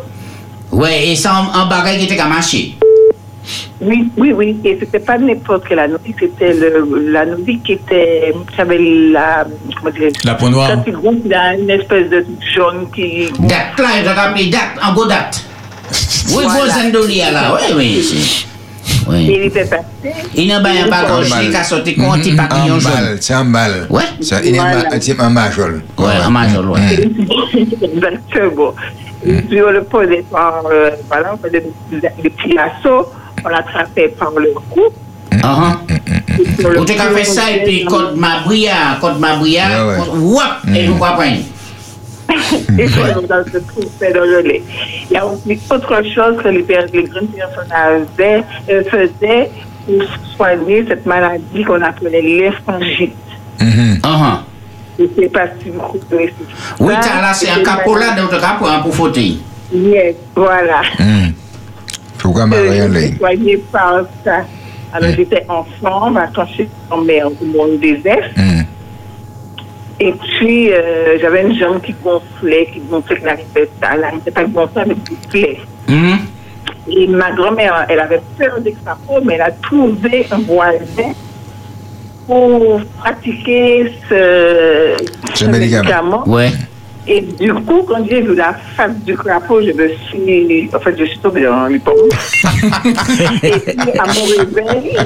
[0.72, 2.76] Ouais, et ça en, en bagage qui était qu'à marcher.
[3.82, 4.60] Oui, oui, oui.
[4.64, 8.78] Et c'était pas n'importe quelle anodyne, c'était le, l'anodyne qui était, qui avait
[9.12, 9.46] la,
[9.78, 10.70] comment dire, La peau noire.
[10.74, 13.28] quand il gonfle, il a une espèce de jaune qui.
[13.40, 15.44] Date là, je appelé date, en go date.
[16.34, 16.60] Oui, Voilà.
[16.60, 18.04] gros Zendolia là, oui, oui.
[18.04, 18.48] c'est-
[19.10, 19.26] Oui.
[19.30, 19.84] Il était passé.
[20.36, 20.88] Il n'a pas un
[21.30, 21.50] Mal.
[21.50, 22.92] qui a sorti con, petit papillon En jaune.
[22.94, 23.88] balle, c'est en balle.
[23.90, 24.04] Ouais.
[24.46, 24.56] Il
[25.02, 25.82] c'est en majol.
[25.98, 27.10] Ouais, en majol, ouais.
[27.82, 28.74] Exactement.
[29.26, 29.84] Et puis on le
[30.32, 31.64] par, euh, voilà, on des,
[32.24, 33.08] des petits assauts,
[33.46, 34.82] on l'attrapait par le cou.
[35.44, 35.78] Ah,
[36.78, 40.08] on as fait ça et puis code Mabria, code Mabria, Ouais, ouais.
[40.20, 41.38] wap, et nous quoi prendre.
[42.80, 44.62] et puis on dans ce trou fait dans le lait.
[45.10, 49.52] Il y a aussi autre chose que les, grandes personnes avaient, euh, faisaient
[49.86, 50.04] pour
[50.36, 53.16] soigner cette maladie qu'on appelait l'éphangite.
[54.04, 54.44] Ah,
[54.98, 56.34] Je ne sais pas si vous connaissez.
[56.80, 59.40] Oui, là, c'est un une capot là, maladie- donc tu as pour un pour fauteuil.
[59.74, 60.82] Yes, voilà.
[62.22, 64.46] Pourquoi Euh, Maria je Lane suis soignée par ça.
[64.94, 68.40] Alors j'étais enfant, ma je suis tombée au monde des F.
[70.00, 74.32] Et puis euh, j'avais une jambe qui gonflait, qui gonflait, qui n'arrivait pas, elle n'arrivait
[74.32, 75.60] pas à gonfler, mais qui gonflait.
[76.90, 81.14] Et ma grand-mère, elle avait peur d'extrapo, mais elle a trouvé un voisin
[82.28, 84.96] pour pratiquer ce,
[85.36, 86.24] Ce médicament.
[86.28, 86.50] Ouais.
[87.08, 90.70] Et du coup, quand j'ai vu la face du crapaud, je me suis.
[90.74, 91.96] En fait, je suis tombée dans les pommes.
[93.44, 94.98] Et puis, à mon réveil.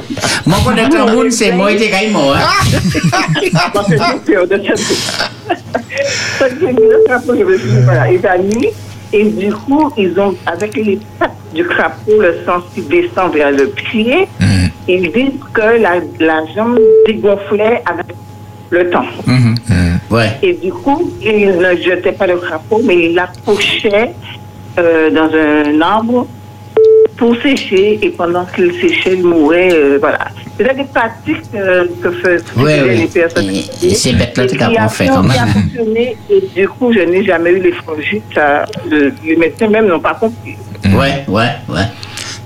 [0.46, 2.36] Mon connaître le monde, c'est moi qui t'ai mort.
[2.36, 2.80] hein.
[3.74, 5.30] Parce que j'ai peur de ça.
[6.40, 8.06] Quand j'ai vu le crapaud, je me suis voilà.
[9.14, 13.52] Et du coup, ils ont, avec les pattes du crapaud, le sang qui descend vers
[13.52, 14.28] le pied,
[14.88, 16.78] ils disent que la, la jambe
[17.08, 18.08] dégonflait avec
[18.72, 19.06] le temps.
[20.12, 20.32] Ouais.
[20.44, 24.12] Et du coup, il ne jetait pas le crapaud, mais il l'accrochait
[24.78, 26.28] euh, dans un arbre
[27.18, 28.00] pour sécher.
[28.02, 29.70] Et pendant qu'il séchait, il mourait.
[29.74, 30.28] euh, voilà.
[30.58, 33.50] C'était des pratiques euh, que faisaient Ouais, les personnes.
[33.50, 35.48] Et- et c'est bête là, Et tu qui as a fait quand même.
[35.48, 36.16] fonctionné.
[36.30, 38.24] Et du coup, je n'ai jamais eu les frangites.
[38.34, 40.56] Ça, le- les médecins même n'ont pas compris.
[40.86, 41.82] Ouais, ouais, ouais.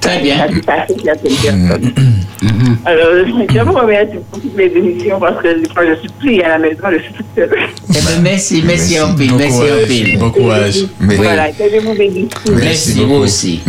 [0.01, 0.37] Très bien.
[0.65, 0.85] Ça,
[2.85, 6.49] Alors, je vous remercie pour toutes les émissions parce que quand je suis pris à
[6.49, 7.49] la maison, je suis toute seule.
[7.89, 10.17] Eh ben, merci, merci en pile, merci en pile.
[10.17, 10.85] Bon courage.
[10.99, 12.29] Voilà, que je vous bénisse.
[12.51, 13.61] Merci, vous aussi.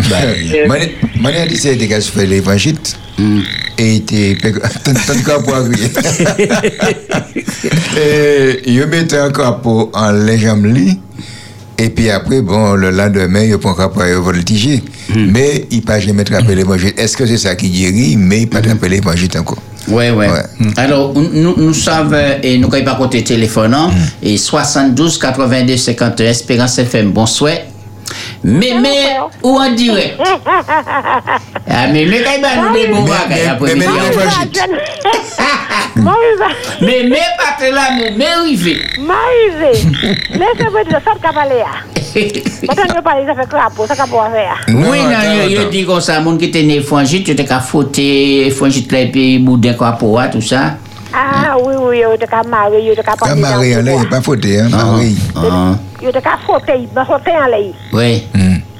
[1.54, 2.76] C'est des gars qui font l'évangile.
[3.78, 5.90] Et il Tant de cas pour agréer.
[9.92, 11.00] En légende lit.
[11.80, 13.88] Et puis après, bon, le lendemain, il prend à
[14.18, 14.82] voltiger.
[15.16, 16.92] Mais il ne peut jamais attraper l'évangile.
[16.98, 19.56] Est-ce que c'est ça qui guérit Mais il ne peut pas attraper l'évangile encore.
[19.88, 20.28] Ouais, ouais.
[20.76, 23.90] Alors, nous, nous savons, et nous n'avons pas côté téléphone, hein,
[24.22, 27.54] et 72 82 51 Espérance FM, bonsoir.
[28.44, 30.20] Mémé ou en direct
[31.66, 32.56] Ah, mémé, quand il va
[32.88, 33.06] nous
[35.96, 38.76] des bons bagages après Mémé, Mémé, pas là, mémé, arrivé.
[38.98, 39.78] M'arrivé.
[40.32, 41.64] Laissez-moi dire ça, cavalier.
[42.66, 44.56] Maintenant, yo parle, ça fait crapaud, ça crapaud à faire.
[44.68, 47.60] Oui, non, yo, yo dit comme ça, moun qui te né frangite, yo te ka
[47.60, 50.74] frotter frangite là, et puis boudin quoi pour tout ça.
[51.12, 54.02] Ah, oui, oui, yo te ka marrer, yo te ka Marie, le là, il bois.
[54.02, 55.16] n'est pas fauté, hein, Marie.
[55.36, 57.72] Ah, Yo te ka frotter, ben frotter en lait.
[57.92, 58.24] oui.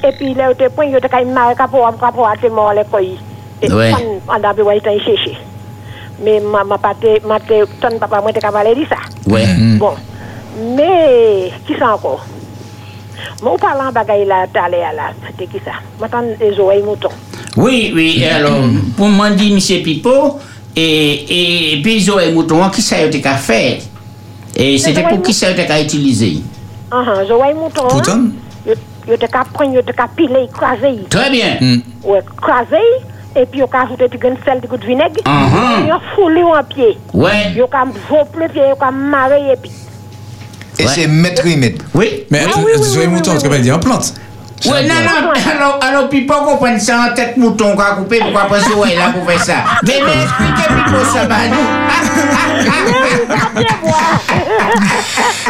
[0.03, 2.73] Et puis là, yo te point, yo te ka marrer crapaud, crapaud à te mort
[2.75, 3.19] les koyi.
[3.63, 3.93] Et Ouais.
[4.27, 5.37] pendant que yo te chercher.
[6.23, 8.97] Mais ma ma pate, ma te, ton papa, moi te ka parler de ça.
[9.27, 9.47] Ouais.
[9.79, 9.95] Bon.
[10.77, 12.27] Mais, qui ça encore?
[13.43, 15.73] Moi, parlant de bagaille là, t'allais là, c'était qui ça?
[16.41, 17.09] Les oreilles moutons.
[17.57, 18.59] Oui, oui, alors,
[18.97, 19.83] pour moi, dit M.
[19.83, 20.39] Pipo,
[20.77, 23.81] et, et puis ils ont mouton, qui ça yo te ka fait?
[24.57, 26.43] Et c'était pour qui ça yo te ka utiliser?
[26.91, 27.89] Ah, ah, les oreilles moutons.
[27.89, 28.03] Pour hein?
[28.67, 28.75] ton?
[29.09, 31.07] Yo te ka prendre, yo te ka piler, écraser.
[31.09, 31.59] Très bien.
[32.05, 32.77] Ouais, écraser.
[33.37, 35.21] Et puis, yo ka ajouter du grain de sel, du goût de vinaigre.
[35.25, 35.81] Ah, ah.
[35.89, 36.99] Yo foulé en pied.
[37.15, 37.53] Ouais.
[37.71, 39.71] Ka vopler pied, yo ka marrer et puis.
[40.79, 41.85] Et c'est maître maître.
[41.95, 42.25] Oui.
[42.31, 43.93] Mais Ah tu vois, mouton, tu peux pas dire en plante.
[43.93, 43.99] Oui, a.
[43.99, 43.99] Oui, moi plein ça.
[43.99, 44.19] moi, dit, ou ka- ou ka- ou ka- yo ka piler, piler, parce que
[44.61, 45.31] Ouè nan nan,
[45.81, 49.09] alò pi pa kompwen sa an tèt mouton kwa koupe pou kwa prese ouè la
[49.15, 49.57] pou fè sa.
[49.89, 51.65] Ve mè esplike pi pou sa banou.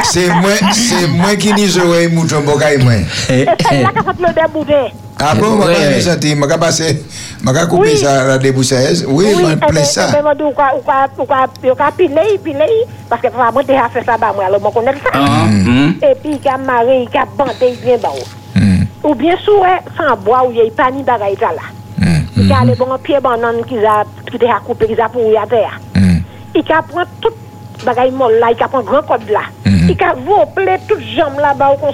[0.06, 3.02] Se mwen, se mwen ki ni ouè mouton pou kaj mwen.
[3.26, 3.42] Se
[3.82, 4.82] la ka sot lò deboudè.
[5.18, 6.94] A bon, mwen ka mè santi, mwen ka pase,
[7.42, 9.02] mwen ka koupe sa la deboussez.
[9.10, 10.12] Oui, mwen ple sa.
[10.14, 14.76] Mwen mwen ou ka pilei, pilei, paske mwen deja fè sa ba mwen, alò mwen
[14.78, 15.10] konel sa.
[15.98, 18.36] E pi ka mare, ka bante, bien ba ou.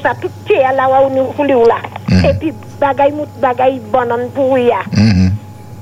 [0.03, 1.77] Ça, tout pied là, où nous voulons là.
[2.31, 4.81] Et puis, bagaille mout, bagaille banane pourri là.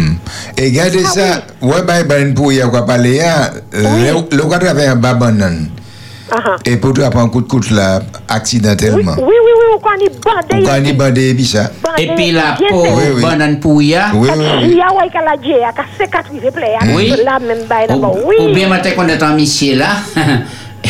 [10.53, 11.71] On gagne bandé et puis ça.
[11.97, 13.21] Et puis la Bien peau, fait.
[13.21, 14.07] banane pouya.
[14.13, 14.29] Oui,
[14.63, 16.93] Il y a ouais qu'elle a dit, elle a cicatrisé plein.
[16.95, 17.13] Oui.
[17.25, 18.07] Là même bail là-bas.
[18.09, 18.35] Ou, Oui.
[18.41, 19.87] ou bien maintenant qu'on est en mission là,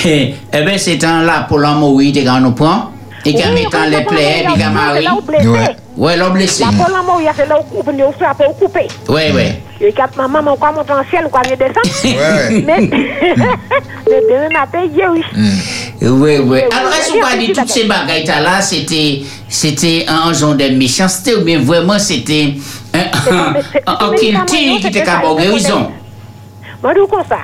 [0.06, 2.90] eh eh ben c'est un là pour l'amour, il quand nous prend,
[3.26, 5.04] et quand Oui, mettant quand les on plaies, prend puis quand là, Marie.
[5.06, 5.48] là où blessé.
[5.48, 6.64] Ouais, ouais, l'homme blessé.
[6.64, 8.88] La pour l'amour, il y a fait là où coupe, nous frappe ou couper.
[9.08, 9.62] Ouais, ouais.
[9.82, 11.82] Et quand ma maman, quoi, monte en ciel, quoi, vient descendre.
[12.04, 12.64] Ouais.
[12.66, 12.80] Mais,
[14.10, 15.24] mais demain matin, il y a oui.
[16.02, 16.60] Oui, oui.
[16.78, 21.36] Alors, est-ce qu'on va dire toutes ces bagailles là, c'était, c'était un genre de méchanceté
[21.36, 22.56] ou bien vraiment c'était
[22.94, 23.00] un,
[23.34, 23.54] un,
[23.86, 25.92] un, un kilti qui était capable de guérison?
[26.82, 27.40] Moi, je comme ça.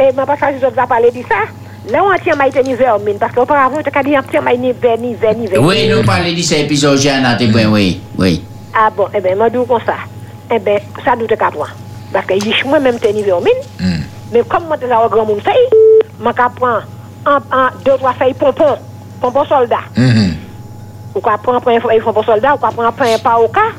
[0.00, 1.36] Et ma passage, je vais parler de ça.
[1.88, 4.54] Là, on tient ma tenue vers mine, parce qu'auparavant, on t'a dit, on tient ma
[4.54, 5.62] ni vers, ni ni vers.
[5.62, 8.44] Oui, nous parlons de cet épisode, j'ai un point, oui, oui.
[8.74, 9.94] Ah bon, eh bien, moi, je comme ça?
[10.52, 11.64] Eh bien, ça nous te capable.
[12.12, 14.02] Parce que je moi-même tenue vers mine.
[14.32, 15.50] Mais comme moi, je suis un grand monde fait,
[16.20, 16.80] je prends
[17.26, 18.76] un, un, deux, trois feuilles pompons,
[19.20, 19.78] pompons soldats.
[21.14, 23.72] Ou qu'on prend un feuille pompons soldats, ou qu'on prend un pain pas au cas.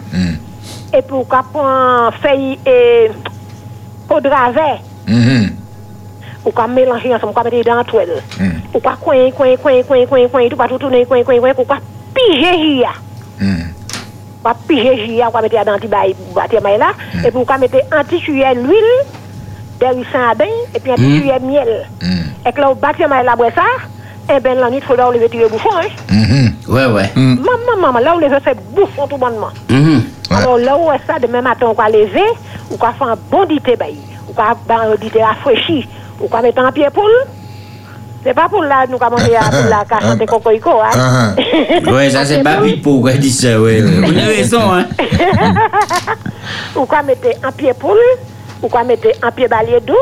[0.93, 3.11] Et puis, ou qu'on prend feuille et
[4.07, 4.79] poudre à verre.
[6.45, 8.21] Ou qu'on mélange ensemble, dans la toile.
[8.73, 11.65] Ou coin, coin, coin, coin, coin, coin, tout partout tourner, coin, coin, coin, ou
[12.13, 12.87] piger
[14.67, 15.21] piger
[15.63, 15.77] dans
[16.33, 16.93] bâtiment là,
[17.23, 19.05] et puis qu'on mette anti-cuillère l'huile,
[19.79, 21.87] derrière sardin, et puis anti-cuillère miel.
[22.47, 23.61] Et que là, au bâtiment là, boit ça,
[24.35, 26.49] et ben la nuit, il faut là, on lever le bouchon, hein.
[26.67, 27.11] Ouais, ouais.
[27.15, 29.51] Maman, maman, là, on lever ce bouchon tout bonnement.
[30.31, 32.23] Alors là où est ça, demain matin, on va lever,
[32.71, 33.97] ou qu'on fait un bon dité, bail,
[34.27, 35.87] ou qu'on fait un dité rafraîchi,
[36.21, 37.25] ou qu'on met un pied poule.
[38.23, 41.35] C'est pas pour là, nous avons pour la cache de cocoïco, hein.
[41.91, 43.81] Ouais, ça c'est pas pour dit ça, ouais.
[43.81, 44.85] Vous avez raison, hein.
[46.75, 47.97] ou qu'on mettre un pied poule,
[48.61, 49.95] ou qu'on mettre un pied balai d'eau,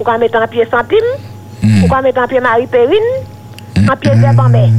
[0.00, 0.98] ou qu'on mettre un pied centime,
[1.82, 2.98] ou qu'on mettre un pied Marie Périne,
[3.76, 4.70] un pied d'herbambé.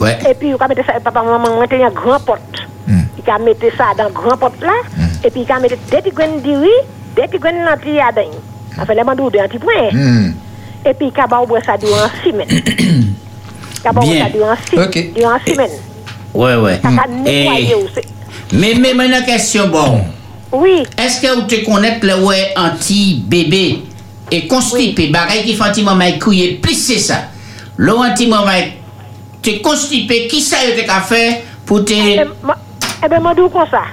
[0.00, 0.16] Ouais.
[0.30, 2.38] Et puis, ou qu'on mettre ça, papa, maman, on un grand pot.
[2.86, 4.72] Il can mettre ça dans un grand pot là,
[5.24, 6.68] et puis il can mettre des petits graines de riz,
[7.16, 8.28] des petits graines de lentilles à dingue.
[8.78, 9.88] Afen lèman dou de an ti pwen.
[9.94, 10.28] Hmm.
[10.88, 12.48] Epi kaba ou bwen sa dou an simen.
[13.84, 15.10] Kaba ou bwen sa dou an simen.
[15.16, 15.74] Dou an simen.
[16.34, 16.76] Ouè ouè.
[16.84, 17.26] Kaka hmm.
[17.26, 18.04] netwaye ou se.
[18.54, 20.00] Mè mè mè nan kèsyon bon.
[20.54, 20.80] Oui.
[21.00, 23.64] Eske ou te konet le wè anti-bebe
[24.32, 27.24] e konstipe bagay ki fè anti-maman kouye plis se sa.
[27.78, 28.72] Lo anti-maman
[29.44, 31.22] te konstipe ki sa yo te ka fè
[31.68, 32.00] pou te...
[32.18, 32.56] Eh
[32.98, 33.84] Ebe eh mandou kon sa.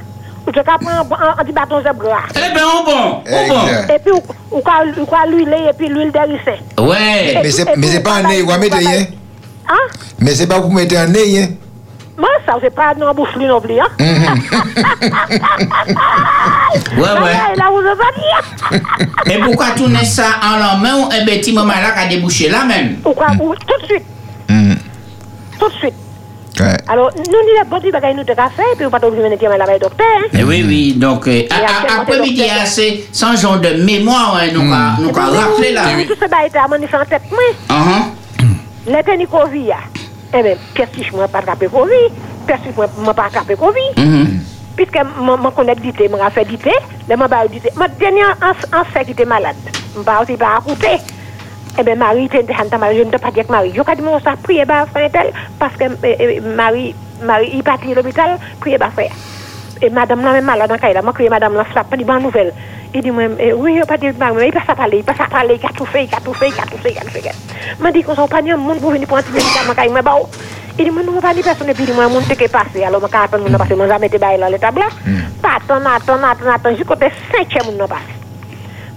[0.56, 2.24] Ou tu can prendre un petit bâton de gras.
[2.36, 3.60] Eh bien, on bon, on bon.
[3.94, 4.22] Et puis, ou
[4.52, 4.62] ou
[5.06, 6.58] can l'huile et puis l'huile ricin.
[6.80, 7.40] Ouais.
[7.42, 9.06] Mais c'est mais c'est pas un nez, vous mettez rien.
[9.68, 9.88] Hein?
[10.20, 11.48] Mais c'est pas pour mettre un nez, hein.
[12.18, 13.90] Moi, ça, c'est pas dans la bouche lui non plus, hein.
[16.98, 17.56] Ouais, ouais.
[17.58, 19.32] Là, vous avez pas dit.
[19.34, 22.50] Et pourquoi tourner ça en la main, eh ben, petit maman là qui a débouché
[22.50, 22.98] là même.
[23.04, 24.06] Pourquoi ou- Tout de suite.
[25.60, 25.94] Tout de suite.
[26.60, 26.78] Ouais.
[26.88, 30.06] Alors, nous, nous, les bons bagages, nous, puis va pas obligé de la veille docteur,
[30.18, 30.28] hein.
[30.34, 31.42] Eh oui, oui, donc, euh,
[32.00, 35.82] après-midi, c'est hein, c'est sans genre de mémoire, hein, nous, qu'a- nous, qu'a rappelé là.
[36.08, 37.40] Tout ce bail était à mon en tête, moi.
[37.70, 38.92] Uh-huh.
[38.92, 40.38] L'été ni Covid, ah.
[40.38, 42.12] eh bien, qu'est-ce que je ne pas attraper Covid?
[42.48, 43.92] Qu'est-ce que je ne pas attraper Covid?
[43.98, 44.40] Mhm.
[44.76, 46.72] Puisque je connais dité, je fait dité,
[47.10, 47.14] je
[47.50, 47.70] dité.
[48.94, 49.56] Fait qui était malade,
[49.96, 50.60] je aussi pas.
[51.78, 53.74] Eh bien, Marie en malade, je ne peux pas dire que Marie.
[53.76, 57.92] Je vais dire, ça prier bah frère tel, parce que eh, Marie, Marie, il partit
[57.92, 59.12] à l'hôpital, prier bah frère.
[59.82, 62.06] Et madame là, même malade dans le cas, moi, crié madame là, frappe, pas de
[62.06, 62.54] bonne nouvelle.
[62.94, 65.20] Il dit, eh, oui, il pas de bonne nouvelle, il passe à parler, il passe
[65.20, 66.98] à parler, il a tout fait, il a tout fait, il a tout fait, il
[66.98, 67.32] a tout fait.
[67.82, 69.92] M'a dit qu'on s'en pas de monde pour venir pour un petit médicament, quand il
[69.92, 70.02] m'a.
[70.80, 73.02] Il dit, moi, non, pas de personne, et puis dit, moi, mon t'es passé, alors,
[73.02, 74.84] moi, quand on passé, moi, jamais été baillé là, le tableau.
[75.42, 78.15] Pas attendre, attendre, attendre, attendre, jusqu'au cinquième, on passé.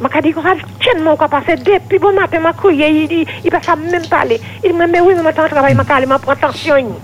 [0.01, 3.13] Ma ka di ko sa chen mon ka passé depuis bon matin m'a crié il
[3.13, 6.07] il il pas ça même parler il m'a mais oui mais maintenant travail m'a calé
[6.07, 6.95] m'a prend tension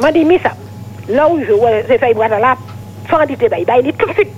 [0.00, 0.50] m'a dit mais ça
[1.08, 2.56] là où je ouais c'est fait boire là
[3.08, 4.32] fondité bail bail tout de suite.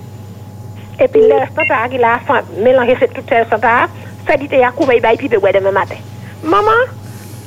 [1.00, 3.88] Et puis le standard il a fait mélanger c'est tout ce standard
[4.26, 5.96] fait dit à couper bail puis boire demain matin.
[6.44, 6.82] Maman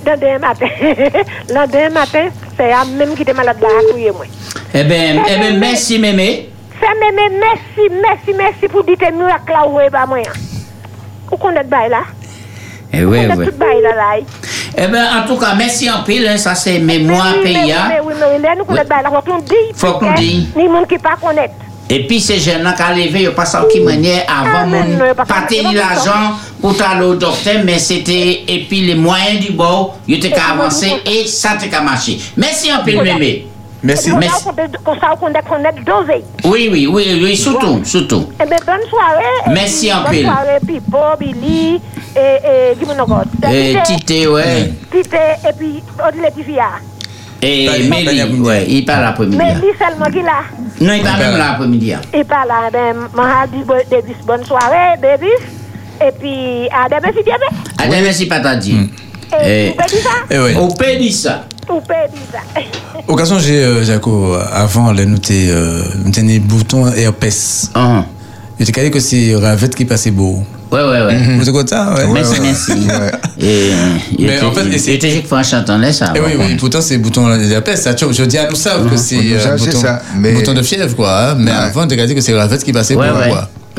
[0.06, 0.68] dans demain matin
[1.50, 4.26] là demain matin c'est à même qui était malade là à crier moi.
[4.74, 6.00] Eh ben, eh ben, merci,
[6.80, 6.82] mémé.
[6.82, 10.26] Fè mè mè, mèsi, mèsi, mèsi pou dite miracle la ouè ba mwen.
[11.32, 12.04] Ou konet bay la?
[12.92, 13.46] Eh oui, oui.
[13.46, 14.18] tout bay la la.
[14.78, 17.90] Eh ben, en tout cas, merci en pile, hein, ça c'est mémoire Mais PIA.
[18.04, 19.64] oui, mais oui, lè nou konet bay la, fòk nou di.
[19.76, 20.48] Faut qu'on dit.
[20.56, 21.52] Ni moun ki pa konet.
[21.92, 25.74] Et puis ces jeunes-là qui levé, ils n'ont pas sorti manière avant mon pas tenir
[25.74, 30.30] l'argent pour aller au docteur, mais c'était, et puis les moyens du bord, ils étaient
[30.30, 32.20] qu'à avancer et ça qu'à marcher.
[32.38, 33.48] Merci en pile, mémé.
[33.82, 34.12] Merci.
[34.12, 34.46] Merci.
[36.44, 38.30] Oui, oui, oui, oui, surtout, surtout.
[38.42, 39.54] Eh ben, bonne soirée.
[39.54, 40.26] Merci Et en pile.
[40.26, 41.82] Bonne soirée, Pipo, Billy,
[42.16, 43.24] et, et, dis-moi encore.
[43.52, 44.74] Et Tite, ouais.
[44.92, 46.64] Tite, et puis, Odile Tifia.
[47.42, 49.38] Et Mélie, ouais, il parle l'après-midi.
[49.38, 50.42] Mais lui seulement qui là.
[50.82, 51.94] Non, il parle même l'après-midi.
[51.94, 52.02] hein.
[52.14, 55.30] Et par là, ben, m'a dit bo- Davis, bonne soirée, Davis.
[56.06, 57.58] Et puis, à demain, si Dieu veut.
[57.78, 58.90] Ah, merci, pas t'as dit.
[59.46, 60.10] Et, ça?
[60.30, 60.52] Eh oui.
[60.58, 61.14] On peut dire
[62.32, 63.26] ça.
[63.26, 63.40] Ça.
[63.40, 67.70] J'ai, euh, Jaco, avant, là, nous t'es, euh, nous t'es des boutons herpès.
[67.76, 68.04] Uh-huh.
[68.60, 70.44] Je t'ai dit que c'est Ravette qui passait beau.
[70.72, 71.18] Ouais, ouais, ouais.
[71.38, 72.06] Vous êtes content, ouais?
[72.14, 72.72] Merci, merci.
[73.40, 73.72] Et,
[74.18, 76.12] il Mais en fait, et c'est- il était juste pour un chantant là, ça.
[76.16, 77.78] Eh oui, oui, pourtant c'est bouton herpès.
[77.82, 80.34] Ça, tu- je dis à nous savent que c'est Nous euh, c'est bouton, ça, mais-
[80.34, 81.30] bouton de fièvre, quoi.
[81.32, 81.36] hein.
[81.40, 83.16] Mais avant, tu as dit que c'est Ravette qui passait Ouais, beau,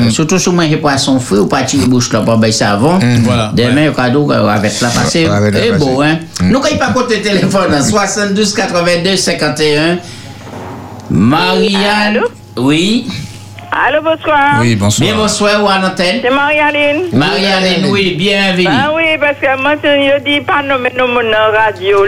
[0.01, 0.07] ouais.
[0.07, 0.13] quoi.
[0.13, 2.99] Surtout si vous mangez poisson frit ou pas tirer bouche là pour bailler savon.
[3.23, 3.51] Voilà.
[3.55, 5.27] Demain, le cadeau avec la passée.
[5.27, 5.85] Ouais, avec la Et passée.
[5.85, 6.19] beau, hein.
[6.43, 9.99] Nous, quand il pas côté téléphone, hein, 72 82 51.
[11.11, 12.21] Marianne.
[12.57, 13.07] Oui.
[13.73, 14.59] Allô, bonsoir.
[14.61, 15.07] Oui, bonsoir.
[15.09, 16.21] Bien bonsoir ou à l'antenne.
[16.23, 17.05] C'est Marie-Aline.
[17.13, 18.67] Marie-Aline, oui, bienvenue.
[18.69, 21.99] Ah oui, parce que moi, je dis pas nommer nos mon en radio.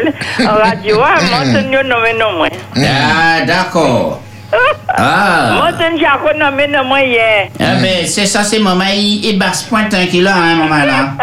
[0.41, 2.49] En radio, ah, moi, je ne nommer non moi.
[2.77, 4.21] Ah, d'accord.
[4.89, 5.53] Ah.
[6.85, 7.49] Moi, hier.
[7.59, 11.15] Ah, ben, c'est ça, c'est maman, il, il basse pointe un kilo, hein, maman, là.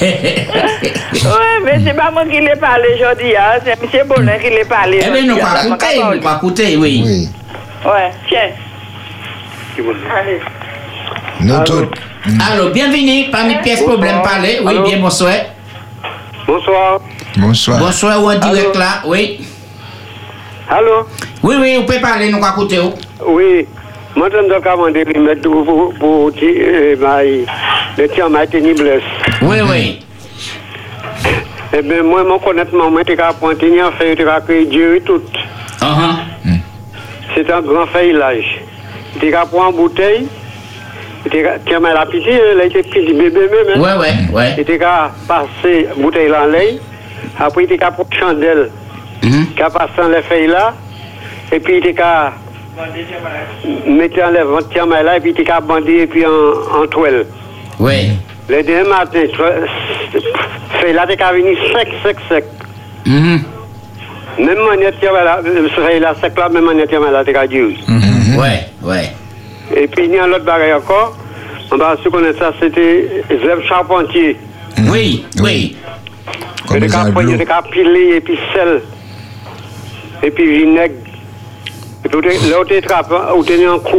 [0.00, 3.58] Oui, mais c'est pas moi qui l'ai parlé aujourd'hui, hein.
[3.64, 4.06] c'est M.
[4.06, 5.00] Bonin qui l'ai parlé.
[5.04, 6.10] Eh bien, nous pas écouter, hein.
[6.14, 7.28] nous pas écouter, oui.
[7.84, 8.50] Ouais, tiens.
[10.16, 10.40] Allez.
[11.40, 11.86] Nous tous.
[12.50, 14.60] Allô, bienvenue parmi pièces problème parler.
[14.62, 14.84] Oui, Allô?
[14.84, 15.34] bien bonsoir.
[16.46, 17.00] Bonsoir.
[17.36, 17.78] Bonsoir.
[17.78, 19.40] Bonsoir, ou en direct là, oui.
[20.70, 21.06] Allô
[21.42, 22.78] Oui, oui, vous pouvez parler, nous écouter.
[23.26, 23.66] Oui,
[24.14, 28.74] moi je dois commander les mettre pour, pour pour euh, ma, le tien m'a tenu
[28.74, 29.02] blesse.
[29.40, 30.00] Oui, oui.
[31.72, 34.96] Eh bien, moi, mon connaissement, moi, je suis appointé en fait, je suis accueilli Dieu
[34.96, 35.22] et tout.
[37.34, 37.52] C'est hmm.
[37.52, 38.60] un grand faillage.
[39.14, 40.26] Je suis prendre en bouteille,
[41.24, 43.80] je suis mal à piscine, là, il était petit bébé même.
[43.80, 44.42] Oui, oui, oui.
[44.58, 44.78] Je suis
[45.26, 46.74] passé bouteille dans l'air,
[47.38, 48.70] après, je suis prendre chandelle.
[49.20, 50.74] Qui a passé dans les feuilles là.
[51.50, 51.94] Et puis, je suis
[53.90, 57.26] mettre en mais là, et puis, tu as bandé, et puis en, en toile.
[57.80, 58.10] Oui.
[58.48, 59.20] Le dernier matin,
[60.80, 62.44] fait là, tu as venu sec, sec, sec.
[63.06, 63.42] Mhm.
[64.38, 67.36] Même manière, tiens, mais là, fait là, sec là, même manière, tiens, mais là, tu
[67.36, 67.76] as dit.
[68.38, 69.12] Ouais, ouais.
[69.74, 71.16] Et puis, il y a un autre bagage encore.
[71.70, 74.38] On va se connaître ça, c'était Zeb Charpentier.
[74.90, 75.76] Oui, oui.
[76.70, 78.82] Tu as pris, tu as pilé, et puis sel.
[80.22, 80.94] Et puis vinaigre.
[82.04, 83.96] Et puis, là où tu es trappé, où tu es en coup,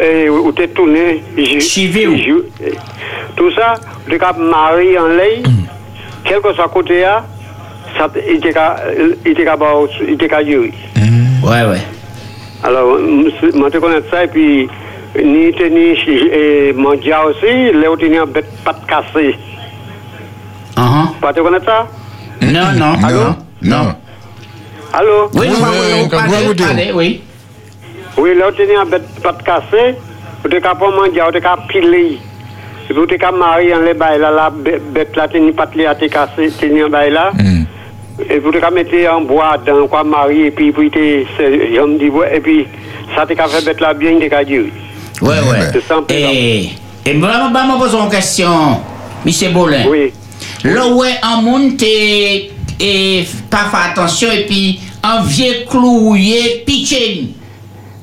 [0.00, 1.22] et où tu es tourné.
[3.36, 3.74] Tout ça,
[4.38, 5.42] marié en lait,
[6.24, 7.24] quel que soit côté là,
[7.96, 8.76] ça, il qu'à,
[9.26, 9.34] il
[10.08, 10.72] il jury.
[11.42, 11.82] Ouais, ouais.
[12.62, 12.98] Alors,
[13.54, 14.68] moi, je connais ça, et puis,
[15.16, 19.36] ni tenir, et mondial aussi, là, on tenait un bête pas cassé.
[21.20, 21.86] Pas te connaître ça?
[22.42, 22.94] Non, non.
[23.04, 23.34] Allô?
[23.62, 23.94] Non.
[24.92, 25.28] Allô?
[25.34, 27.22] Oui, oui, oui, oui, oui.
[28.16, 29.94] Oui, là, un bête pas de cassé,
[30.44, 32.18] était qu'à pas était qu'à piler.
[32.90, 35.66] Et puis, on était qu'à marier en les bails là, la bête là, tenir pas
[35.66, 37.32] de te cassé, tenir un bail là.
[38.20, 40.90] Et puis, on était qu'à mettre en bois dans quoi marier, et puis, puis,
[41.36, 42.66] c'est, j'aime dire, ouais, et puis,
[43.14, 44.64] ça qu'à faire bête là bien, t'es qu'à dire.
[45.20, 46.06] Ouais, ouais.
[46.08, 46.70] Et,
[47.04, 48.80] et moi, moi, moi, pose une question,
[49.24, 49.52] M.
[49.52, 49.84] Bolin.
[49.88, 50.12] Oui.
[50.64, 51.76] Là où est un monde
[52.80, 57.28] et pas fait attention et puis un vieux cloué pitché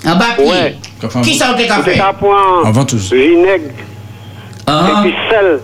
[0.06, 0.76] en bas pied.
[1.24, 3.12] Qui ça qu'à prendre Avant tous.
[3.14, 3.72] vinaigre,
[4.68, 4.88] Ah.
[5.06, 5.60] et puis sel.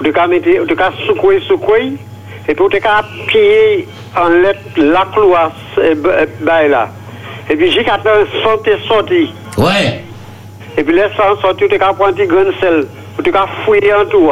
[0.00, 1.92] Était qu'à mettre, était qu'à secouer, secouer,
[2.48, 3.86] et puis on était qu'à piller
[4.16, 5.06] en lettre la
[5.78, 6.88] euh, bail là.
[7.48, 9.30] Et puis j'ai qu'à faire sorti, sorti.
[9.56, 10.02] Ouais.
[10.76, 12.86] Et puis laisse ça sorti, on était qu'à prendre un petit grain de sel.
[13.18, 14.28] Était qu'à fouiller en tout.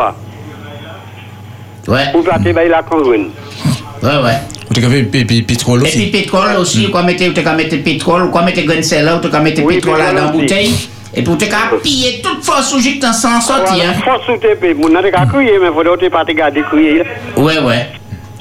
[1.89, 2.11] Ouais.
[2.13, 3.31] Pour plater la congrune.
[4.03, 4.39] Ouais, ouais.
[4.71, 6.11] On t'a fait pi- pétrole Et puis aussi.
[6.11, 6.89] pétrole aussi,
[7.35, 10.15] tu qu'à mettre pétrole, quoi mettre grain de sel là, tu mettre pétrole là dans
[10.15, 10.39] la aussi.
[10.41, 10.75] bouteille.
[11.15, 13.85] Et tu qu'à piller toute force où j'ai que sans sortir.
[13.87, 14.01] hein.
[14.05, 17.03] Force ou TP, mon n'a qu'à crier, mais faut que pas te garder crier.
[17.37, 17.87] Ouais, ouais.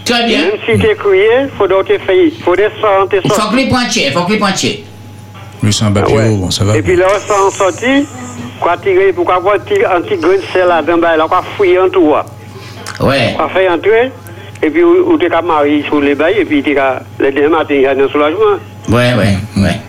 [0.06, 0.38] Très bien.
[0.40, 1.28] Même si tu crié,
[1.58, 4.32] faut que tu fais, faut descendre, t'es Il faut que les pointiers, il faut que
[4.32, 4.86] les pointiers.
[5.62, 6.76] Lui, c'est un papier, bon, ça va.
[6.78, 8.06] Et puis là, on s'en sorti,
[8.60, 11.78] quoi tirer, pour avoir un petit grain de sel là dedans, ben, là, quoi fouiller
[11.80, 12.12] en tout.
[12.16, 12.26] ah.
[13.00, 13.34] Ouais.
[13.36, 14.12] Quoi faire entrer,
[14.64, 17.82] et puis ou t'es qu'à marier sur les bails, et puis le demain matin, il
[17.82, 18.40] y a un soulagement.
[18.90, 19.80] Ouais, ouais, ouais.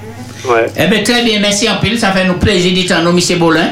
[0.49, 0.67] Ouais.
[0.77, 1.99] Eh bien, très bien, merci en pile.
[1.99, 3.39] Ça fait nous plaisir d'être en nous, M.
[3.39, 3.69] Bolin.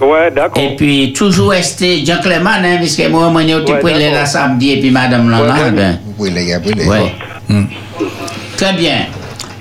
[0.00, 0.62] Ouais, d'accord.
[0.62, 4.90] Et puis, toujours rester gentleman, hein, puisque moi, moi, je suis la samedi, et puis
[4.90, 7.12] Madame Lana, eh ben, Oui, les gars, oui, les ouais.
[8.56, 9.06] Très bien.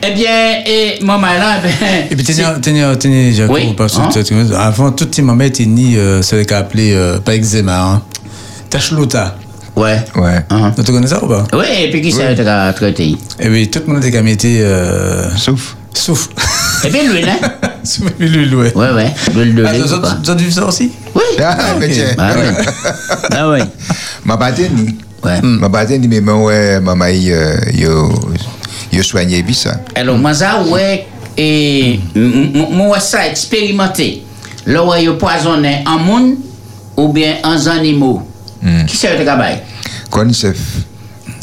[0.04, 1.70] Eh bien, et maman là, ben.
[2.10, 4.10] Et puis, tenez, tenez, tenez, Jacob, Oui, parce hein?
[4.12, 7.80] que tu- avant, tout les mamans étaient ni, euh, ce qu'on appelé, euh, pas eczéma,
[7.80, 8.02] hein.
[8.70, 9.36] Tachelota.
[9.82, 10.00] Ouais.
[10.16, 10.44] Ouais.
[10.84, 11.46] Tu connais ça ou pas?
[11.54, 14.46] Oui, et puis qui ça a traité Eh oui, tout le monde était qu'à mettre.
[14.48, 15.30] Euh...
[15.36, 15.76] Souffle.
[15.94, 16.30] Souffle.
[16.86, 17.50] Eh bien, l'huile, hein
[17.84, 18.74] Souffle et l'huile, ouais.
[18.76, 19.14] Ouais, ouais.
[19.36, 20.18] L'huile de Ah, lait, vous ou avez- pas?
[20.24, 20.92] vous avez vu ça aussi?
[21.16, 21.22] Oui.
[21.44, 21.92] Ah, mais ok.
[21.94, 22.06] tiens.
[22.18, 22.66] Ah ouais.
[23.38, 23.62] Ah ouais.
[24.26, 25.40] Ma patine, Ouais.
[25.42, 28.10] ma patine, mais moi, ouais, maman, yo,
[28.92, 29.76] yo soigné, puis ça.
[29.96, 31.06] Alors, moi, ça, ouais,
[31.38, 34.24] et moi, ça, expérimenté.
[34.66, 36.36] Là où il poisonné en monde
[36.98, 38.22] ou bien en animaux.
[38.88, 39.60] Qui c'est le travail
[40.12, 40.58] Concef.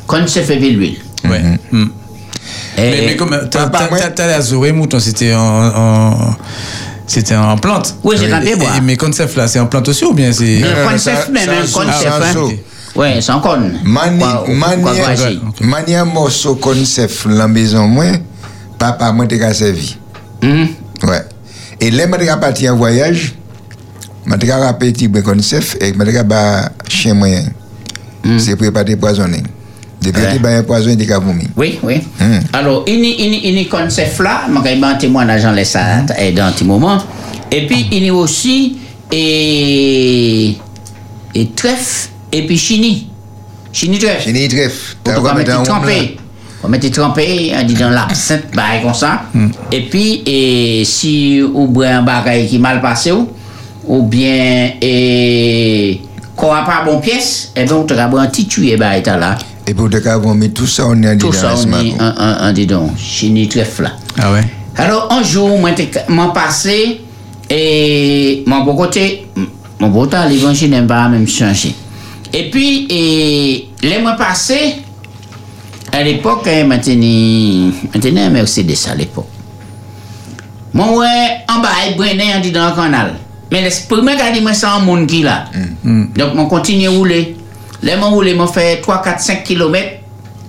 [0.07, 0.97] Quand se fait l'huile.
[1.25, 1.41] Ouais.
[1.73, 1.85] Mm.
[2.77, 3.67] Mais, mais comme t'as
[4.29, 4.41] la
[4.73, 6.37] mouton, c'était en, en-
[7.07, 7.97] c'était en plante.
[8.05, 8.69] Oui, c'est en Et- bois.
[8.77, 11.67] et- Mais concept là, c'est en plante aussi ou bien c'est Le concept même, un
[11.67, 12.07] concept.
[12.07, 12.49] hein.
[12.95, 13.59] Ouais, c'est un con.
[13.85, 15.41] Mani, Quoi- quoi mani, voici.
[15.61, 18.07] mani un morceau concef la maison, moi,
[18.79, 19.97] papa, moi, t'es qu'à servi.
[20.43, 21.23] Ouais.
[21.81, 23.35] Et là, moi, t'es qu'à partir en voyage,
[24.25, 26.71] moi, t'es qu'à rappeler petit concef, et moi, t'es qu'à ba
[28.29, 28.39] moyen.
[28.45, 29.43] C'est préparé poisonné.
[30.01, 31.47] Depuis que tu as poisonné, t'es qu'à vomir.
[31.57, 31.97] Oui, oui.
[32.53, 35.71] Alors, il y il y- il y concept là, je vais un témoignage en laisse
[35.71, 35.81] ça
[36.19, 36.99] eh, dans un petit moment.
[37.51, 38.77] Et puis, il y a aussi
[39.11, 40.55] et,
[41.35, 43.09] et trèfle et puis chini.
[43.73, 44.23] Chini trèfle.
[44.23, 44.97] Chini trèfle.
[45.03, 46.17] Pour qu'on mette dans un trempé.
[46.63, 49.23] On mette trempé, on dit dans l'absinthe, bah, comme ça.
[49.73, 53.29] Et puis, et, si ou bien un bagage qui mal passé ou,
[53.87, 56.01] ou bien, et,
[56.39, 59.37] qu'on a pas bon pièce, et bien, on te un petit tué, bah, et là.
[59.67, 62.53] Et pour te qu'à vomir, tout ça, on est en Tout ça, on dit est
[62.53, 63.93] dis donc, chini trèfle là.
[64.17, 64.45] Ah ouais?
[64.77, 65.71] Alors, un jour, moi,
[66.09, 67.01] moi, passé,
[67.51, 69.27] et mon beau côté,
[69.81, 71.75] mon beau temps, l'évangile n'aime pas même changer.
[72.33, 74.77] Et puis, et, les mois passés,
[75.91, 79.27] à l'époque, hein, maintenant, maintenant, un Mercedes à l'époque.
[80.73, 83.15] Moi, ouais, en bas, il brûlait, on dit dans le canal.
[83.51, 85.39] Men les prime gadi mwen san moun ki la.
[85.85, 87.21] Donk mwen kontinye roule.
[87.81, 89.95] Le mwen roule mwen fè 3, 4, 5 kilomet.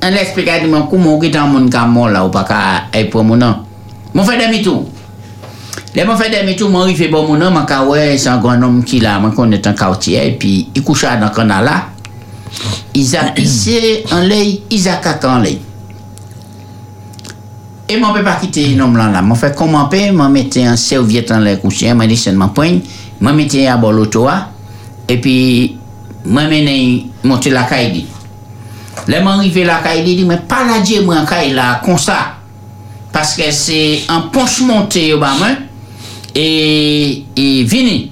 [0.03, 2.43] An les prime gadi mwen kou moun ki tan moun kam moun la ou pa
[2.47, 2.61] ka
[2.91, 3.63] ay pou moun an.
[4.13, 4.87] Mwen fè demi tou.
[5.95, 8.59] Le mwen fè demi tou mwen rife bon moun an mwen ka wè san gwan
[8.59, 9.15] nom ki la.
[9.23, 11.79] Mwen kon netan kautiye pi i koucha nan kanala.
[12.97, 15.59] Iza pise an ley, iza kaka an ley.
[17.89, 19.23] E mwen pe pa kite nom lan la.
[19.25, 22.75] Mwen fe koman pe, mwen mette an serviet an lè kousyen, mwen desen mwen poyn,
[23.17, 24.35] mwen mette a bol otowa,
[25.09, 25.33] epi
[26.27, 26.75] mwen mene
[27.25, 28.03] monte la kay di.
[29.09, 32.19] Le mwen rive la kay di, di mwen pala diye mwen kay la konsa.
[33.09, 33.79] Paske se
[34.13, 35.57] an ponch monte yo ba mwen,
[36.29, 36.45] e,
[37.33, 38.03] e vini.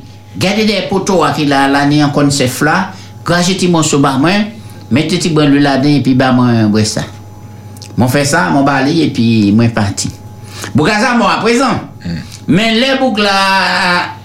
[0.42, 2.80] Gade de potowa ki la lani an kon se fla,
[3.26, 4.50] graje ti mwen sou ba mwen,
[4.90, 7.06] mette ti bon lula den epi ba mwen bre sa.
[7.98, 9.26] Mwen fè sa, mwen bali, epi
[9.58, 10.12] mwen pati.
[10.76, 11.22] Bougaza hmm.
[11.22, 11.80] mwen aprezen.
[12.06, 12.22] Mm.
[12.54, 13.38] Men le bouk la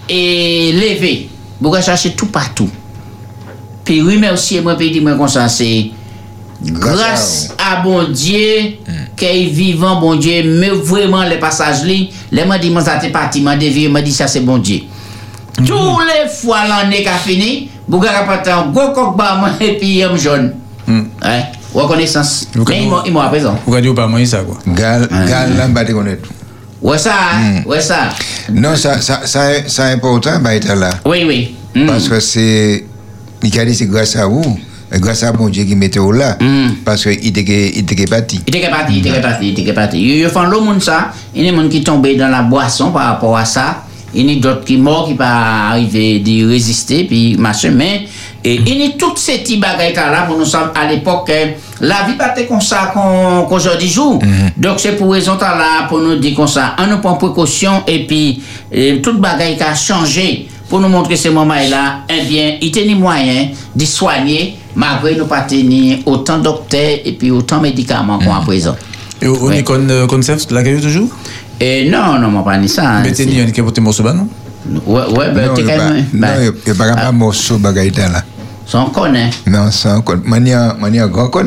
[0.09, 1.13] e leve.
[1.61, 2.69] Bougaza se tout patou.
[3.87, 5.69] Pi wime osi e mwen pe di mwen konsanse.
[6.63, 7.57] Gras hmm.
[7.57, 7.71] hmm.
[7.71, 12.61] a bon Diyo, ke yi vivan bon Diyo, mè vwèman le pasaj li, le mè
[12.63, 14.85] di mè zate pati, mè devye, mè di sa se bon Diyo.
[14.85, 15.67] Mm -hmm.
[15.69, 20.17] Tou le fwa lan ne ka fini, bougar apatan, gwo kok ba mè, epi yom
[20.19, 20.53] joun.
[20.87, 21.09] Mm.
[21.25, 21.62] Eh?
[21.75, 22.47] Reconnaissance.
[22.69, 23.59] Mais il m'a m'a à présent.
[23.67, 24.59] Vous regardez pas moi ça quoi.
[24.67, 26.29] Gal, gal, là, te connaître.
[26.81, 28.09] Ouais ça, hein, ouais ça.
[28.53, 30.91] Non, ça, ça, ça, c'est important, bah, être là.
[31.07, 31.55] Oui, oui.
[31.87, 32.85] Parce que c'est.
[33.45, 34.59] Il a dit, c'est grâce à vous.
[34.95, 36.37] Grâce à bon Dieu qui mettait au là.
[36.85, 38.43] Parce qu'il était il était parti.
[38.47, 40.03] Il était parti, il était parti, il était parti.
[40.03, 43.85] Il y a ça, des gens qui tombent dans la boisson par rapport à ça.
[44.15, 48.07] Il y a d'autres qui morts qui pas arriver de résister puis machin mais
[48.45, 51.53] et il y a toutes ces petits bagages là pour nous sommes à l'époque euh,
[51.81, 54.19] la vie pas comme ça qu'aujourd'hui joue.
[54.57, 58.07] Donc c'est pour raison là pour nous dire comme ça, on nous prend précaution et
[58.07, 58.43] puis
[59.03, 62.95] toute bagaille qui a changé pour nous montrer ce moment là, eh bien, il tenait
[62.95, 68.19] moyen de soigner malgré nous pas tenir autant de docteurs et puis autant de médicaments
[68.19, 68.75] qu'on a présent.
[69.21, 71.11] Et on est con concept la toujours?
[71.65, 72.89] Et non, non, moi pas ni ça.
[72.97, 74.27] hein, Mais t'es ni un qui a porté morceau non
[74.87, 76.07] Ouais, ouais, ben, Non, t'es quand pas- même.
[76.13, 78.23] non, il il pas de morceau bagaille là.
[78.67, 79.31] Sans connaît.
[79.47, 80.21] Non, sans con.
[80.25, 81.47] Mania, mania grand con?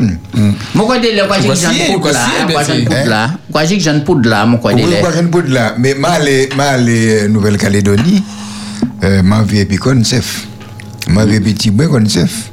[0.74, 2.72] Mon quoi de là, quoi j'ai que j'en poudre là, hein, quoi Betty.
[2.78, 3.08] j'en poudre Hein?
[3.08, 4.58] là, quoi j'ai que j'en poudre là, mon
[4.92, 5.00] là.
[5.00, 5.74] quoi bout de là.
[5.78, 8.22] Mais m'aller, m'aller Nouvelle-Calédonie,
[9.22, 10.46] m'a vu et puis Consef.
[11.08, 12.50] M'a vu petit bois Consef.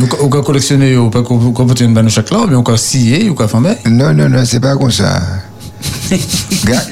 [0.00, 2.54] Ou ka- ou ka collectionner ou pas qu'on qu'on peut une banne chaque là, mais
[2.56, 5.20] on ka scier ou ka faire Non, non, non, c'est pas comme ça.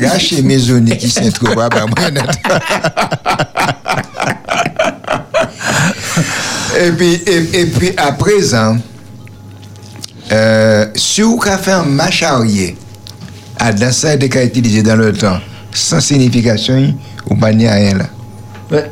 [0.00, 1.68] Gâcher mes zones qui sont trop bas.
[6.80, 8.76] Et puis, et, et puis à présent,
[10.32, 12.74] euh, si vous avez fait un match arrière,
[13.58, 15.38] à dans ça de qu'a utilisé dans le temps,
[15.72, 16.94] sans signification,
[17.30, 18.06] ou pas ni rien là.
[18.70, 18.90] Ouais.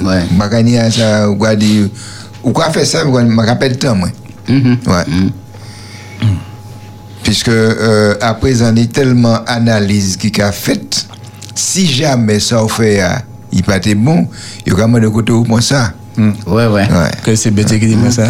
[0.00, 0.22] Ouais.
[0.38, 1.88] Pas ni rien ça, ou quoi dire,
[2.42, 4.08] ou quoi faire ça, je me rappelle le temps, moi.
[4.48, 5.04] Ouais.
[7.24, 11.06] Puisque euh, à présent, il y a tellement d'analyse qui a fait,
[11.54, 13.08] si jamais ça on fait, euh,
[13.50, 14.28] il pas été bon,
[14.64, 15.92] il y a vraiment de côté où pour ça.
[16.16, 16.86] Ouais, ouais.
[17.24, 18.28] Que c'est bête qui dit ça.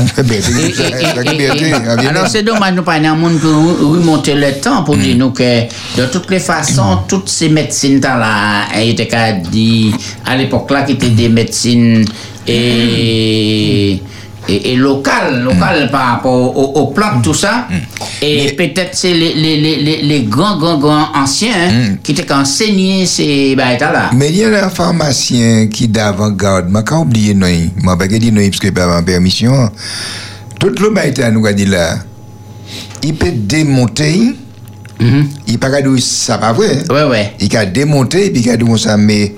[2.09, 5.65] Alors c'est dommage, nous pas un monde pour remonter le temps pour dire nous que
[5.97, 9.95] de toutes les façons, toutes ces médecines là, étaient qu'à dit
[10.25, 12.05] à l'époque là qui étaient des médecines
[12.47, 14.03] et,
[14.49, 17.66] et, et locales, locales par rapport aux, aux plantes, tout ça.
[18.21, 22.33] Et peut-être c'est les, les, les, les, les grands, grands, grands anciens hein, qui étaient
[22.33, 24.11] enseigné ces bagages là.
[24.15, 28.33] Mais il y a un pharmacien qui d'avant-garde, je pas oublié non, je pas dit
[28.33, 29.71] non parce que pas en permission.
[30.61, 31.99] Tout le monde à nous dit là,
[33.03, 34.35] il peut démonter,
[35.47, 36.83] il pas dire ça pas vrai.
[36.91, 37.33] Ouais ouais.
[37.41, 39.35] Il peut démonter puis il peut dire ça mais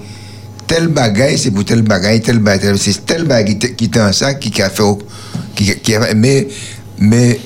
[0.66, 4.12] tel bagaille c'est pour tel bagaille, tel bagaille, tel- c'est tel bagaille qui qui dans
[4.12, 4.82] ça qui a fait
[5.54, 6.48] qui qui a mais
[6.98, 7.38] mais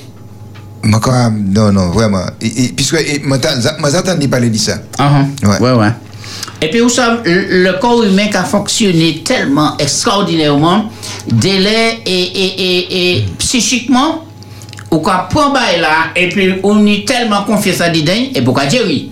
[0.83, 3.37] mais quand même, non non vraiment Et- et- puisque et, moi
[3.91, 4.79] j'entends parler de ça.
[4.97, 5.59] Ah, ouais.
[5.59, 5.91] ouais,
[6.63, 10.89] Et puis, vous savez, le le corps humain qui a fonctionné tellement extraordinairement,
[11.27, 14.23] délai et, et, et, et psychiquement,
[14.91, 18.53] ou qu'on prend bail là, et puis on est tellement confié à dedans, et pour
[18.53, 19.09] qu'on dire oui.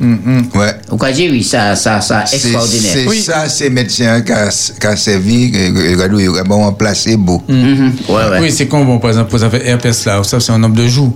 [0.53, 0.73] Ouais.
[0.91, 2.91] Ou qu'on dire oui, ça, ça, ça, extraordinaire.
[3.09, 5.51] c'est ça, c'est médecin qui a, servi,
[5.91, 7.41] regardez, il a bon placebo.
[7.47, 10.87] Oui, c'est comme, bon, par exemple, vous avez herpès là, ça c'est un nombre de
[10.87, 11.13] jours.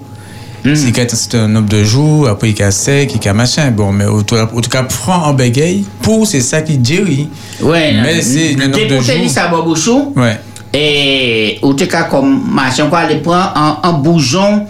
[0.63, 3.33] C'est quand c'est un nombre de jours, après il y a sec, il y a
[3.33, 3.69] machin.
[3.71, 7.27] Bon, mais en tout cas, prend en bégaye, pour c'est ça qui dit.
[7.61, 9.29] Ouais, mais c'est un nombre de Dépoter jours.
[9.29, 10.13] ça, bon bouchon.
[10.15, 10.39] Ouais.
[10.73, 14.65] Et ou te cas comme machin quoi, les prend en, en bougeon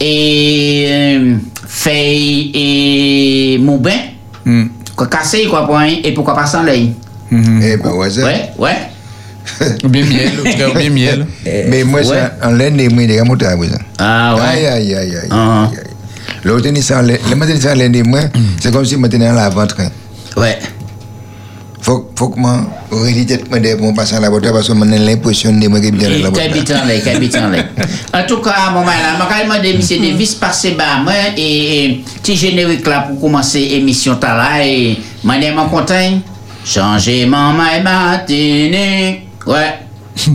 [0.00, 1.34] et euh,
[1.66, 3.98] feuille et moubin.
[4.94, 6.92] Quoi casser quoi pour un- et pourquoi pas sans l'œil.
[7.30, 8.22] Eh ben, ouais, ça.
[8.24, 8.76] Ouais, ouais.
[9.84, 11.26] Ou bien miel, en tout ou bien miel.
[11.68, 12.06] Mais moi, Ouais.
[12.40, 12.76] c'est en laine,
[13.46, 13.64] à vous.
[13.98, 14.40] Ah ouais.
[14.42, 15.28] Aïe, aïe, aïe, aïe.
[15.30, 15.68] Ah.
[15.70, 15.84] aïe, aïe.
[16.44, 18.20] L'autre, tennis sans laine, le matin, laine, moi,
[18.60, 19.76] c'est comme si je tenais dans la ventre.
[20.36, 20.58] Ouais.
[21.88, 24.98] Faut, faut que moi, réalité, moi, de mon passant à la voiture, parce que j'ai
[24.98, 26.50] l'impression de moi qui bien dans la voiture.
[26.50, 27.58] Habitant là, habitant là.
[28.12, 30.02] En tout cas, je vais demander M.
[30.02, 34.98] Davis passer bas moi et et petit générique là pour commencer l'émission ta là et
[35.24, 36.20] je mon content.
[36.62, 39.26] Changer mon matinée.
[39.46, 39.78] Ouais.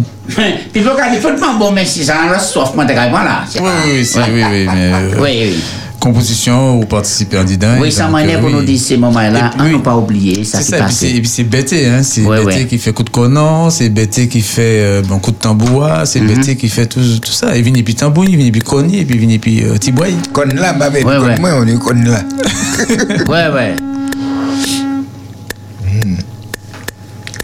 [0.74, 2.94] Puis faut qu'il faut pas bon merci ça la soif moi de
[3.24, 3.44] là.
[3.54, 4.24] Oui, oui, Ouais.
[4.34, 4.92] oui, oui, mais.
[4.92, 5.64] euh, Oui, oui.
[6.04, 7.76] Composition ou participer en dedans.
[7.80, 8.56] Oui, Et ça m'en est euh, pour oui.
[8.56, 10.86] nous dire ces moments-là, Et on ne pas oublier ça C'est qui ça, et puis
[10.88, 10.96] passe.
[10.98, 12.68] c'est- et puis c'est Bété, hein, c'est Ouais, Bété ouais.
[12.68, 16.20] qui fait coup de conan, c'est Bété qui fait euh, bon, coup de tambourin, c'est
[16.20, 16.28] Mhm.
[16.36, 17.56] Bété qui fait tout, tout ça.
[17.56, 20.14] Il vient puis tambourin, il vient puis coni, et puis il vient puis euh, tiboy.
[20.34, 21.40] Con là, ma belle, Ouais, ouais.
[21.40, 22.22] moi, on est con là.
[23.30, 23.76] Ouais, ouais.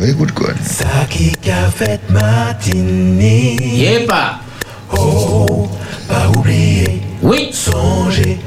[0.02, 0.46] Écoute, con.
[0.66, 3.58] Ça qui a fait matinée.
[3.62, 4.40] Yepa.
[4.98, 5.68] Oh,
[6.08, 7.02] pas oublier.
[7.22, 7.50] Oui.
[7.52, 8.40] Songer.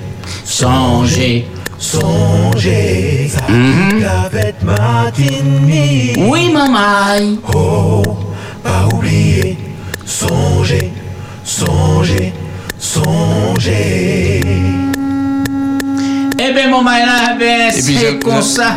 [0.52, 1.46] Songer.
[1.78, 3.26] Songer.
[3.30, 6.12] Ça qui a fait matinée.
[6.18, 7.38] Oui, maman.
[7.54, 8.02] Oh,
[8.62, 9.56] pas oublier.
[10.04, 10.92] Songer.
[11.42, 12.34] Songer.
[12.78, 14.42] Songer.
[16.44, 18.74] Eh bien, maman, là, ben, Et puis, c'est comme ça.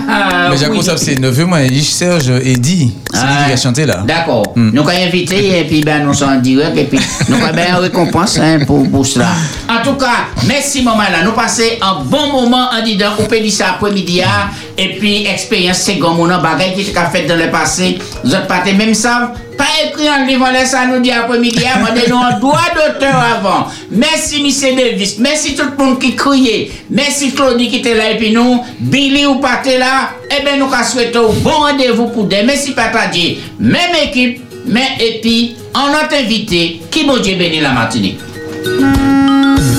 [0.52, 4.04] Mais j'ai ça, c'est neveu, moi, et Serge Eddy, c'est lui qui a chanté là.
[4.06, 4.54] D'accord.
[4.56, 7.78] Nous avons invité et puis ben, nous sommes en direct et puis nous avons bien
[7.78, 9.30] récompense hein, pour, pour cela.
[9.68, 11.24] En tout cas, merci maman là.
[11.24, 14.50] Nous passons un bon moment en disant au pays ça après-midi hein.
[14.78, 17.98] et puis expérience c'est comme on a bagaille qui a fait dans le passé.
[18.24, 19.34] Vous êtes pas même ça.
[19.58, 21.60] Pas écrit en livre, laisse à nous dire après-midi,
[21.94, 23.68] mais nous un droit d'auteur avant.
[23.92, 24.76] Merci, M.
[24.76, 25.18] Davis.
[25.20, 26.72] Merci tout le monde qui criait.
[26.90, 28.64] Merci Claudie qui était là et puis nous.
[28.80, 30.12] Billy ou partez là.
[30.30, 32.44] Eh bien, nous souhaitons bon rendez-vous pour demain.
[32.48, 33.38] Merci, Papa Dieu.
[33.60, 36.82] Même équipe, mais et puis, on a invité.
[36.92, 38.20] Qui bon Dieu bénit la Martinique.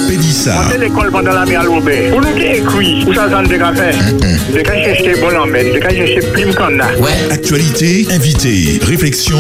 [0.09, 0.55] Pédissa.
[0.75, 2.11] On l'école pendant la mer à.
[2.11, 6.21] Pour nous qui écrit, où ça s'en de quand chercher bon en de quand chercher
[6.55, 6.95] qu'on a.
[7.01, 7.13] Ouais.
[7.31, 9.39] Actualité, invité, réflexion,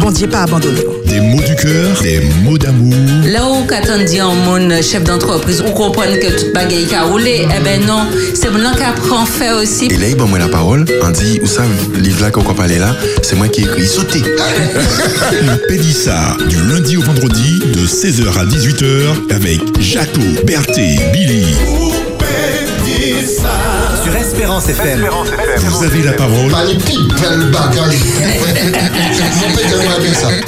[0.00, 0.80] Bon Dieu, pas abandonné.
[1.06, 2.92] des mots du cœur, des mots d'amour.
[3.24, 7.04] Là où qu'attend dit en mon chef d'entreprise, ou comprendre que toute bagaille qui a
[7.04, 9.86] roulé, eh ben non, c'est mon qui apprend fait aussi.
[9.86, 11.62] Et là, il moi la parole, on dit, où ça,
[12.00, 14.22] livre là qu'on va parler là, c'est moi qui ai écrit, sautez.
[14.22, 21.44] Le Pédissa, du lundi au vendredi, de 16h à 18h, avec Jaco, Berthé, Billy.
[24.02, 25.06] Sur Espérance FM.
[25.58, 26.52] Vous avez la parole.